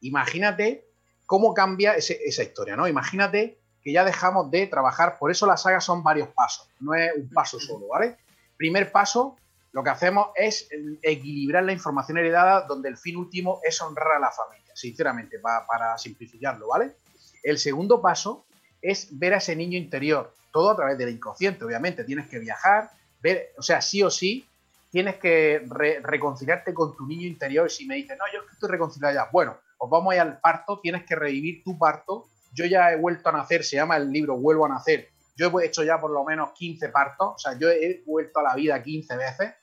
Imagínate 0.00 0.88
cómo 1.24 1.54
cambia 1.54 1.94
esa 1.94 2.42
historia, 2.42 2.74
¿no? 2.74 2.88
Imagínate 2.88 3.60
que 3.80 3.92
ya 3.92 4.04
dejamos 4.04 4.50
de 4.50 4.66
trabajar, 4.66 5.18
por 5.20 5.30
eso 5.30 5.46
la 5.46 5.56
saga 5.56 5.80
son 5.80 6.02
varios 6.02 6.30
pasos, 6.30 6.68
no 6.80 6.94
es 6.94 7.12
un 7.16 7.30
paso 7.30 7.60
solo, 7.60 7.86
¿vale? 7.86 8.16
Primer 8.56 8.90
paso, 8.90 9.36
lo 9.70 9.84
que 9.84 9.90
hacemos 9.90 10.30
es 10.34 10.68
equilibrar 11.02 11.62
la 11.62 11.72
información 11.72 12.18
heredada 12.18 12.62
donde 12.62 12.88
el 12.88 12.96
fin 12.96 13.16
último 13.18 13.60
es 13.62 13.80
honrar 13.80 14.16
a 14.16 14.18
la 14.18 14.32
familia, 14.32 14.74
sinceramente, 14.74 15.38
para, 15.38 15.64
para 15.64 15.96
simplificarlo, 15.96 16.66
¿vale? 16.66 16.96
El 17.44 17.58
segundo 17.58 18.02
paso 18.02 18.46
es 18.82 19.16
ver 19.16 19.34
a 19.34 19.36
ese 19.38 19.54
niño 19.54 19.78
interior, 19.78 20.34
todo 20.52 20.72
a 20.72 20.76
través 20.76 20.98
del 20.98 21.08
inconsciente, 21.08 21.64
obviamente. 21.64 22.04
Tienes 22.04 22.28
que 22.28 22.40
viajar, 22.40 22.90
ver, 23.22 23.52
o 23.56 23.62
sea, 23.62 23.80
sí 23.80 24.02
o 24.02 24.10
sí, 24.10 24.46
tienes 24.90 25.16
que 25.16 25.64
reconciliarte 26.02 26.74
con 26.74 26.94
tu 26.96 27.06
niño 27.06 27.26
interior. 27.26 27.70
Si 27.70 27.86
me 27.86 27.94
dices, 27.94 28.18
no, 28.18 28.24
yo 28.34 28.40
estoy 28.52 28.68
reconciliado 28.68 29.14
ya, 29.14 29.28
bueno, 29.32 29.56
pues 29.78 29.90
vamos 29.90 30.12
a 30.12 30.16
ir 30.16 30.20
al 30.20 30.40
parto, 30.40 30.80
tienes 30.80 31.04
que 31.04 31.14
revivir 31.14 31.62
tu 31.62 31.78
parto. 31.78 32.26
Yo 32.52 32.66
ya 32.66 32.92
he 32.92 32.96
vuelto 32.96 33.30
a 33.30 33.32
nacer, 33.32 33.64
se 33.64 33.76
llama 33.76 33.96
el 33.96 34.10
libro 34.10 34.36
Vuelvo 34.36 34.66
a 34.66 34.68
nacer. 34.68 35.08
Yo 35.36 35.58
he 35.60 35.66
hecho 35.66 35.82
ya 35.82 35.98
por 35.98 36.10
lo 36.10 36.24
menos 36.24 36.52
15 36.52 36.90
partos, 36.90 37.28
o 37.36 37.38
sea, 37.38 37.58
yo 37.58 37.70
he 37.70 38.02
vuelto 38.04 38.40
a 38.40 38.42
la 38.42 38.54
vida 38.54 38.82
15 38.82 39.16
veces 39.16 39.54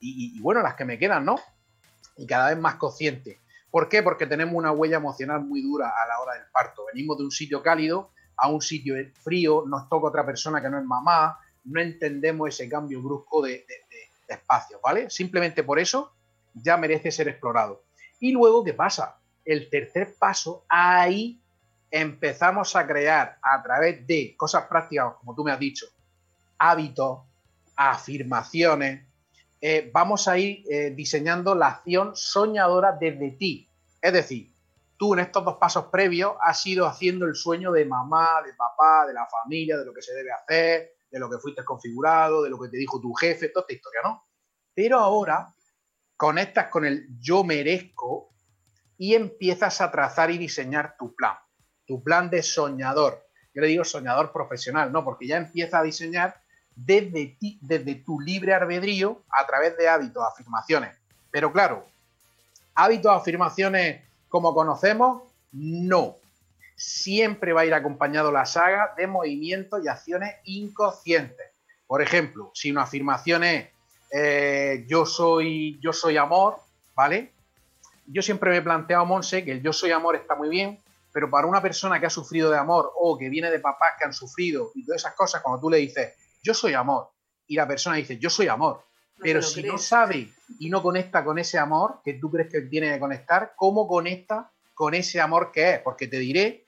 y, 0.00 0.36
y 0.36 0.40
bueno, 0.40 0.62
las 0.62 0.74
que 0.74 0.84
me 0.84 0.98
quedan, 0.98 1.24
¿no? 1.24 1.36
Y 2.16 2.26
cada 2.26 2.48
vez 2.48 2.58
más 2.58 2.74
consciente. 2.74 3.38
¿Por 3.70 3.88
qué? 3.88 4.02
Porque 4.02 4.26
tenemos 4.26 4.56
una 4.56 4.72
huella 4.72 4.96
emocional 4.96 5.44
muy 5.44 5.62
dura 5.62 5.90
a 5.90 6.06
la 6.08 6.18
hora 6.18 6.34
del 6.34 6.50
parto. 6.52 6.84
Venimos 6.92 7.16
de 7.18 7.24
un 7.24 7.30
sitio 7.30 7.62
cálido 7.62 8.10
a 8.42 8.48
un 8.48 8.60
sitio 8.60 8.96
frío, 9.22 9.62
nos 9.68 9.88
toca 9.88 10.08
otra 10.08 10.26
persona 10.26 10.60
que 10.60 10.68
no 10.68 10.78
es 10.78 10.84
mamá, 10.84 11.38
no 11.64 11.80
entendemos 11.80 12.48
ese 12.48 12.68
cambio 12.68 13.00
brusco 13.00 13.40
de, 13.42 13.64
espacio, 14.26 14.80
¿vale? 14.82 15.10
Simplemente 15.10 15.62
por 15.62 15.78
eso 15.78 16.12
ya 16.54 16.76
merece 16.76 17.12
ser 17.12 17.28
explorado. 17.28 17.84
Y 18.18 18.32
luego, 18.32 18.64
¿qué 18.64 18.74
pasa? 18.74 19.18
El 19.44 19.70
tercer 19.70 20.14
paso, 20.18 20.64
ahí 20.68 21.40
empezamos 21.90 22.74
a 22.74 22.84
crear 22.84 23.38
a 23.42 23.62
través 23.62 24.04
de 24.06 24.34
cosas 24.36 24.64
prácticas, 24.66 25.14
como 25.20 25.36
tú 25.36 25.44
me 25.44 25.52
has 25.52 25.60
dicho, 25.60 25.86
hábitos, 26.58 27.20
afirmaciones, 27.76 29.06
eh, 29.60 29.88
vamos 29.92 30.26
a 30.26 30.36
ir 30.36 30.64
eh, 30.68 30.90
diseñando 30.96 31.54
la 31.54 31.68
acción 31.68 32.16
soñadora 32.16 32.96
desde 32.98 33.30
ti. 33.32 33.68
Es 34.00 34.12
decir, 34.12 34.51
tú 35.02 35.14
en 35.14 35.18
estos 35.18 35.44
dos 35.44 35.56
pasos 35.56 35.86
previos 35.86 36.34
has 36.40 36.64
ido 36.64 36.86
haciendo 36.86 37.26
el 37.26 37.34
sueño 37.34 37.72
de 37.72 37.84
mamá, 37.84 38.40
de 38.46 38.52
papá, 38.54 39.04
de 39.04 39.12
la 39.12 39.26
familia, 39.26 39.76
de 39.76 39.84
lo 39.84 39.92
que 39.92 40.00
se 40.00 40.14
debe 40.14 40.30
hacer, 40.30 40.92
de 41.10 41.18
lo 41.18 41.28
que 41.28 41.38
fuiste 41.38 41.64
configurado, 41.64 42.40
de 42.40 42.48
lo 42.48 42.56
que 42.56 42.68
te 42.68 42.76
dijo 42.76 43.00
tu 43.00 43.12
jefe, 43.12 43.48
toda 43.48 43.64
esta 43.64 43.74
historia, 43.74 44.00
¿no? 44.04 44.28
Pero 44.72 45.00
ahora 45.00 45.52
conectas 46.16 46.68
con 46.68 46.84
el 46.84 47.08
yo 47.18 47.42
merezco 47.42 48.30
y 48.96 49.16
empiezas 49.16 49.80
a 49.80 49.90
trazar 49.90 50.30
y 50.30 50.38
diseñar 50.38 50.94
tu 50.96 51.16
plan, 51.16 51.34
tu 51.84 52.00
plan 52.04 52.30
de 52.30 52.44
soñador. 52.44 53.26
Yo 53.52 53.60
le 53.60 53.66
digo 53.66 53.82
soñador 53.82 54.30
profesional, 54.30 54.92
¿no? 54.92 55.02
Porque 55.02 55.26
ya 55.26 55.36
empieza 55.36 55.80
a 55.80 55.82
diseñar 55.82 56.40
desde 56.76 57.36
ti, 57.40 57.58
desde 57.60 57.96
tu 57.96 58.20
libre 58.20 58.54
albedrío 58.54 59.24
a 59.30 59.44
través 59.48 59.76
de 59.76 59.88
hábitos, 59.88 60.22
afirmaciones. 60.22 60.96
Pero 61.32 61.50
claro, 61.50 61.88
hábitos, 62.76 63.10
afirmaciones 63.10 64.11
como 64.32 64.54
conocemos, 64.54 65.24
no. 65.52 66.16
Siempre 66.74 67.52
va 67.52 67.60
a 67.60 67.66
ir 67.66 67.74
acompañado 67.74 68.32
la 68.32 68.46
saga 68.46 68.94
de 68.96 69.06
movimientos 69.06 69.84
y 69.84 69.88
acciones 69.88 70.36
inconscientes. 70.44 71.50
Por 71.86 72.00
ejemplo, 72.00 72.50
si 72.54 72.70
una 72.70 72.84
afirmación 72.84 73.44
es 73.44 73.68
eh, 74.10 74.86
yo, 74.88 75.04
soy, 75.04 75.78
yo 75.82 75.92
soy 75.92 76.16
amor, 76.16 76.56
¿vale? 76.94 77.30
Yo 78.06 78.22
siempre 78.22 78.50
me 78.50 78.56
he 78.56 78.62
planteado, 78.62 79.04
Monse, 79.04 79.44
que 79.44 79.52
el 79.52 79.62
yo 79.62 79.74
soy 79.74 79.90
amor 79.90 80.16
está 80.16 80.34
muy 80.34 80.48
bien, 80.48 80.78
pero 81.12 81.28
para 81.28 81.46
una 81.46 81.60
persona 81.60 82.00
que 82.00 82.06
ha 82.06 82.10
sufrido 82.10 82.50
de 82.50 82.56
amor 82.56 82.90
o 82.98 83.18
que 83.18 83.28
viene 83.28 83.50
de 83.50 83.60
papás 83.60 83.96
que 83.98 84.06
han 84.06 84.14
sufrido 84.14 84.70
y 84.74 84.86
todas 84.86 85.02
esas 85.02 85.12
cosas, 85.12 85.42
cuando 85.42 85.60
tú 85.60 85.68
le 85.68 85.76
dices 85.76 86.14
yo 86.42 86.54
soy 86.54 86.72
amor 86.72 87.10
y 87.46 87.56
la 87.56 87.68
persona 87.68 87.96
dice 87.96 88.16
yo 88.16 88.30
soy 88.30 88.48
amor, 88.48 88.82
pero 89.22 89.42
si 89.42 89.62
no 89.62 89.78
sabe 89.78 90.28
y 90.58 90.68
no 90.68 90.82
conecta 90.82 91.24
con 91.24 91.38
ese 91.38 91.58
amor 91.58 92.00
que 92.04 92.14
tú 92.14 92.30
crees 92.30 92.50
que 92.50 92.62
tiene 92.62 92.92
que 92.92 93.00
conectar, 93.00 93.52
¿cómo 93.56 93.86
conecta 93.86 94.50
con 94.74 94.94
ese 94.94 95.20
amor 95.20 95.52
que 95.52 95.74
es? 95.74 95.78
Porque 95.80 96.08
te 96.08 96.18
diré 96.18 96.64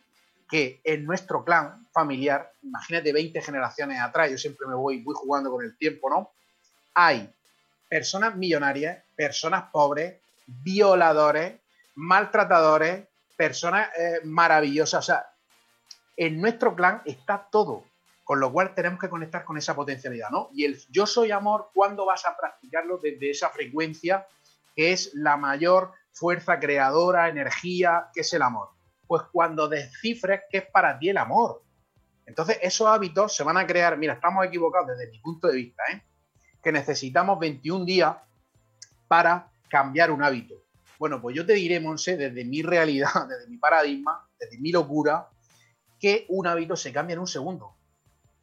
que 0.49 0.81
en 0.85 1.05
nuestro 1.05 1.45
clan 1.45 1.87
familiar, 1.93 2.53
imagínate 2.63 3.13
20 3.13 3.41
generaciones 3.43 4.01
atrás, 4.01 4.31
yo 4.31 4.39
siempre 4.39 4.67
me 4.67 4.75
voy, 4.75 5.03
voy 5.03 5.15
jugando 5.17 5.51
con 5.51 5.65
el 5.65 5.77
tiempo, 5.77 6.11
¿no? 6.11 6.31
Hay 6.95 7.29
personas 7.89 8.37
millonarias, 8.37 9.03
personas 9.17 9.65
pobres, 9.71 10.17
violadores, 10.47 11.55
maltratadores, 11.95 13.07
personas 13.37 13.89
eh, 13.97 14.21
maravillosas. 14.25 14.99
O 14.99 15.07
sea, 15.07 15.27
en 16.17 16.41
nuestro 16.41 16.75
clan 16.75 17.03
está 17.05 17.49
todo, 17.51 17.85
con 18.25 18.41
lo 18.41 18.51
cual 18.51 18.75
tenemos 18.75 18.99
que 18.99 19.11
conectar 19.11 19.45
con 19.45 19.59
esa 19.59 19.77
potencialidad, 19.77 20.31
¿no? 20.31 20.49
Y 20.55 20.65
el 20.65 20.81
yo 20.91 21.07
soy 21.07 21.31
amor, 21.31 21.71
¿cuándo 21.75 22.07
vas 22.07 22.25
a 22.25 22.37
practicarlo 22.37 22.99
desde 22.99 23.31
esa 23.31 23.51
frecuencia 23.51 24.27
que 24.75 24.93
es 24.93 25.13
la 25.15 25.37
mayor 25.37 25.93
fuerza 26.13 26.59
creadora, 26.59 27.29
energía, 27.29 28.09
que 28.15 28.23
es 28.23 28.33
el 28.33 28.43
amor? 28.43 28.71
Pues 29.07 29.23
cuando 29.31 29.69
descifres 29.69 30.41
qué 30.51 30.59
es 30.59 30.67
para 30.67 30.99
ti 30.99 31.11
el 31.11 31.19
amor. 31.19 31.63
Entonces, 32.27 32.59
esos 32.63 32.89
hábitos 32.89 33.37
se 33.37 33.45
van 33.45 33.59
a 33.59 33.67
crear, 33.67 33.99
mira, 33.99 34.15
estamos 34.15 34.47
equivocados 34.47 34.89
desde 34.89 35.11
mi 35.11 35.19
punto 35.19 35.49
de 35.49 35.57
vista, 35.57 35.83
¿eh? 35.93 36.03
que 36.63 36.73
necesitamos 36.73 37.39
21 37.39 37.85
días 37.85 38.17
para 39.07 39.51
cambiar 39.69 40.11
un 40.11 40.23
hábito. 40.23 40.55
Bueno, 40.99 41.21
pues 41.21 41.37
yo 41.37 41.45
te 41.45 41.53
diré, 41.53 41.79
Monse, 41.81 42.17
desde 42.17 42.45
mi 42.47 42.63
realidad, 42.63 43.11
desde 43.29 43.49
mi 43.49 43.59
paradigma, 43.59 44.27
desde 44.39 44.59
mi 44.59 44.73
locura, 44.73 45.29
que 46.01 46.25
un 46.31 46.47
hábito 46.47 46.77
se 46.77 46.93
cambia 46.93 47.15
en 47.15 47.21
un 47.21 47.27
segundo. 47.27 47.75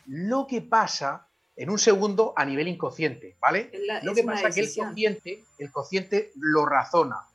Lo 0.08 0.47
que 0.47 0.62
pasa 0.62 1.28
en 1.56 1.70
un 1.70 1.80
segundo 1.80 2.34
a 2.36 2.45
nivel 2.45 2.68
inconsciente, 2.68 3.36
¿vale? 3.39 3.72
lo 4.04 4.14
que 4.14 4.24
pasa 4.24 4.47
es 4.47 4.56
que 4.56 4.62
el 4.62 4.76
consciente, 4.76 5.43
el 5.58 5.72
consciente 5.72 6.32
lo 6.36 6.66
razona, 6.66 7.26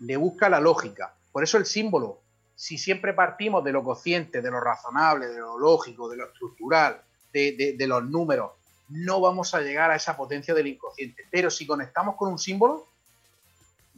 le 0.00 0.16
busca 0.16 0.48
la 0.48 0.60
lógica. 0.60 1.14
Por 1.32 1.42
eso 1.42 1.58
el 1.58 1.66
símbolo, 1.66 2.20
si 2.54 2.78
siempre 2.78 3.12
partimos 3.12 3.64
de 3.64 3.72
lo 3.72 3.82
consciente, 3.82 4.42
de 4.42 4.50
lo 4.50 4.60
razonable, 4.60 5.28
de 5.28 5.38
lo 5.38 5.58
lógico, 5.58 6.08
de 6.08 6.16
lo 6.16 6.26
estructural, 6.26 7.02
de, 7.32 7.74
de 7.78 7.86
los 7.86 8.04
números, 8.04 8.52
no 8.90 9.20
vamos 9.20 9.54
a 9.54 9.60
llegar 9.60 9.90
a 9.90 9.96
esa 9.96 10.16
potencia 10.16 10.52
del 10.52 10.66
inconsciente. 10.66 11.24
Pero 11.30 11.50
si 11.50 11.66
conectamos 11.66 12.16
con 12.16 12.30
un 12.30 12.38
símbolo, 12.38 12.88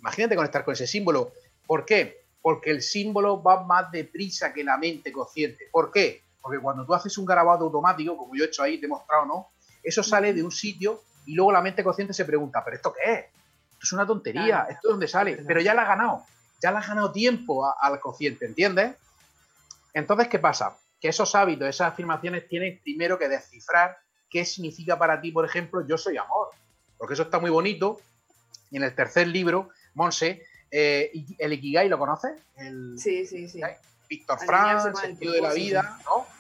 Imagínate 0.05 0.37
conectar 0.37 0.67
con 0.67 0.75
ese 0.75 0.87
símbolo. 0.87 1.33
¿Por 1.67 1.87
qué? 1.87 2.25
Porque 2.43 2.71
el 2.71 2.83
símbolo 2.83 3.43
va 3.43 3.65
más 3.65 3.91
deprisa 3.91 4.53
que 4.53 4.63
la 4.63 4.77
mente 4.77 5.11
consciente. 5.11 5.69
¿Por 5.73 5.91
qué? 5.91 6.21
Porque 6.45 6.59
cuando 6.59 6.85
tú 6.85 6.93
haces 6.93 7.17
un 7.17 7.25
grabado 7.25 7.65
automático, 7.65 8.19
como 8.19 8.37
yo 8.37 8.45
he 8.45 8.49
hecho 8.49 8.63
ahí, 8.63 8.79
te 8.79 8.85
he 8.85 8.89
mostrado, 8.89 9.25
¿no? 9.25 9.49
Eso 9.83 10.03
sale 10.03 10.35
de 10.35 10.43
un 10.43 10.51
sitio 10.51 11.03
y 11.25 11.35
luego 11.35 11.51
la 11.51 11.63
mente 11.63 11.83
consciente 11.83 12.13
se 12.13 12.27
pregunta, 12.27 12.63
¿pero 12.63 12.77
esto 12.77 12.93
qué 12.93 13.13
es? 13.15 13.21
Esto 13.73 13.79
es 13.83 13.93
una 13.95 14.07
tontería, 14.07 14.67
¿esto 14.69 14.89
es 14.89 14.91
donde 14.91 15.09
sale? 15.09 15.43
Pero 15.47 15.63
ya 15.63 15.73
la 15.73 15.83
has 15.83 15.89
ganado, 15.89 16.27
ya 16.61 16.71
la 16.71 16.81
has 16.81 16.87
ganado 16.89 17.13
tiempo 17.13 17.67
al 17.81 17.99
consciente, 17.99 18.45
¿entiendes? 18.45 18.95
Entonces, 19.95 20.29
¿qué 20.29 20.39
pasa? 20.39 20.77
Que 21.01 21.09
esos 21.09 21.35
hábitos, 21.35 21.67
esas 21.67 21.93
afirmaciones 21.93 22.47
tienen 22.47 22.79
primero 22.83 23.19
que 23.19 23.31
descifrar 23.31 23.97
qué 24.29 24.45
significa 24.45 24.99
para 24.99 25.23
ti, 25.23 25.33
por 25.33 25.47
ejemplo, 25.47 25.87
yo 25.87 25.97
soy 25.97 26.19
amor. 26.19 26.49
Porque 26.99 27.15
eso 27.15 27.23
está 27.23 27.39
muy 27.39 27.51
bonito. 27.51 28.03
Y 28.71 28.77
en 28.77 28.83
el 28.83 28.95
tercer 28.95 29.29
libro 29.29 29.71
Monse, 29.95 30.43
eh, 30.71 31.11
¿el 31.39 31.53
Ikigai 31.55 31.89
lo 31.89 31.99
conoces? 31.99 32.33
sí, 32.99 33.25
sí, 33.25 33.49
sí. 33.49 33.63
Víctor 34.09 34.39
Frank, 34.45 34.87
el 34.89 34.97
sentido 34.97 35.33
de 35.33 35.41
la 35.41 35.55
vida, 35.55 35.99
¿no? 36.05 36.34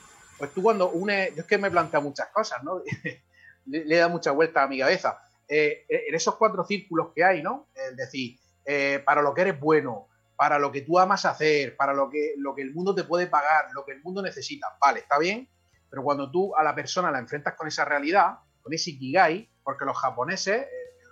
Pues 0.44 0.52
tú 0.52 0.62
cuando 0.62 0.90
une, 0.90 1.32
yo 1.34 1.40
es 1.40 1.46
que 1.46 1.56
me 1.56 1.70
plantea 1.70 2.00
muchas 2.00 2.28
cosas, 2.28 2.62
¿no? 2.62 2.82
le, 3.64 3.96
da 3.96 4.08
mucha 4.08 4.30
vuelta 4.30 4.62
a 4.62 4.68
mi 4.68 4.78
cabeza. 4.78 5.18
Eh, 5.48 5.86
en 5.88 6.14
esos 6.14 6.36
cuatro 6.36 6.66
círculos 6.66 7.12
que 7.14 7.24
hay, 7.24 7.42
¿no? 7.42 7.68
Es 7.74 7.96
decir, 7.96 8.38
eh, 8.66 9.02
para 9.06 9.22
lo 9.22 9.32
que 9.32 9.40
eres 9.40 9.58
bueno, 9.58 10.08
para 10.36 10.58
lo 10.58 10.70
que 10.70 10.82
tú 10.82 10.98
amas 10.98 11.24
hacer, 11.24 11.76
para 11.76 11.94
lo 11.94 12.10
que, 12.10 12.34
lo 12.36 12.54
que 12.54 12.60
el 12.60 12.74
mundo 12.74 12.94
te 12.94 13.04
puede 13.04 13.26
pagar, 13.26 13.68
lo 13.72 13.86
que 13.86 13.92
el 13.92 14.02
mundo 14.02 14.20
necesita, 14.20 14.66
vale, 14.78 15.00
está 15.00 15.18
bien, 15.18 15.48
pero 15.88 16.02
cuando 16.02 16.30
tú 16.30 16.54
a 16.54 16.62
la 16.62 16.74
persona 16.74 17.10
la 17.10 17.20
enfrentas 17.20 17.54
con 17.54 17.66
esa 17.66 17.86
realidad, 17.86 18.34
con 18.60 18.74
ese 18.74 18.90
Ikigai, 18.90 19.48
porque 19.62 19.86
los 19.86 19.96
japoneses 19.96 20.66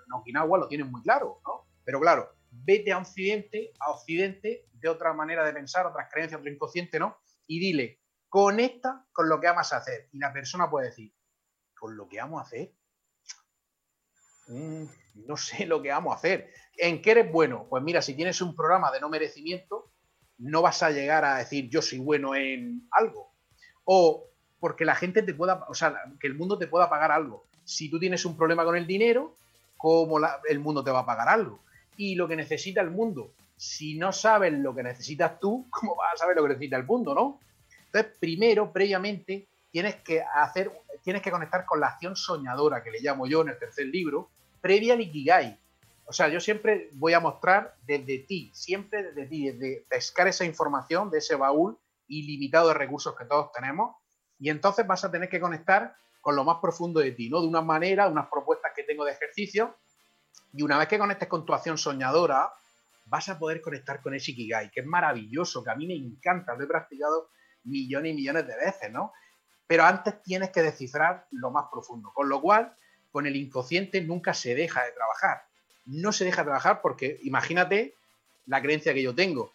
en 0.05 0.13
Okinawa 0.13 0.59
lo 0.59 0.69
tienen 0.69 0.91
muy 0.91 1.01
claro, 1.01 1.41
¿no? 1.47 1.65
Pero 1.87 2.01
claro, 2.01 2.35
vete 2.51 2.93
a 2.93 2.99
Occidente, 2.99 3.73
a 3.81 3.93
Occidente, 3.93 4.67
de 4.75 4.89
otra 4.91 5.15
manera 5.15 5.43
de 5.43 5.55
pensar, 5.55 5.87
otras 5.87 6.11
creencias, 6.13 6.39
otro 6.39 6.53
inconsciente, 6.53 6.99
¿no? 6.99 7.17
Y 7.47 7.59
dile, 7.59 8.02
conecta 8.33 9.05
con 9.13 9.29
lo 9.29 9.39
que 9.39 9.49
amas 9.49 9.75
hacer. 9.75 10.09
Y 10.13 10.19
la 10.19 10.33
persona 10.33 10.71
puede 10.71 10.87
decir, 10.87 11.13
¿con 11.79 11.97
lo 11.99 12.09
que 12.09 12.19
amo 12.19 12.41
hacer? 12.41 12.73
Mm, 14.49 14.85
no 15.27 15.37
sé 15.37 15.67
lo 15.67 15.83
que 15.83 15.93
amo 15.93 16.15
hacer. 16.15 16.51
¿En 16.79 17.03
qué 17.03 17.11
eres 17.11 17.31
bueno? 17.31 17.67
Pues 17.69 17.83
mira, 17.83 18.01
si 18.01 18.15
tienes 18.15 18.41
un 18.41 18.57
programa 18.57 18.91
de 18.91 19.01
no 19.01 19.11
merecimiento, 19.11 19.93
no 20.39 20.63
vas 20.63 20.83
a 20.83 20.91
llegar 20.91 21.27
a 21.27 21.37
decir 21.37 21.69
yo 21.69 21.83
soy 21.83 21.99
bueno 21.99 22.35
en 22.35 22.89
algo. 22.93 23.35
O 23.85 24.31
porque 24.59 24.87
la 24.87 24.95
gente 24.95 25.23
te 25.23 25.35
pueda, 25.35 25.67
o 25.69 25.75
sea, 25.75 25.95
que 26.19 26.27
el 26.27 26.35
mundo 26.35 26.57
te 26.57 26.69
pueda 26.69 26.89
pagar 26.89 27.13
algo. 27.13 27.47
Si 27.65 27.91
tú 27.91 27.99
tienes 27.99 28.25
un 28.25 28.35
problema 28.35 28.65
con 28.65 28.77
el 28.77 28.87
dinero, 28.87 29.37
¿cómo 29.77 30.19
el 30.49 30.59
mundo 30.59 30.83
te 30.83 30.91
va 30.91 31.01
a 31.01 31.07
pagar 31.07 31.29
algo? 31.29 31.61
y 31.97 32.15
lo 32.15 32.29
que 32.29 32.37
necesita 32.37 32.81
el 32.81 32.91
mundo. 32.91 33.35
Si 33.57 33.97
no 33.99 34.13
sabes 34.13 34.53
lo 34.53 34.75
que 34.75 34.83
necesitas 34.83 35.39
tú, 35.39 35.67
¿cómo 35.71 35.97
vas 35.97 36.15
a 36.15 36.17
saber 36.17 36.37
lo 36.37 36.43
que 36.43 36.51
necesita 36.51 36.77
el 36.77 36.85
mundo, 36.85 37.15
no? 37.15 37.41
Entonces, 37.93 38.17
primero, 38.19 38.73
previamente, 38.73 39.49
tienes 39.71 39.97
que 39.97 40.23
hacer, 40.23 40.73
tienes 41.03 41.21
que 41.21 41.31
conectar 41.31 41.67
con 41.67 41.79
la 41.79 41.89
acción 41.89 42.17
soñadora, 42.17 42.83
que 42.83 42.91
le 42.91 43.01
llamo 43.01 43.27
yo 43.27 43.43
en 43.43 43.51
el 43.51 43.59
tercer 43.59 43.87
libro, 43.87 44.31
previa 44.63 44.95
al 44.95 45.03
Ikigai. 45.03 45.59
O 46.07 46.13
sea, 46.13 46.29
yo 46.29 46.41
siempre 46.41 46.89
voy 46.93 47.13
a 47.13 47.21
mostrar 47.21 47.75
desde 47.87 48.21
ti, 48.21 48.51
siempre 48.55 49.03
desde 49.03 49.27
ti, 49.27 49.51
desde 49.51 49.85
pescar 49.91 50.27
esa 50.27 50.47
información 50.47 51.11
de 51.11 51.19
ese 51.19 51.35
baúl 51.35 51.79
ilimitado 52.09 52.69
de 52.69 52.75
recursos 52.75 53.15
que 53.15 53.27
todos 53.27 53.53
tenemos, 53.53 53.95
y 54.39 54.49
entonces 54.49 54.87
vas 54.87 55.05
a 55.05 55.11
tener 55.11 55.29
que 55.29 55.41
conectar 55.41 55.95
con 56.23 56.35
lo 56.35 56.45
más 56.45 56.59
profundo 56.63 57.01
de 57.01 57.13
ti, 57.13 57.29
¿no? 57.29 57.43
De 57.43 57.47
una 57.47 57.61
manera, 57.61 58.09
unas 58.09 58.29
propuestas 58.29 58.73
que 58.75 58.85
tengo 58.85 59.05
de 59.05 59.13
ejercicio, 59.13 59.77
y 60.55 60.63
una 60.63 60.79
vez 60.79 60.89
que 60.89 60.99
conectes 60.99 61.29
con 61.29 61.45
tu 61.45 61.53
acción 61.53 61.77
soñadora, 61.77 62.51
vas 63.05 63.29
a 63.29 63.39
poder 63.39 63.61
conectar 63.61 64.01
con 64.01 64.15
ese 64.15 64.31
Ikigai, 64.31 64.71
que 64.71 64.81
es 64.81 64.87
maravilloso, 64.87 65.63
que 65.63 65.71
a 65.71 65.75
mí 65.75 65.87
me 65.87 65.95
encanta, 65.95 66.55
lo 66.55 66.65
he 66.65 66.67
practicado 66.67 67.29
millones 67.65 68.13
y 68.13 68.15
millones 68.15 68.47
de 68.47 68.57
veces, 68.57 68.91
¿no? 68.91 69.13
Pero 69.67 69.85
antes 69.85 70.23
tienes 70.23 70.51
que 70.51 70.63
descifrar 70.63 71.27
lo 71.31 71.51
más 71.51 71.67
profundo, 71.71 72.11
con 72.13 72.29
lo 72.29 72.41
cual, 72.41 72.75
con 73.11 73.27
el 73.27 73.37
inconsciente 73.37 74.01
nunca 74.01 74.35
se 74.35 74.55
deja 74.55 74.85
de 74.85 74.93
trabajar. 74.93 75.45
No 75.87 76.13
se 76.13 76.25
deja 76.25 76.43
de 76.43 76.47
trabajar 76.47 76.81
porque, 76.83 77.19
imagínate 77.23 77.95
la 78.47 78.61
creencia 78.61 78.95
que 78.95 79.03
yo 79.03 79.15
tengo, 79.15 79.53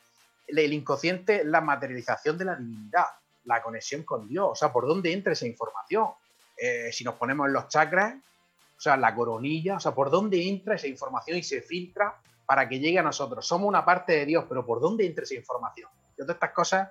el 0.48 0.74
inconsciente 0.74 1.42
es 1.42 1.46
la 1.46 1.62
materialización 1.62 2.38
de 2.38 2.46
la 2.46 2.56
divinidad, 2.56 3.06
la 3.44 3.62
conexión 3.62 4.04
con 4.04 4.28
Dios, 4.28 4.48
o 4.52 4.56
sea, 4.56 4.72
por 4.72 4.88
dónde 4.88 5.12
entra 5.12 5.34
esa 5.34 5.46
información. 5.46 6.10
Eh, 6.58 6.90
si 6.92 7.04
nos 7.04 7.16
ponemos 7.16 7.48
en 7.48 7.54
los 7.54 7.68
chakras, 7.68 8.16
o 8.16 8.82
sea, 8.82 8.96
la 8.96 9.14
coronilla, 9.14 9.76
o 9.76 9.80
sea, 9.80 9.94
por 9.94 10.10
dónde 10.10 10.48
entra 10.48 10.76
esa 10.76 10.88
información 10.88 11.38
y 11.38 11.44
se 11.44 11.62
filtra 11.62 12.16
para 12.46 12.70
que 12.70 12.80
llegue 12.80 13.00
a 13.00 13.04
nosotros. 13.04 13.46
Somos 13.46 13.68
una 13.68 13.84
parte 13.84 14.14
de 14.14 14.26
Dios, 14.26 14.46
pero 14.48 14.66
¿por 14.66 14.80
dónde 14.80 15.06
entra 15.06 15.24
esa 15.24 15.36
información? 15.36 15.90
Y 16.14 16.22
todas 16.22 16.36
estas 16.36 16.52
cosas, 16.52 16.90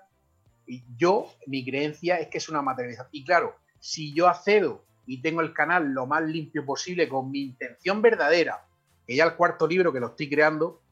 y 0.66 0.84
yo, 0.96 1.32
mi 1.46 1.64
creencia 1.64 2.18
es 2.18 2.28
que 2.28 2.38
es 2.38 2.48
una 2.48 2.62
materialización. 2.62 3.08
Y 3.12 3.24
claro, 3.24 3.56
si 3.78 4.12
yo 4.14 4.28
accedo 4.28 4.84
y 5.06 5.22
tengo 5.22 5.40
el 5.40 5.52
canal 5.52 5.92
lo 5.92 6.06
más 6.06 6.22
limpio 6.22 6.64
posible 6.64 7.08
con 7.08 7.30
mi 7.30 7.42
intención 7.42 8.02
verdadera, 8.02 8.66
que 9.06 9.14
ya 9.14 9.24
el 9.24 9.34
cuarto 9.34 9.66
libro 9.66 9.92
que 9.92 10.00
lo 10.00 10.08
estoy 10.08 10.28
creando, 10.28 10.82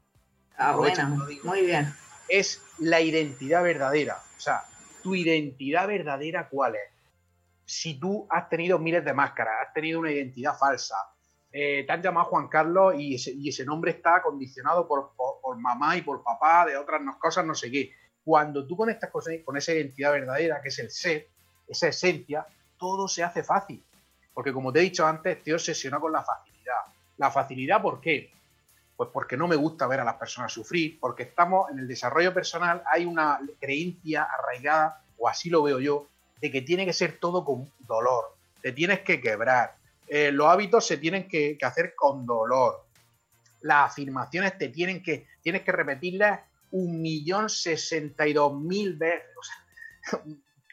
ah, 0.57 0.77
bueno, 0.77 1.27
muy 1.43 1.67
bien. 1.67 1.93
Es 2.29 2.63
la 2.79 3.01
identidad 3.01 3.63
verdadera. 3.63 4.17
O 4.37 4.41
sea, 4.41 4.63
tu 5.03 5.15
identidad 5.15 5.87
verdadera, 5.89 6.49
¿cuál 6.49 6.77
es? 6.77 6.95
si 7.65 7.99
tú 7.99 8.27
has 8.31 8.49
tenido 8.49 8.79
miles 8.79 9.05
de 9.05 9.15
máscaras, 9.15 9.67
has 9.67 9.73
tenido 9.73 10.01
una 10.01 10.13
identidad 10.13 10.57
falsa, 10.57 10.97
eh, 11.51 11.85
te 11.87 11.93
han 11.93 12.03
llamado 12.03 12.27
Juan 12.27 12.49
Carlos 12.49 12.95
y 12.99 13.15
ese, 13.15 13.65
nombre 13.65 13.93
está 13.93 14.21
condicionado 14.23 14.87
por, 14.87 15.13
mamá 15.59 15.97
y 15.97 16.03
por 16.03 16.23
papá, 16.23 16.67
de 16.67 16.77
otras 16.77 17.01
cosas, 17.19 17.45
no 17.45 17.55
sé 17.55 17.71
qué. 17.71 17.93
Cuando 18.25 18.67
tú 18.67 18.77
conectas 18.77 19.11
con, 19.11 19.23
con 19.45 19.57
esa 19.57 19.73
identidad 19.73 20.13
verdadera, 20.13 20.61
que 20.63 20.69
es 20.69 20.79
el 20.79 20.91
ser, 20.91 21.29
esa 21.69 21.89
esencia, 21.89 22.47
todo 22.79 23.07
se 23.09 23.23
hace 23.23 23.43
fácil. 23.43 23.83
Porque 24.33 24.53
como 24.53 24.73
te 24.73 24.81
he 24.81 24.83
dicho 24.83 25.07
antes, 25.07 25.43
te 25.43 25.53
obsesiona 25.53 26.01
con 26.01 26.13
la 26.13 26.23
facilidad. 26.23 26.81
¿La 27.19 27.31
facilidad 27.31 27.81
por 27.81 28.01
qué? 28.01 28.33
Pues 28.97 29.11
porque 29.13 29.37
no 29.37 29.47
me 29.47 29.57
gusta 29.57 29.87
ver 29.87 30.01
a 30.01 30.05
las 30.05 30.15
personas 30.15 30.53
sufrir, 30.53 30.99
porque 30.99 31.25
estamos 31.25 31.71
en 31.71 31.79
el 31.79 31.89
desarrollo 31.89 32.33
personal, 32.33 32.83
hay 32.91 33.05
una 33.05 33.41
creencia 33.61 34.25
arraigada, 34.25 35.03
o 35.19 35.29
así 35.29 35.51
lo 35.51 35.63
veo 35.63 35.81
yo, 35.81 36.09
de 36.41 36.51
que 36.51 36.63
tiene 36.63 36.85
que 36.85 36.93
ser 36.93 37.19
todo 37.19 37.45
con 37.45 37.71
dolor, 37.81 38.37
te 38.61 38.73
tienes 38.73 39.01
que 39.01 39.21
quebrar, 39.21 39.77
Eh, 40.07 40.31
los 40.31 40.47
hábitos 40.47 40.87
se 40.87 40.99
tienen 40.99 41.27
que, 41.27 41.57
hacer 41.63 41.95
con 41.95 42.27
dolor. 42.27 42.85
Las 43.63 43.93
afirmaciones 43.93 44.59
te 44.59 44.69
tienen 44.69 45.03
que, 45.03 45.27
tienes 45.43 45.63
que 45.63 45.73
repetirlas 45.73 46.41
un 46.75 47.01
millón 47.01 47.49
sesenta 47.49 48.27
y 48.27 48.33
dos 48.33 48.61
mil 48.61 48.97
veces. 48.97 49.23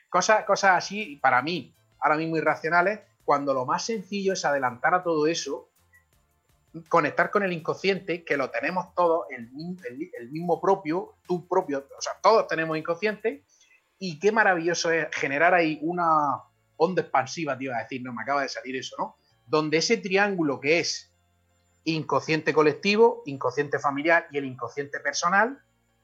cosas, 0.09 0.43
cosas 0.47 0.71
así, 0.77 1.17
para 1.17 1.43
mí, 1.43 1.75
ahora 1.99 2.17
mismo 2.17 2.37
irracionales, 2.37 3.01
cuando 3.23 3.53
lo 3.53 3.67
más 3.67 3.85
sencillo 3.85 4.33
es 4.33 4.43
adelantar 4.43 4.95
a 4.95 5.03
todo 5.03 5.27
eso, 5.27 5.69
conectar 6.89 7.29
con 7.29 7.43
el 7.43 7.53
inconsciente, 7.53 8.23
que 8.23 8.35
lo 8.35 8.49
tenemos 8.49 8.95
todos, 8.95 9.27
el, 9.29 10.31
mismo 10.31 10.59
propio, 10.59 11.13
tú 11.27 11.47
propio, 11.47 11.87
o 11.95 12.01
sea, 12.01 12.13
todos 12.21 12.47
tenemos 12.47 12.75
inconsciente, 12.77 13.43
y 13.99 14.17
qué 14.19 14.31
maravilloso 14.31 14.89
es 14.89 15.07
generar 15.11 15.53
ahí 15.53 15.77
una 15.83 16.41
onda 16.77 17.03
expansiva, 17.03 17.55
te 17.55 17.65
iba 17.65 17.77
a 17.77 17.83
decir, 17.83 18.01
no 18.01 18.11
me 18.11 18.23
acaba 18.23 18.41
de 18.41 18.49
salir 18.49 18.75
eso, 18.75 18.95
¿no? 18.97 19.17
Donde 19.45 19.77
ese 19.77 19.97
triángulo 19.97 20.59
que 20.59 20.79
es 20.79 21.13
inconsciente 21.83 22.53
colectivo, 22.53 23.21
inconsciente 23.27 23.77
familiar 23.77 24.27
y 24.31 24.39
el 24.39 24.45
inconsciente 24.45 24.99
personal, 24.99 25.61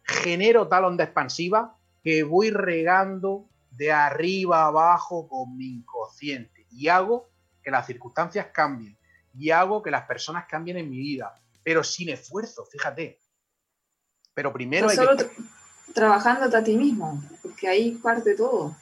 genero 0.08 0.68
tal 0.68 0.86
onda 0.86 1.03
expansiva 1.03 1.78
que 2.03 2.24
voy 2.24 2.49
regando 2.49 3.49
de 3.72 3.91
arriba 3.91 4.64
a 4.64 4.68
abajo 4.68 5.28
con 5.28 5.55
mi 5.58 5.76
inconsciente 5.76 6.66
y 6.72 6.88
hago 6.88 7.30
que 7.62 7.70
las 7.70 7.86
circunstancias 7.86 8.47
cambien 8.53 8.97
y 9.34 9.51
hago 9.51 9.84
que 9.84 9.91
las 9.91 10.05
personas 10.05 10.45
cambien 10.47 10.78
en 10.78 10.89
mi 10.89 10.97
vida, 10.97 11.36
pero 11.64 11.84
sin 11.84 12.10
esfuerzo, 12.10 12.66
fíjate. 12.66 13.20
Pero 14.34 14.51
primero 14.53 14.89
hay 14.89 14.95
solo 14.95 15.16
trabajándote 15.93 16.58
a 16.58 16.64
ti 16.64 16.76
mismo, 16.76 17.22
porque 17.43 17.68
ahí 17.68 17.91
parte 17.91 18.36
todo. 18.36 18.76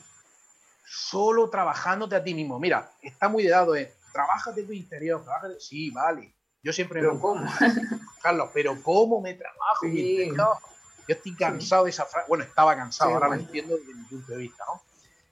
Solo 0.86 1.50
trabajándote 1.50 2.16
a 2.16 2.24
ti 2.24 2.34
mismo. 2.34 2.60
Mira, 2.60 2.92
está 3.02 3.28
muy 3.28 3.44
de 3.44 3.50
dado, 3.50 3.76
es, 3.76 3.90
trabájate 4.14 4.64
tu 4.64 4.72
interior, 4.72 5.24
trabájate... 5.24 5.60
Sí, 5.60 5.90
vale. 5.90 6.36
Yo 6.62 6.72
siempre 6.72 7.00
¿Pero 7.00 7.20
cómo? 7.20 7.46
Carlos, 8.22 8.50
pero 8.54 8.82
¿cómo 8.82 9.22
me 9.22 9.34
trabajo 9.34 9.88
Yo 11.08 11.16
estoy 11.16 11.36
cansado 11.36 11.86
de 11.86 11.92
esa 11.92 12.06
frase. 12.06 12.28
Bueno, 12.28 12.44
estaba 12.44 12.76
cansado, 12.76 13.12
ahora 13.12 13.30
me 13.30 13.38
entiendo 13.38 13.78
desde 13.78 13.94
mi 13.94 14.04
punto 14.06 14.32
de 14.32 14.38
vista, 14.38 14.64
¿no? 14.68 14.82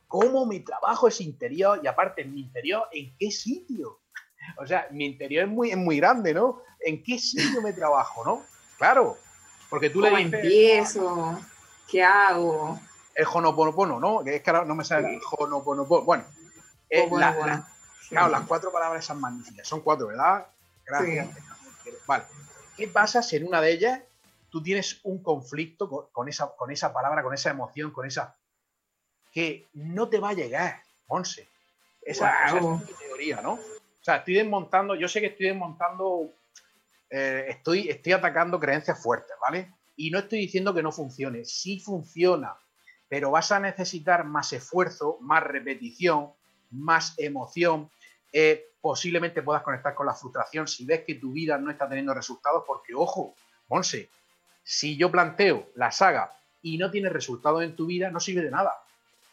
¿Cómo 0.08 0.46
mi 0.46 0.60
trabajo 0.60 1.08
es 1.08 1.20
interior? 1.22 1.80
Y 1.84 1.88
aparte, 1.88 2.22
en 2.22 2.34
mi 2.34 2.42
interior, 2.42 2.88
¿en 2.92 3.16
qué 3.18 3.32
sitio? 3.32 4.00
O 4.58 4.68
sea, 4.68 4.88
mi 4.92 5.06
interior 5.06 5.46
es 5.46 5.50
muy, 5.50 5.72
es 5.72 5.78
muy 5.78 5.98
grande, 5.98 6.34
¿no? 6.34 6.62
¿En 6.82 7.02
qué 7.02 7.18
sitio 7.18 7.62
me 7.62 7.72
trabajo, 7.72 8.26
no? 8.26 8.44
Claro, 8.78 9.18
porque 9.70 9.90
tú 9.90 10.02
le 10.02 10.10
dices... 10.10 10.34
empiezo? 10.34 11.40
¿Qué 11.90 12.04
hago? 12.04 12.80
El 13.16 13.26
jonoponopono, 13.26 14.00
¿no? 14.00 14.22
Es 14.22 14.44
que 14.44 14.50
ahora 14.50 14.66
no 14.66 14.76
me 14.76 14.84
sale 14.84 15.16
el 15.16 15.22
jonoponopono. 15.22 16.04
Bueno, 16.04 16.26
eh, 16.90 17.10
claro, 17.10 18.30
las 18.30 18.42
cuatro 18.46 18.72
palabras 18.72 19.06
son 19.06 19.20
magníficas. 19.20 19.68
Son 19.68 19.82
cuatro, 19.82 20.08
¿verdad? 20.08 20.46
Gracias. 20.86 21.30
Vale. 22.06 22.26
¿Qué 22.78 22.88
pasa 22.88 23.24
si 23.24 23.38
en 23.38 23.48
una 23.48 23.62
de 23.62 23.72
ellas 23.72 24.00
tú 24.54 24.62
tienes 24.62 25.00
un 25.02 25.24
conflicto 25.24 25.90
con, 26.12 26.30
esa, 26.30 26.56
con 26.56 26.70
esa 26.70 26.94
palabra, 26.94 27.24
con 27.24 27.34
esa 27.34 27.50
emoción, 27.50 27.90
con 27.90 28.06
esa 28.06 28.38
que 29.32 29.68
no 29.74 30.10
te 30.10 30.20
va 30.20 30.30
a 30.30 30.34
llegar, 30.34 30.80
Monse. 31.08 31.50
Esa, 32.04 32.56
es 32.56 32.62
mi 32.62 32.94
teoría, 33.00 33.42
¿no? 33.42 33.54
O 33.54 34.04
sea, 34.04 34.18
estoy 34.18 34.36
desmontando, 34.36 34.94
yo 34.94 35.08
sé 35.08 35.22
que 35.22 35.28
estoy 35.28 35.48
desmontando, 35.48 36.36
eh, 37.10 37.46
estoy, 37.50 37.90
estoy 37.90 38.14
atacando 38.14 38.60
creencias 38.60 39.02
fuertes, 39.02 39.36
¿vale? 39.42 39.74
Y 39.96 40.12
no 40.12 40.20
estoy 40.20 40.38
diciendo 40.38 40.72
que 40.72 40.84
no 40.84 40.92
funcione, 40.92 41.46
sí 41.46 41.80
funciona, 41.80 42.56
pero 43.08 43.32
vas 43.32 43.52
a 43.52 43.60
necesitar 43.60 44.24
más 44.24 44.54
esfuerzo, 44.54 45.18
más 45.22 45.42
repetición, 45.42 46.32
más 46.70 47.16
emoción. 47.18 47.90
Eh, 48.32 48.68
posiblemente 48.80 49.42
puedas 49.42 49.64
conectar 49.64 49.96
con 49.96 50.06
la 50.06 50.14
frustración 50.14 50.68
si 50.68 50.86
ves 50.86 51.06
que 51.08 51.16
tu 51.16 51.32
vida 51.32 51.58
no 51.58 51.72
está 51.72 51.90
teniendo 51.90 52.14
resultados, 52.14 52.64
porque 52.68 52.94
ojo, 52.94 53.34
Monse, 53.68 54.12
si 54.64 54.98
yo 54.98 55.12
planteo 55.12 55.70
la 55.76 55.92
saga 55.92 56.32
y 56.62 56.78
no 56.78 56.90
tiene 56.90 57.10
resultados 57.10 57.64
en 57.64 57.76
tu 57.76 57.86
vida, 57.86 58.10
no 58.10 58.20
sirve 58.20 58.42
de 58.42 58.52
nada. 58.52 58.74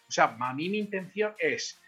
O 0.09 0.13
sea, 0.13 0.37
a 0.39 0.55
mí 0.55 0.69
mi 0.69 0.79
intención 0.79 1.35
es 1.39 1.79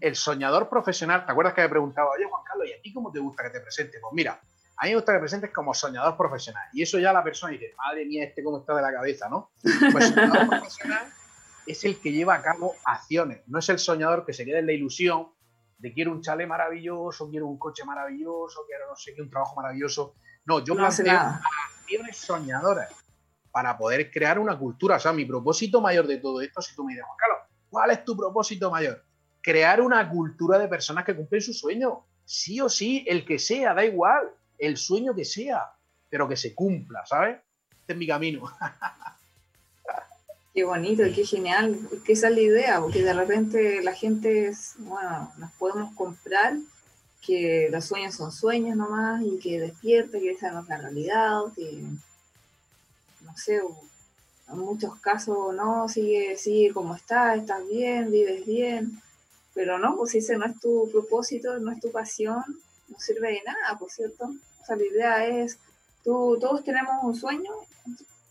el 0.00 0.16
soñador 0.16 0.68
profesional. 0.68 1.26
¿Te 1.26 1.32
acuerdas 1.32 1.54
que 1.54 1.60
me 1.62 1.68
preguntaba, 1.68 2.10
oye 2.10 2.24
Juan 2.24 2.42
Carlos, 2.44 2.66
¿y 2.68 2.72
a 2.72 2.80
ti 2.80 2.92
cómo 2.92 3.12
te 3.12 3.20
gusta 3.20 3.42
que 3.42 3.50
te 3.50 3.60
presente? 3.60 3.98
Pues 4.00 4.12
mira, 4.14 4.40
a 4.78 4.84
mí 4.84 4.90
me 4.90 4.94
gusta 4.96 5.12
que 5.12 5.18
te 5.18 5.20
presentes 5.20 5.50
como 5.52 5.74
soñador 5.74 6.16
profesional. 6.16 6.64
Y 6.72 6.82
eso 6.82 6.98
ya 6.98 7.12
la 7.12 7.22
persona 7.22 7.52
dice, 7.52 7.74
madre 7.76 8.06
mía, 8.06 8.24
este 8.24 8.42
cómo 8.42 8.60
está 8.60 8.74
de 8.74 8.82
la 8.82 8.92
cabeza, 8.92 9.28
¿no? 9.28 9.50
Pues 9.92 10.08
soñador 10.08 10.48
profesional 10.48 11.12
es 11.66 11.84
el 11.84 12.00
que 12.00 12.12
lleva 12.12 12.34
a 12.34 12.42
cabo 12.42 12.74
acciones, 12.84 13.42
no 13.46 13.58
es 13.58 13.68
el 13.68 13.78
soñador 13.78 14.24
que 14.24 14.32
se 14.32 14.46
queda 14.46 14.58
en 14.58 14.66
la 14.66 14.72
ilusión 14.72 15.28
de 15.78 15.92
quiero 15.92 16.12
un 16.12 16.22
chale 16.22 16.46
maravilloso, 16.46 17.28
quiero 17.28 17.46
un 17.46 17.58
coche 17.58 17.84
maravilloso, 17.84 18.64
quiero 18.66 18.88
no 18.88 18.96
sé 18.96 19.14
qué, 19.14 19.22
un 19.22 19.30
trabajo 19.30 19.54
maravilloso. 19.56 20.14
No, 20.48 20.64
yo 20.64 20.74
no 20.74 20.88
planteo 20.88 21.12
acciones 21.14 22.16
soñadoras 22.16 22.90
para 23.52 23.76
poder 23.76 24.10
crear 24.10 24.38
una 24.38 24.58
cultura. 24.58 24.96
O 24.96 25.00
sea, 25.00 25.12
mi 25.12 25.26
propósito 25.26 25.80
mayor 25.80 26.06
de 26.06 26.16
todo 26.16 26.40
esto, 26.40 26.62
si 26.62 26.74
tú 26.74 26.84
me 26.84 26.94
dices, 26.94 27.04
Juan 27.04 27.18
Carlos, 27.18 27.48
¿Cuál 27.70 27.90
es 27.90 28.04
tu 28.04 28.16
propósito 28.16 28.70
mayor? 28.70 29.04
Crear 29.42 29.80
una 29.80 30.08
cultura 30.08 30.58
de 30.58 30.68
personas 30.68 31.04
que 31.04 31.14
cumplen 31.14 31.42
su 31.42 31.52
sueño. 31.52 32.04
Sí 32.24 32.60
o 32.60 32.68
sí, 32.68 33.04
el 33.06 33.24
que 33.24 33.38
sea, 33.38 33.74
da 33.74 33.84
igual, 33.84 34.30
el 34.58 34.76
sueño 34.76 35.14
que 35.14 35.24
sea, 35.24 35.72
pero 36.08 36.28
que 36.28 36.36
se 36.36 36.54
cumpla, 36.54 37.04
¿sabes? 37.06 37.38
Este 37.70 37.92
es 37.92 37.98
mi 37.98 38.06
camino. 38.06 38.44
Qué 40.54 40.64
bonito, 40.64 41.04
qué 41.14 41.24
genial, 41.24 41.78
que 42.04 42.14
esa 42.14 42.28
es 42.28 42.34
la 42.34 42.40
idea, 42.40 42.80
porque 42.80 43.02
de 43.04 43.12
repente 43.12 43.80
la 43.82 43.94
gente, 43.94 44.50
bueno, 44.78 45.32
nos 45.38 45.52
podemos 45.52 45.94
comprar 45.94 46.54
que 47.28 47.68
los 47.70 47.84
sueños 47.84 48.14
son 48.14 48.32
sueños 48.32 48.74
nomás 48.74 49.22
y 49.22 49.38
que 49.38 49.60
despierta, 49.60 50.18
que 50.18 50.30
esa 50.30 50.50
no 50.50 50.62
es 50.62 50.68
la 50.68 50.78
realidad, 50.78 51.40
que 51.54 51.82
no 53.20 53.36
sé, 53.36 53.60
en 54.48 54.58
muchos 54.58 54.98
casos 55.00 55.54
no, 55.54 55.86
sigue, 55.90 56.38
sigue 56.38 56.72
como 56.72 56.94
está, 56.94 57.34
estás 57.34 57.68
bien, 57.68 58.10
vives 58.10 58.46
bien, 58.46 59.02
pero 59.52 59.78
no, 59.78 59.94
pues 59.94 60.12
si 60.12 60.18
ese 60.18 60.38
no 60.38 60.46
es 60.46 60.58
tu 60.58 60.88
propósito, 60.90 61.58
no 61.58 61.70
es 61.70 61.80
tu 61.80 61.92
pasión, 61.92 62.42
no 62.88 62.98
sirve 62.98 63.28
de 63.28 63.42
nada, 63.44 63.78
por 63.78 63.90
cierto. 63.90 64.24
O 64.62 64.64
sea, 64.64 64.76
la 64.76 64.86
idea 64.86 65.26
es, 65.26 65.58
tú, 66.02 66.38
todos 66.40 66.64
tenemos 66.64 67.04
un 67.04 67.14
sueño, 67.14 67.52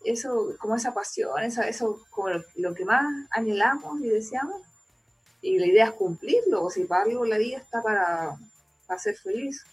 eso, 0.05 0.55
como 0.57 0.75
esa 0.75 0.95
pasión, 0.95 1.43
esa, 1.43 1.67
eso 1.67 2.01
como 2.09 2.29
lo, 2.55 2.73
que 2.73 2.83
más 2.83 3.05
anhelamos 3.29 4.01
y 4.01 4.07
deseamos, 4.07 4.59
y 5.43 5.59
la 5.59 5.67
idea 5.67 5.85
es 5.85 5.91
cumplirlo, 5.91 6.63
o 6.63 6.71
si 6.71 6.85
para 6.85 7.03
algo 7.03 7.25
la 7.25 7.37
vida 7.37 7.57
está 7.57 7.83
para, 7.83 8.39
ser 8.97 9.15
feliz. 9.15 9.65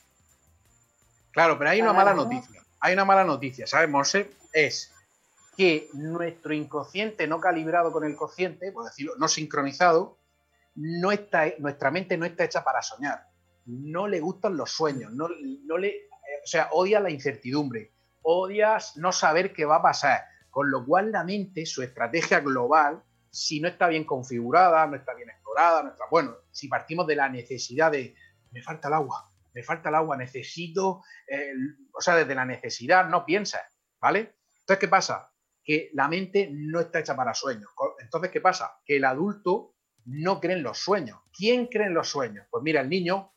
Claro, 1.31 1.59
pero 1.59 1.71
hay 1.71 1.83
una 1.83 1.93
mala 1.93 2.15
noticia, 2.15 2.63
hay 2.81 2.95
una 2.95 3.05
mala 3.05 3.25
noticia, 3.25 3.67
¿sabes, 3.67 3.89
Monse? 3.89 4.31
Es 4.53 4.93
que 5.57 5.89
nuestro 5.93 6.55
inconsciente 6.55 7.27
no 7.27 7.41
calibrado 7.41 7.93
con 7.93 8.05
el 8.05 8.17
consciente, 8.17 8.73
por 8.73 8.85
decirlo, 8.85 9.15
no 9.19 9.29
sincronizado, 9.29 10.19
no 10.77 11.13
está, 11.13 11.45
nuestra 11.59 11.91
mente 11.91 12.17
no 12.17 12.27
está 12.27 12.45
hecha 12.45 12.65
para 12.65 12.83
soñar. 12.83 13.29
No 13.67 14.07
le 14.07 14.21
gustan 14.21 14.57
los 14.57 14.71
sueños, 14.71 15.13
no, 15.13 15.29
no 15.65 15.79
le, 15.79 15.89
eh, 15.89 16.09
o 16.43 16.47
sea, 16.47 16.69
odia 16.73 17.01
la 17.01 17.11
incertidumbre, 17.11 17.93
odias 18.23 18.97
no 18.97 19.13
saber 19.13 19.53
qué 19.53 19.65
va 19.65 19.77
a 19.77 19.83
pasar. 19.83 20.25
Con 20.51 20.71
lo 20.71 20.85
cual 20.85 21.11
la 21.11 21.25
mente, 21.25 21.67
su 21.67 21.83
estrategia 21.83 22.41
global, 22.41 23.03
si 23.31 23.61
no 23.61 23.69
está 23.69 23.89
bien 23.89 24.05
configurada, 24.05 24.87
no 24.87 24.97
está 24.97 25.15
bien 25.15 25.31
explorada, 25.31 25.83
no 25.83 25.91
está, 25.91 26.05
bueno, 26.11 26.37
si 26.53 26.69
partimos 26.69 27.07
de 27.07 27.17
la 27.17 27.29
necesidad 27.29 27.91
de, 27.91 28.15
me 28.55 28.63
falta 28.63 28.89
el 28.89 28.95
agua, 28.95 29.31
me 29.53 29.63
falta 29.63 29.91
el 29.91 29.97
agua, 29.97 30.17
necesito, 30.17 31.03
o 31.93 32.01
sea, 32.01 32.17
desde 32.17 32.35
la 32.35 32.47
necesidad 32.47 33.07
no 33.09 33.27
piensas, 33.27 33.63
¿vale? 34.01 34.37
Entonces, 34.61 34.79
¿qué 34.79 34.89
pasa? 34.89 35.31
que 35.65 35.91
la 35.95 36.09
mente 36.09 36.51
no 36.53 36.81
está 36.81 37.01
hecha 37.01 37.17
para 37.17 37.35
sueños. 37.35 37.71
Entonces, 38.01 38.31
¿qué 38.31 38.41
pasa? 38.41 38.79
Que 38.85 38.97
el 38.97 39.05
adulto 39.05 39.73
no 40.05 40.39
cree 40.41 40.57
en 40.57 40.63
los 40.63 40.79
sueños. 40.79 41.19
¿Quién 41.33 41.67
cree 41.67 41.87
en 41.87 41.95
los 41.95 42.09
sueños? 42.09 42.47
Pues 42.51 42.63
mira, 42.63 42.83
el 42.83 42.91
niño. 42.91 43.33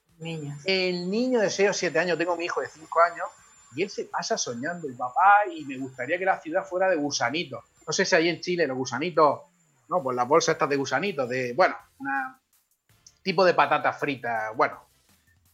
El 0.65 1.09
niño 1.09 1.39
de 1.39 1.49
6 1.49 1.69
o 1.69 1.73
7 1.73 1.99
años, 1.99 2.17
tengo 2.17 2.35
mi 2.35 2.45
hijo 2.45 2.59
de 2.59 2.67
5 2.67 3.01
años, 3.01 3.27
y 3.75 3.83
él 3.83 3.89
se 3.89 4.05
pasa 4.05 4.37
soñando, 4.37 4.87
el 4.87 4.97
papá, 4.97 5.45
y 5.53 5.63
me 5.63 5.77
gustaría 5.77 6.17
que 6.17 6.25
la 6.25 6.41
ciudad 6.41 6.65
fuera 6.65 6.89
de 6.89 6.95
gusanitos. 6.95 7.63
No 7.85 7.93
sé 7.93 8.03
si 8.03 8.15
ahí 8.15 8.27
en 8.27 8.41
Chile 8.41 8.67
los 8.67 8.77
gusanitos, 8.77 9.41
no, 9.89 10.03
pues 10.03 10.15
las 10.15 10.27
bolsas 10.27 10.53
estas 10.53 10.69
de 10.69 10.75
gusanitos, 10.75 11.29
de, 11.29 11.53
bueno, 11.53 11.75
un 11.99 12.09
tipo 13.21 13.45
de 13.45 13.53
patatas 13.53 13.97
fritas, 13.99 14.55
bueno. 14.55 14.86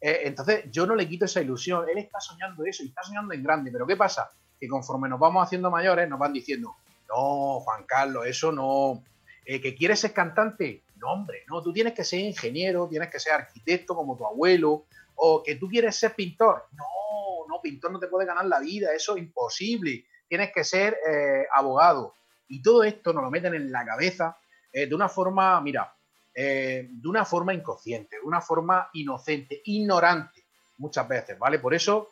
Eh, 0.06 0.24
entonces, 0.26 0.66
yo 0.70 0.86
no 0.86 0.96
le 0.96 1.08
quito 1.08 1.24
esa 1.24 1.40
ilusión. 1.42 1.88
Él 1.88 1.98
está 1.98 2.20
soñando 2.20 2.66
eso 2.66 2.84
y 2.84 2.88
está 2.88 3.04
soñando 3.04 3.34
en 3.34 3.42
grande, 3.42 3.72
pero 3.72 3.88
¿qué 3.88 3.96
pasa? 3.96 4.30
que 4.64 4.70
conforme 4.70 5.10
nos 5.10 5.20
vamos 5.20 5.46
haciendo 5.46 5.70
mayores 5.70 6.08
nos 6.08 6.18
van 6.18 6.32
diciendo, 6.32 6.78
no, 7.10 7.60
Juan 7.60 7.84
Carlos, 7.84 8.26
eso 8.26 8.50
no, 8.54 9.04
eh, 9.44 9.60
que 9.60 9.76
quieres 9.76 10.00
ser 10.00 10.14
cantante, 10.14 10.84
no, 10.96 11.12
hombre, 11.12 11.44
no, 11.50 11.62
tú 11.62 11.74
tienes 11.74 11.92
que 11.92 12.06
ser 12.06 12.22
ingeniero, 12.22 12.88
tienes 12.88 13.10
que 13.10 13.20
ser 13.20 13.34
arquitecto 13.34 13.94
como 13.94 14.16
tu 14.16 14.26
abuelo, 14.26 14.86
o 15.16 15.44
que 15.44 15.56
tú 15.56 15.68
quieres 15.68 15.98
ser 15.98 16.16
pintor, 16.16 16.68
no, 16.78 17.46
no, 17.50 17.62
pintor 17.62 17.92
no 17.92 18.00
te 18.00 18.08
puede 18.08 18.26
ganar 18.26 18.46
la 18.46 18.62
vida, 18.62 18.94
eso 18.94 19.18
es 19.18 19.24
imposible, 19.24 20.06
tienes 20.30 20.54
que 20.54 20.64
ser 20.64 20.98
eh, 21.10 21.46
abogado. 21.54 22.14
Y 22.48 22.62
todo 22.62 22.86
esto 22.86 23.12
nos 23.12 23.24
lo 23.24 23.32
meten 23.32 23.54
en 23.56 23.70
la 23.70 23.86
cabeza 23.86 24.38
de 24.72 24.96
una 24.96 25.08
forma, 25.08 25.60
mira, 25.62 25.94
de 26.36 27.08
una 27.08 27.26
forma 27.26 27.54
inconsciente, 27.54 28.18
de 28.18 28.24
una 28.24 28.42
forma 28.42 28.90
inocente, 28.94 29.62
ignorante. 29.66 30.46
muchas 30.78 31.08
veces, 31.08 31.38
¿vale? 31.38 31.60
Por 31.60 31.74
eso, 31.74 32.10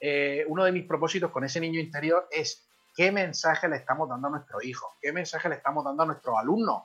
eh, 0.00 0.44
uno 0.48 0.64
de 0.64 0.72
mis 0.72 0.86
propósitos 0.86 1.30
con 1.30 1.44
ese 1.44 1.60
niño 1.60 1.80
interior 1.80 2.28
es 2.30 2.64
qué 2.94 3.10
mensaje 3.10 3.68
le 3.68 3.76
estamos 3.76 4.08
dando 4.08 4.28
a 4.28 4.30
nuestros 4.30 4.64
hijos, 4.64 4.92
qué 5.00 5.12
mensaje 5.12 5.48
le 5.48 5.56
estamos 5.56 5.84
dando 5.84 6.02
a 6.02 6.06
nuestros 6.06 6.36
alumnos, 6.38 6.84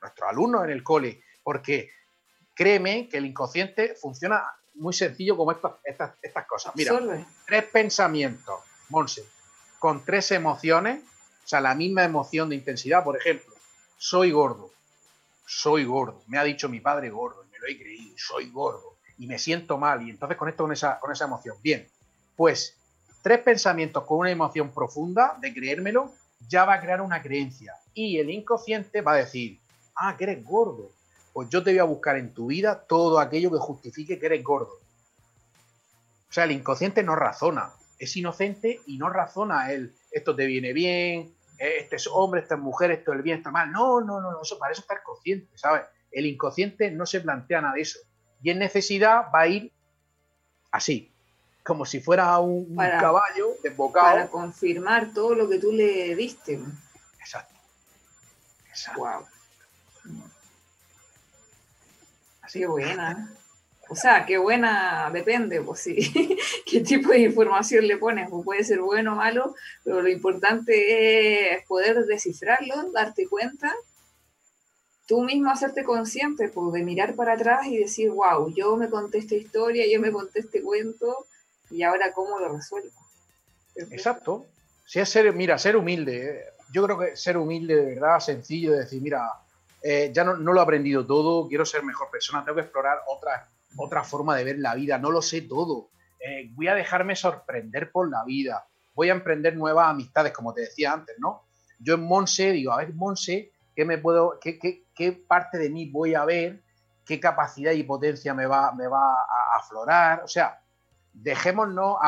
nuestros 0.00 0.28
alumnos 0.28 0.64
en 0.64 0.70
el 0.70 0.82
cole, 0.82 1.22
porque 1.42 1.90
créeme 2.54 3.08
que 3.08 3.18
el 3.18 3.26
inconsciente 3.26 3.94
funciona 3.94 4.42
muy 4.74 4.92
sencillo 4.92 5.36
como 5.36 5.52
estas, 5.52 5.72
estas, 5.84 6.14
estas 6.20 6.46
cosas. 6.46 6.72
Mira, 6.76 6.98
tres 7.46 7.64
pensamientos, 7.64 8.60
Monse, 8.88 9.24
con 9.78 10.04
tres 10.04 10.30
emociones, 10.32 11.02
o 11.44 11.48
sea, 11.48 11.60
la 11.60 11.74
misma 11.74 12.04
emoción 12.04 12.48
de 12.48 12.56
intensidad, 12.56 13.04
por 13.04 13.16
ejemplo, 13.16 13.54
soy 13.96 14.32
gordo, 14.32 14.72
soy 15.46 15.84
gordo, 15.84 16.22
me 16.26 16.38
ha 16.38 16.44
dicho 16.44 16.68
mi 16.68 16.80
padre 16.80 17.10
gordo, 17.10 17.44
y 17.44 17.50
me 17.50 17.58
lo 17.58 17.66
he 17.66 17.78
creído, 17.78 18.14
soy 18.18 18.50
gordo, 18.50 18.96
y 19.18 19.26
me 19.26 19.38
siento 19.38 19.78
mal, 19.78 20.06
y 20.06 20.10
entonces 20.10 20.36
con 20.36 20.72
esa, 20.72 20.98
con 20.98 21.12
esa 21.12 21.24
emoción. 21.24 21.56
Bien, 21.62 21.86
pues 22.36 22.76
tres 23.22 23.40
pensamientos 23.40 24.04
con 24.04 24.18
una 24.18 24.30
emoción 24.30 24.70
profunda 24.72 25.36
de 25.40 25.52
creérmelo, 25.52 26.12
ya 26.48 26.64
va 26.64 26.74
a 26.74 26.80
crear 26.80 27.00
una 27.00 27.22
creencia. 27.22 27.74
Y 27.94 28.18
el 28.18 28.30
inconsciente 28.30 29.00
va 29.00 29.12
a 29.12 29.16
decir, 29.16 29.58
ah, 29.96 30.16
que 30.16 30.24
eres 30.24 30.44
gordo. 30.44 30.90
Pues 31.32 31.48
yo 31.48 31.62
te 31.62 31.70
voy 31.70 31.78
a 31.80 31.84
buscar 31.84 32.16
en 32.16 32.32
tu 32.32 32.46
vida 32.46 32.84
todo 32.86 33.18
aquello 33.18 33.50
que 33.50 33.58
justifique 33.58 34.18
que 34.18 34.26
eres 34.26 34.44
gordo. 34.44 34.78
O 36.28 36.32
sea, 36.32 36.44
el 36.44 36.52
inconsciente 36.52 37.02
no 37.02 37.16
razona, 37.16 37.72
es 37.98 38.16
inocente 38.16 38.80
y 38.86 38.98
no 38.98 39.08
razona 39.10 39.72
él, 39.72 39.94
esto 40.10 40.36
te 40.36 40.46
viene 40.46 40.72
bien, 40.72 41.34
este 41.58 41.96
es 41.96 42.06
hombre, 42.06 42.40
esta 42.40 42.54
es 42.54 42.60
mujer, 42.60 42.90
esto 42.90 43.12
es 43.12 43.16
el 43.16 43.22
bien, 43.22 43.38
está 43.38 43.50
mal. 43.50 43.70
No, 43.70 44.00
no, 44.00 44.20
no, 44.20 44.42
eso 44.42 44.58
para 44.58 44.72
eso 44.72 44.82
estar 44.82 45.02
consciente, 45.02 45.56
¿sabes? 45.56 45.82
El 46.10 46.26
inconsciente 46.26 46.90
no 46.90 47.06
se 47.06 47.20
plantea 47.20 47.60
nada 47.60 47.74
de 47.74 47.82
eso. 47.82 47.98
Y 48.42 48.50
en 48.50 48.58
necesidad 48.58 49.26
va 49.34 49.40
a 49.40 49.46
ir 49.48 49.72
así, 50.70 51.12
como 51.64 51.84
si 51.84 52.00
fuera 52.00 52.38
un, 52.38 52.76
caballo 52.76 53.54
desbocado. 53.62 54.06
Para 54.06 54.28
confirmar 54.28 55.12
todo 55.12 55.34
lo 55.34 55.48
que 55.48 55.58
tú 55.58 55.72
le 55.72 56.14
diste. 56.14 56.60
Exacto. 57.18 57.54
Exacto. 58.68 59.00
Wow. 59.00 59.26
Así 62.42 62.60
que 62.60 62.66
buena. 62.66 63.36
O 63.88 63.94
sea, 63.94 64.26
qué 64.26 64.38
buena, 64.38 65.10
depende, 65.12 65.62
pues 65.62 65.80
sí, 65.80 66.38
qué 66.66 66.80
tipo 66.80 67.10
de 67.10 67.20
información 67.20 67.86
le 67.86 67.96
pones, 67.96 68.28
pues 68.28 68.44
puede 68.44 68.64
ser 68.64 68.80
bueno 68.80 69.12
o 69.12 69.16
malo, 69.16 69.54
pero 69.84 70.02
lo 70.02 70.08
importante 70.08 71.54
es 71.54 71.64
poder 71.66 72.04
descifrarlo, 72.06 72.90
darte 72.92 73.28
cuenta, 73.28 73.72
tú 75.06 75.22
mismo 75.22 75.50
hacerte 75.50 75.84
consciente, 75.84 76.48
pues 76.48 76.72
de 76.72 76.82
mirar 76.82 77.14
para 77.14 77.34
atrás 77.34 77.66
y 77.66 77.78
decir, 77.78 78.10
wow, 78.10 78.52
yo 78.52 78.76
me 78.76 78.90
conté 78.90 79.18
esta 79.18 79.36
historia, 79.36 79.84
yo 79.90 80.00
me 80.00 80.10
conté 80.10 80.40
este 80.40 80.62
cuento, 80.62 81.26
y 81.70 81.82
ahora 81.82 82.12
cómo 82.12 82.38
lo 82.38 82.52
resuelvo. 82.52 83.00
Exacto. 83.74 84.46
Si 84.84 85.00
es 85.00 85.08
ser, 85.08 85.32
mira, 85.32 85.58
ser 85.58 85.76
humilde, 85.76 86.30
eh, 86.30 86.44
yo 86.72 86.84
creo 86.84 86.98
que 86.98 87.16
ser 87.16 87.36
humilde 87.36 87.76
de 87.76 87.94
verdad, 87.94 88.20
sencillo, 88.20 88.72
de 88.72 88.78
decir, 88.80 89.02
mira, 89.02 89.30
eh, 89.82 90.10
ya 90.12 90.24
no, 90.24 90.36
no, 90.36 90.52
lo 90.52 90.60
he 90.60 90.62
aprendido 90.62 91.06
todo, 91.06 91.48
quiero 91.48 91.64
ser 91.64 91.82
mejor 91.82 92.10
persona, 92.10 92.44
tengo 92.44 92.56
que 92.56 92.62
explorar 92.62 92.98
otras 93.08 93.48
otra 93.76 94.04
forma 94.04 94.36
de 94.36 94.44
ver 94.44 94.58
la 94.58 94.74
vida, 94.74 94.98
no 94.98 95.10
lo 95.10 95.22
sé 95.22 95.42
todo. 95.42 95.90
Eh, 96.18 96.50
voy 96.54 96.68
a 96.68 96.74
dejarme 96.74 97.14
sorprender 97.14 97.90
por 97.90 98.10
la 98.10 98.24
vida, 98.24 98.66
voy 98.94 99.10
a 99.10 99.12
emprender 99.12 99.56
nuevas 99.56 99.88
amistades, 99.88 100.32
como 100.32 100.54
te 100.54 100.62
decía 100.62 100.92
antes, 100.92 101.16
¿no? 101.18 101.44
Yo 101.78 101.94
en 101.94 102.04
Monse 102.04 102.52
digo, 102.52 102.72
a 102.72 102.78
ver, 102.78 102.94
Monse, 102.94 103.52
¿qué, 103.74 103.84
me 103.84 103.98
puedo, 103.98 104.38
qué, 104.40 104.58
qué, 104.58 105.12
parte 105.12 105.58
de 105.58 105.70
mí 105.70 105.90
voy 105.90 106.14
a 106.14 106.24
ver? 106.24 106.62
¿Qué 107.04 107.20
capacidad 107.20 107.72
y 107.72 107.82
potencia 107.82 108.34
me 108.34 108.46
va, 108.46 108.72
me 108.72 108.88
va 108.88 109.12
a 109.12 109.58
aflorar? 109.58 110.22
O 110.24 110.28
sea, 110.28 110.58
dejémonos 111.12 111.98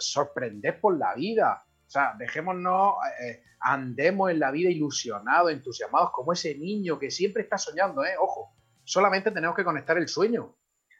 sorprender 0.00 0.80
por 0.80 0.96
la 0.96 1.14
vida. 1.14 1.62
O 1.86 1.90
sea, 1.90 2.14
dejémonos, 2.16 2.94
eh, 3.22 3.42
andemos 3.60 4.30
en 4.30 4.38
la 4.38 4.50
vida 4.50 4.70
ilusionados, 4.70 5.50
entusiasmados, 5.50 6.10
como 6.12 6.32
ese 6.32 6.54
niño 6.54 6.98
que 6.98 7.10
siempre 7.10 7.42
está 7.42 7.58
soñando, 7.58 8.04
¿eh? 8.04 8.14
Ojo, 8.20 8.52
solamente 8.84 9.30
tenemos 9.30 9.56
que 9.56 9.64
conectar 9.64 9.98
el 9.98 10.08
sueño 10.08 10.54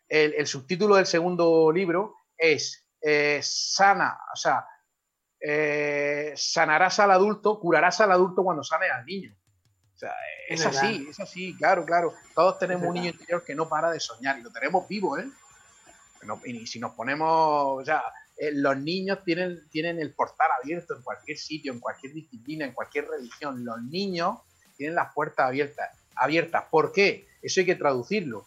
el, 0.08 0.46
subtítulo 0.46 0.96
del 0.96 1.06
segundo 1.06 1.70
libro 1.72 2.16
es 2.36 2.86
eh, 3.00 3.40
sana, 3.42 4.18
o 4.32 4.36
sea, 4.36 4.66
eh, 5.40 6.32
sanarás 6.36 6.98
al 6.98 7.10
adulto, 7.10 7.60
curarás 7.60 8.00
al 8.00 8.12
adulto 8.12 8.42
cuando 8.42 8.64
sane 8.64 8.88
al 8.88 9.04
niño. 9.04 9.34
O 9.94 9.98
sea, 9.98 10.14
es, 10.48 10.64
así, 10.64 11.08
es 11.10 11.18
así, 11.18 11.56
claro, 11.56 11.84
claro. 11.84 12.14
Todos 12.34 12.58
tenemos 12.58 12.86
un 12.86 12.94
niño 12.94 13.10
interior 13.10 13.44
que 13.44 13.54
no 13.54 13.68
para 13.68 13.90
de 13.90 13.98
soñar 13.98 14.38
y 14.38 14.42
lo 14.42 14.50
tenemos 14.52 14.86
vivo, 14.86 15.18
¿eh? 15.18 15.28
y 16.44 16.66
si 16.66 16.78
nos 16.78 16.94
ponemos, 16.94 17.82
o 17.82 17.84
sea, 17.84 18.02
eh, 18.36 18.52
los 18.52 18.76
niños 18.76 19.24
tienen, 19.24 19.68
tienen 19.70 19.98
el 19.98 20.14
portal 20.14 20.48
abierto 20.62 20.94
en 20.94 21.02
cualquier 21.02 21.36
sitio, 21.36 21.72
en 21.72 21.80
cualquier 21.80 22.12
disciplina, 22.12 22.64
en 22.64 22.72
cualquier 22.72 23.08
religión. 23.08 23.64
Los 23.64 23.82
niños 23.82 24.38
tienen 24.76 24.94
las 24.94 25.12
puertas 25.12 25.46
abiertas. 25.46 25.90
abiertas. 26.14 26.64
¿Por 26.70 26.92
qué? 26.92 27.26
Eso 27.42 27.60
hay 27.60 27.66
que 27.66 27.74
traducirlo 27.74 28.46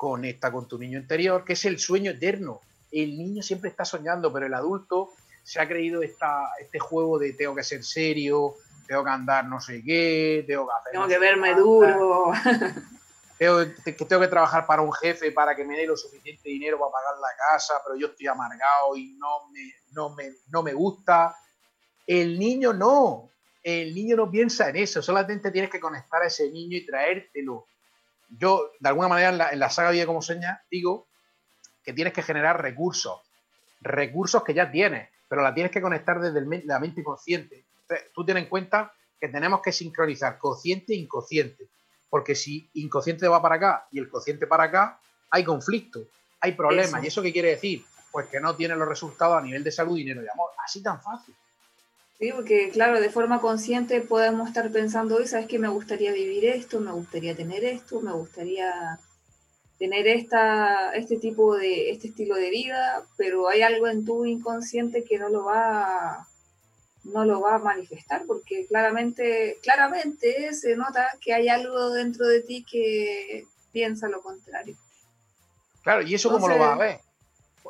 conecta 0.00 0.50
con 0.50 0.66
tu 0.66 0.78
niño 0.78 0.98
interior, 0.98 1.44
que 1.44 1.52
es 1.52 1.64
el 1.66 1.78
sueño 1.78 2.12
eterno. 2.12 2.62
El 2.90 3.18
niño 3.18 3.42
siempre 3.42 3.68
está 3.68 3.84
soñando, 3.84 4.32
pero 4.32 4.46
el 4.46 4.54
adulto 4.54 5.10
se 5.44 5.60
ha 5.60 5.68
creído 5.68 6.00
esta, 6.02 6.48
este 6.58 6.78
juego 6.78 7.18
de 7.18 7.34
tengo 7.34 7.54
que 7.54 7.62
ser 7.62 7.84
serio, 7.84 8.54
tengo 8.86 9.04
que 9.04 9.10
andar 9.10 9.44
no 9.44 9.60
sé 9.60 9.82
qué, 9.84 10.42
tengo 10.46 10.66
que 10.66 10.72
hacer... 10.72 10.92
Tengo 10.92 11.06
que 11.06 11.18
verme 11.18 11.54
duro. 11.54 12.32
Tengo 13.38 13.58
que, 13.58 13.92
tengo 13.92 14.20
que 14.20 14.28
trabajar 14.28 14.66
para 14.66 14.82
un 14.82 14.92
jefe 14.92 15.32
para 15.32 15.56
que 15.56 15.64
me 15.64 15.74
dé 15.74 15.86
lo 15.86 15.96
suficiente 15.96 16.50
dinero 16.50 16.78
para 16.78 16.92
pagar 16.92 17.14
la 17.18 17.28
casa, 17.50 17.80
pero 17.82 17.98
yo 17.98 18.08
estoy 18.08 18.26
amargado 18.26 18.94
y 18.94 19.16
no 19.16 19.48
me, 19.50 19.72
no 19.92 20.14
me, 20.14 20.30
no 20.50 20.62
me 20.62 20.74
gusta. 20.74 21.34
El 22.06 22.38
niño 22.38 22.74
no, 22.74 23.30
el 23.62 23.94
niño 23.94 24.16
no 24.16 24.30
piensa 24.30 24.68
en 24.68 24.76
eso, 24.76 25.00
solamente 25.00 25.50
tienes 25.50 25.70
que 25.70 25.80
conectar 25.80 26.20
a 26.20 26.26
ese 26.26 26.50
niño 26.50 26.76
y 26.76 26.84
traértelo 26.84 27.66
yo, 28.30 28.70
de 28.78 28.88
alguna 28.88 29.08
manera, 29.08 29.50
en 29.52 29.58
la, 29.58 29.70
saga 29.70 29.90
Vida 29.90 30.06
como 30.06 30.22
Seña, 30.22 30.62
digo 30.70 31.06
que 31.82 31.92
tienes 31.92 32.12
que 32.12 32.22
generar 32.22 32.62
recursos, 32.62 33.20
recursos 33.80 34.44
que 34.44 34.54
ya 34.54 34.70
tienes, 34.70 35.08
pero 35.28 35.42
la 35.42 35.54
tienes 35.54 35.72
que 35.72 35.80
conectar 35.80 36.20
desde 36.20 36.64
la 36.66 36.78
mente 36.78 37.02
consciente. 37.02 37.64
tú 38.14 38.24
ten 38.24 38.36
en 38.36 38.46
cuenta 38.46 38.92
que 39.20 39.28
tenemos 39.28 39.60
que 39.62 39.72
sincronizar 39.72 40.38
consciente 40.38 40.92
e 40.92 40.96
inconsciente, 40.96 41.68
porque 42.08 42.34
si 42.34 42.68
inconsciente 42.74 43.28
va 43.28 43.42
para 43.42 43.56
acá 43.56 43.86
y 43.90 43.98
el 43.98 44.08
consciente 44.08 44.46
para 44.46 44.64
acá, 44.64 45.00
hay 45.30 45.44
conflicto, 45.44 46.00
hay 46.40 46.52
problemas. 46.52 47.02
¿Y 47.04 47.08
eso 47.08 47.22
qué 47.22 47.32
quiere 47.32 47.50
decir? 47.50 47.84
Pues 48.10 48.26
que 48.26 48.40
no 48.40 48.56
tiene 48.56 48.74
los 48.74 48.88
resultados 48.88 49.38
a 49.38 49.42
nivel 49.42 49.62
de 49.62 49.70
salud, 49.70 49.96
dinero 49.96 50.22
y 50.22 50.28
amor. 50.28 50.50
Así 50.64 50.82
tan 50.82 51.00
fácil. 51.00 51.34
Sí, 52.20 52.32
porque 52.32 52.68
claro, 52.68 53.00
de 53.00 53.08
forma 53.08 53.40
consciente 53.40 54.02
podemos 54.02 54.46
estar 54.46 54.70
pensando 54.70 55.16
hoy, 55.16 55.26
sabes 55.26 55.46
que 55.46 55.58
me 55.58 55.68
gustaría 55.68 56.12
vivir 56.12 56.44
esto, 56.44 56.78
me 56.78 56.92
gustaría 56.92 57.34
tener 57.34 57.64
esto, 57.64 58.02
me 58.02 58.12
gustaría 58.12 59.00
tener 59.78 60.06
esta, 60.06 60.92
este 60.92 61.16
tipo 61.16 61.56
de, 61.56 61.90
este 61.90 62.08
estilo 62.08 62.34
de 62.34 62.50
vida, 62.50 63.06
pero 63.16 63.48
hay 63.48 63.62
algo 63.62 63.88
en 63.88 64.04
tu 64.04 64.26
inconsciente 64.26 65.02
que 65.02 65.18
no 65.18 65.30
lo 65.30 65.46
va, 65.46 66.28
no 67.04 67.24
lo 67.24 67.40
va 67.40 67.54
a 67.54 67.58
manifestar, 67.58 68.26
porque 68.26 68.66
claramente, 68.66 69.56
claramente 69.62 70.52
se 70.52 70.76
nota 70.76 71.08
que 71.22 71.32
hay 71.32 71.48
algo 71.48 71.88
dentro 71.88 72.26
de 72.26 72.42
ti 72.42 72.66
que 72.70 73.46
piensa 73.72 74.10
lo 74.10 74.20
contrario. 74.20 74.76
Claro, 75.82 76.02
¿y 76.02 76.14
eso 76.14 76.30
cómo 76.30 76.48
lo 76.48 76.58
vas 76.58 76.74
a 76.74 76.78
ver? 76.78 77.00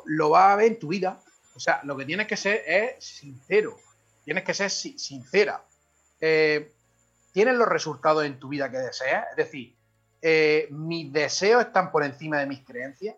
Lo 0.03 0.29
vas 0.31 0.51
a 0.51 0.55
ver 0.57 0.73
en 0.73 0.79
tu 0.79 0.89
vida. 0.89 1.21
O 1.55 1.59
sea, 1.61 1.79
lo 1.85 1.95
que 1.95 2.03
tienes 2.03 2.27
que 2.27 2.35
ser 2.35 2.63
es 2.67 3.01
sincero 3.01 3.77
tienes 4.31 4.45
que 4.45 4.53
ser 4.53 4.69
sincera. 4.69 5.61
Eh, 6.21 6.71
¿Tienes 7.33 7.53
los 7.55 7.67
resultados 7.67 8.23
en 8.23 8.39
tu 8.39 8.47
vida 8.47 8.71
que 8.71 8.77
deseas? 8.77 9.25
Es 9.31 9.35
decir, 9.35 9.75
eh, 10.21 10.69
¿mis 10.71 11.11
deseos 11.11 11.65
están 11.65 11.91
por 11.91 12.05
encima 12.05 12.39
de 12.39 12.45
mis 12.45 12.61
creencias? 12.61 13.17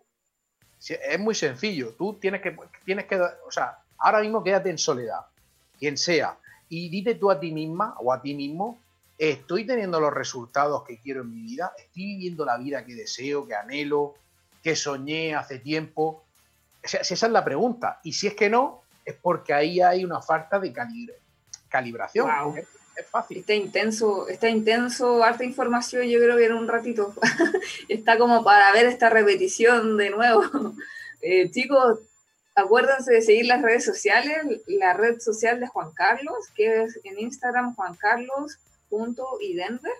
Es 0.88 1.20
muy 1.20 1.36
sencillo. 1.36 1.94
Tú 1.96 2.14
tienes 2.14 2.42
que, 2.42 2.56
tienes 2.84 3.06
que, 3.06 3.20
o 3.20 3.50
sea, 3.50 3.78
ahora 3.98 4.22
mismo 4.22 4.42
quédate 4.42 4.70
en 4.70 4.78
soledad, 4.78 5.20
quien 5.78 5.96
sea, 5.96 6.36
y 6.68 6.88
dite 6.88 7.14
tú 7.14 7.30
a 7.30 7.38
ti 7.38 7.52
misma 7.52 7.94
o 8.00 8.12
a 8.12 8.20
ti 8.20 8.34
mismo, 8.34 8.80
estoy 9.16 9.64
teniendo 9.64 10.00
los 10.00 10.12
resultados 10.12 10.82
que 10.82 10.98
quiero 10.98 11.20
en 11.22 11.32
mi 11.32 11.42
vida, 11.42 11.74
estoy 11.78 12.06
viviendo 12.06 12.44
la 12.44 12.56
vida 12.56 12.84
que 12.84 12.96
deseo, 12.96 13.46
que 13.46 13.54
anhelo, 13.54 14.16
que 14.64 14.74
soñé 14.74 15.36
hace 15.36 15.60
tiempo. 15.60 16.24
si 16.82 16.96
esa 16.96 17.26
es 17.26 17.32
la 17.32 17.44
pregunta. 17.44 18.00
Y 18.02 18.14
si 18.14 18.26
es 18.26 18.34
que 18.34 18.50
no, 18.50 18.83
es 19.04 19.14
porque 19.14 19.52
ahí 19.52 19.80
hay 19.80 20.04
una 20.04 20.22
falta 20.22 20.58
de 20.58 20.72
calibración. 21.68 22.28
Es, 22.96 23.06
fácil. 23.10 23.38
Está 23.38 23.54
intenso, 23.54 24.28
está 24.28 24.48
intenso, 24.48 25.24
harta 25.24 25.42
información, 25.44 26.06
yo 26.06 26.20
creo 26.20 26.36
que 26.36 26.46
en 26.46 26.52
un 26.52 26.68
ratito 26.68 27.12
está 27.88 28.16
como 28.18 28.44
para 28.44 28.70
ver 28.72 28.86
esta 28.86 29.10
repetición 29.10 29.96
de 29.96 30.10
nuevo. 30.10 30.42
Eh, 31.26 31.50
chicos, 31.50 32.00
acuérdense 32.54 33.14
de 33.14 33.22
seguir 33.22 33.46
las 33.46 33.62
redes 33.62 33.82
sociales, 33.82 34.60
la 34.66 34.92
red 34.92 35.20
social 35.20 35.58
de 35.58 35.66
Juan 35.66 35.90
Carlos, 35.92 36.36
que 36.54 36.82
es 36.82 37.00
en 37.02 37.18
Instagram 37.18 37.74
juancarlos.idenver, 37.74 39.94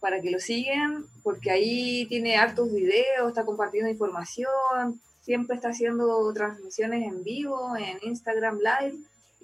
para 0.00 0.22
que 0.22 0.30
lo 0.30 0.40
sigan, 0.40 1.04
porque 1.22 1.50
ahí 1.50 2.06
tiene 2.06 2.38
hartos 2.38 2.72
videos, 2.72 3.28
está 3.28 3.44
compartiendo 3.44 3.90
información, 3.90 5.02
siempre 5.24 5.56
está 5.56 5.70
haciendo 5.70 6.32
transmisiones 6.34 7.02
en 7.02 7.24
vivo, 7.24 7.74
en 7.76 7.98
Instagram 8.02 8.58
Live, 8.58 8.98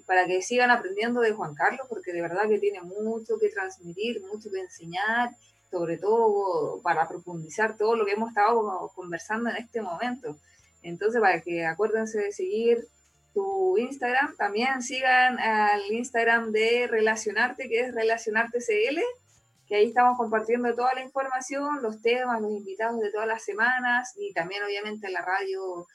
para 0.05 0.27
que 0.27 0.43
sigan 0.43 0.69
aprendiendo 0.69 1.21
de 1.21 1.31
Juan 1.31 1.55
Carlos, 1.55 1.87
porque 1.89 2.13
de 2.13 2.21
verdad 2.21 2.47
que 2.47 2.59
tiene 2.59 2.81
mucho 2.81 3.39
que 3.39 3.49
transmitir, 3.49 4.21
mucho 4.21 4.51
que 4.51 4.59
enseñar, 4.59 5.31
sobre 5.71 5.97
todo 5.97 6.79
para 6.83 7.07
profundizar 7.07 7.77
todo 7.77 7.95
lo 7.95 8.05
que 8.05 8.11
hemos 8.11 8.29
estado 8.29 8.91
conversando 8.93 9.49
en 9.49 9.57
este 9.57 9.81
momento. 9.81 10.37
Entonces, 10.83 11.19
para 11.19 11.41
que 11.41 11.65
acuérdense 11.65 12.19
de 12.19 12.31
seguir 12.31 12.87
tu 13.33 13.75
Instagram, 13.77 14.35
también 14.35 14.83
sigan 14.83 15.39
al 15.39 15.81
Instagram 15.91 16.51
de 16.51 16.87
Relacionarte, 16.87 17.69
que 17.69 17.79
es 17.79 17.95
Relacionarte 17.95 18.59
CL, 18.59 18.99
que 19.71 19.77
ahí 19.77 19.85
estamos 19.85 20.17
compartiendo 20.17 20.75
toda 20.75 20.93
la 20.93 21.01
información, 21.01 21.81
los 21.81 22.01
temas, 22.01 22.41
los 22.41 22.51
invitados 22.51 22.99
de 22.99 23.09
todas 23.09 23.25
las 23.25 23.41
semanas 23.41 24.13
y 24.17 24.33
también 24.33 24.61
obviamente 24.63 25.09
la 25.09 25.21
radio 25.21 25.87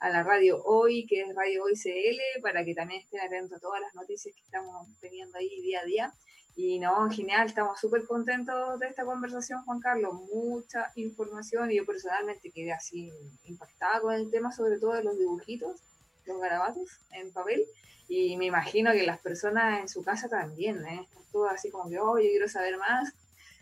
a 0.00 0.10
la 0.10 0.24
radio 0.24 0.60
hoy, 0.64 1.06
que 1.06 1.20
es 1.20 1.28
Radio 1.36 1.62
Hoy 1.62 1.74
CL, 1.76 2.42
para 2.42 2.64
que 2.64 2.74
también 2.74 3.02
estén 3.02 3.20
atentos 3.20 3.58
a 3.58 3.60
todas 3.60 3.80
las 3.82 3.94
noticias 3.94 4.34
que 4.34 4.40
estamos 4.42 4.88
teniendo 4.98 5.38
ahí 5.38 5.48
día 5.62 5.78
a 5.80 5.84
día. 5.84 6.14
Y 6.56 6.80
no, 6.80 7.08
genial, 7.08 7.46
estamos 7.46 7.78
súper 7.78 8.04
contentos 8.04 8.80
de 8.80 8.88
esta 8.88 9.04
conversación, 9.04 9.62
Juan 9.62 9.78
Carlos. 9.78 10.12
Mucha 10.34 10.90
información 10.96 11.70
y 11.70 11.76
yo 11.76 11.86
personalmente 11.86 12.50
quedé 12.50 12.72
así 12.72 13.12
impactada 13.44 14.00
con 14.00 14.12
el 14.12 14.28
tema, 14.32 14.50
sobre 14.50 14.80
todo 14.80 14.94
de 14.94 15.04
los 15.04 15.16
dibujitos, 15.16 15.80
los 16.24 16.40
garabatos 16.40 16.98
en 17.12 17.32
papel. 17.32 17.64
Y 18.12 18.36
me 18.36 18.46
imagino 18.46 18.90
que 18.90 19.04
las 19.04 19.20
personas 19.20 19.78
en 19.78 19.88
su 19.88 20.02
casa 20.02 20.28
también, 20.28 20.84
¿eh? 20.84 21.06
Todas 21.30 21.54
así 21.54 21.70
como 21.70 21.88
que, 21.88 22.00
oh, 22.00 22.18
yo 22.18 22.28
quiero 22.28 22.48
saber 22.48 22.76
más. 22.76 23.14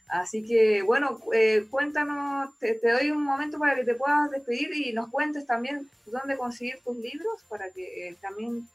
Así 0.09 0.43
que, 0.43 0.81
bueno, 0.81 1.21
eh, 1.35 1.67
cuéntanos, 1.69 2.59
te, 2.59 2.81
doy 2.81 3.11
un 3.11 3.23
momento 3.23 3.59
para 3.59 3.75
que 3.75 3.85
te 3.85 3.95
puedas 3.95 4.31
despedir 4.31 4.73
y 4.73 4.95
nos 4.95 5.11
cuentes 5.11 5.47
también 5.47 5.91
dónde 6.07 6.39
conseguir 6.39 6.81
tus 6.83 6.97
libros 6.97 7.43
para 7.51 7.71
que 7.73 8.09
eh, 8.09 8.17
también, 8.23 8.67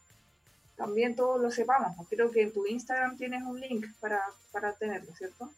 también 0.78 1.16
todos 1.16 1.42
lo 1.42 1.50
sepamos. 1.50 1.96
Creo 2.08 2.30
que 2.30 2.44
en 2.44 2.54
tu 2.54 2.68
Instagram 2.68 3.18
tienes 3.18 3.42
un 3.42 3.60
link 3.60 3.88
para, 4.00 4.22
para 4.52 4.74
tenerlo, 4.74 5.12
¿cierto? 5.16 5.50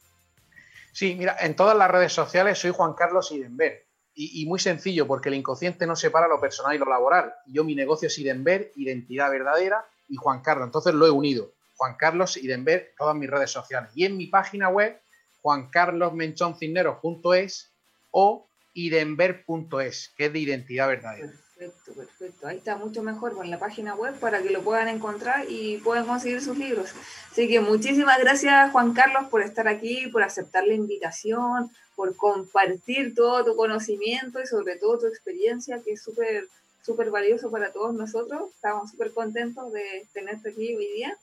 Sí, 0.93 1.13
mira, 1.15 1.35
en 1.41 1.57
todas 1.57 1.77
las 1.77 1.91
redes 1.91 2.13
sociales 2.13 2.57
soy 2.57 2.71
Juan 2.71 2.93
Carlos 2.93 3.33
Idenver. 3.33 3.83
Y, 4.13 4.41
y, 4.41 4.45
muy 4.45 4.59
sencillo, 4.59 5.07
porque 5.07 5.27
el 5.27 5.35
inconsciente 5.35 5.85
no 5.85 5.97
separa 5.97 6.29
lo 6.29 6.39
personal 6.39 6.73
y 6.73 6.79
lo 6.79 6.85
laboral. 6.85 7.33
Yo 7.47 7.65
mi 7.65 7.75
negocio 7.75 8.07
es 8.07 8.17
Idenver, 8.17 8.71
identidad 8.77 9.29
verdadera, 9.29 9.85
y 10.07 10.15
Juan 10.15 10.41
Carlos. 10.41 10.67
Entonces 10.67 10.93
lo 10.93 11.05
he 11.05 11.11
unido. 11.11 11.51
Juan 11.77 11.95
Carlos 11.97 12.37
Idenver, 12.37 12.93
todas 12.97 13.15
mis 13.15 13.29
redes 13.29 13.51
sociales. 13.51 13.91
Y 13.95 14.05
en 14.05 14.15
mi 14.17 14.27
página 14.27 14.69
web 14.69 14.99
juancarlosmenchoncisneros.es 15.41 17.71
o 18.11 18.47
idenver.es, 18.73 20.13
que 20.17 20.25
es 20.25 20.33
de 20.33 20.39
identidad 20.39 20.87
verdadera. 20.87 21.31
Perfecto, 21.57 21.93
perfecto. 21.93 22.47
Ahí 22.47 22.57
está 22.57 22.75
mucho 22.75 23.01
mejor 23.01 23.33
con 23.33 23.49
la 23.49 23.57
página 23.57 23.95
web 23.95 24.13
para 24.19 24.41
que 24.41 24.49
lo 24.49 24.61
puedan 24.61 24.89
encontrar 24.89 25.45
y 25.47 25.77
puedan 25.77 26.05
conseguir 26.05 26.41
sus 26.41 26.57
libros. 26.57 26.91
Así 27.31 27.47
que 27.47 27.61
muchísimas 27.61 28.19
gracias 28.19 28.71
Juan 28.71 28.93
Carlos 28.93 29.27
por 29.29 29.41
estar 29.41 29.67
aquí, 29.67 30.07
por 30.07 30.23
aceptar 30.23 30.67
la 30.67 30.73
invitación, 30.73 31.71
por 31.95 32.15
compartir 32.17 33.15
todo 33.15 33.45
tu 33.45 33.55
conocimiento 33.55 34.41
y 34.41 34.47
sobre 34.47 34.75
todo 34.75 34.99
tu 34.99 35.07
experiencia, 35.07 35.81
que 35.81 35.93
es 35.93 36.03
súper 36.03 36.45
súper 36.85 37.09
valioso 37.09 37.49
para 37.49 37.71
todos 37.71 37.93
nosotros. 37.93 38.51
Estamos 38.53 38.91
súper 38.91 39.11
contentos 39.11 39.73
de 39.73 40.07
tenerte 40.13 40.49
aquí 40.49 40.75
hoy 40.75 40.87
día. 40.93 41.17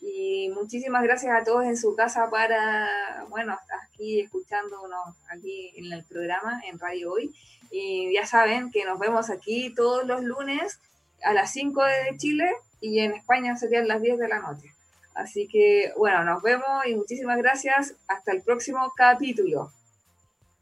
Y 0.00 0.50
muchísimas 0.50 1.02
gracias 1.02 1.34
a 1.34 1.42
todos 1.42 1.64
en 1.64 1.76
su 1.76 1.96
casa 1.96 2.28
para, 2.28 3.24
bueno, 3.30 3.56
aquí 3.82 4.20
escuchándonos 4.20 5.16
aquí 5.30 5.72
en 5.76 5.90
el 5.92 6.04
programa, 6.04 6.60
en 6.68 6.78
Radio 6.78 7.12
Hoy. 7.12 7.34
Y 7.70 8.12
ya 8.12 8.26
saben 8.26 8.70
que 8.70 8.84
nos 8.84 8.98
vemos 8.98 9.30
aquí 9.30 9.74
todos 9.74 10.06
los 10.06 10.22
lunes 10.22 10.78
a 11.24 11.32
las 11.32 11.50
5 11.52 11.82
de 11.82 12.16
Chile 12.18 12.50
y 12.80 13.00
en 13.00 13.14
España 13.14 13.56
serían 13.56 13.88
las 13.88 14.02
10 14.02 14.18
de 14.18 14.28
la 14.28 14.40
noche. 14.40 14.70
Así 15.14 15.48
que, 15.48 15.94
bueno, 15.96 16.24
nos 16.24 16.42
vemos 16.42 16.86
y 16.86 16.94
muchísimas 16.94 17.38
gracias. 17.38 17.94
Hasta 18.06 18.32
el 18.32 18.42
próximo 18.42 18.92
capítulo. 18.94 19.72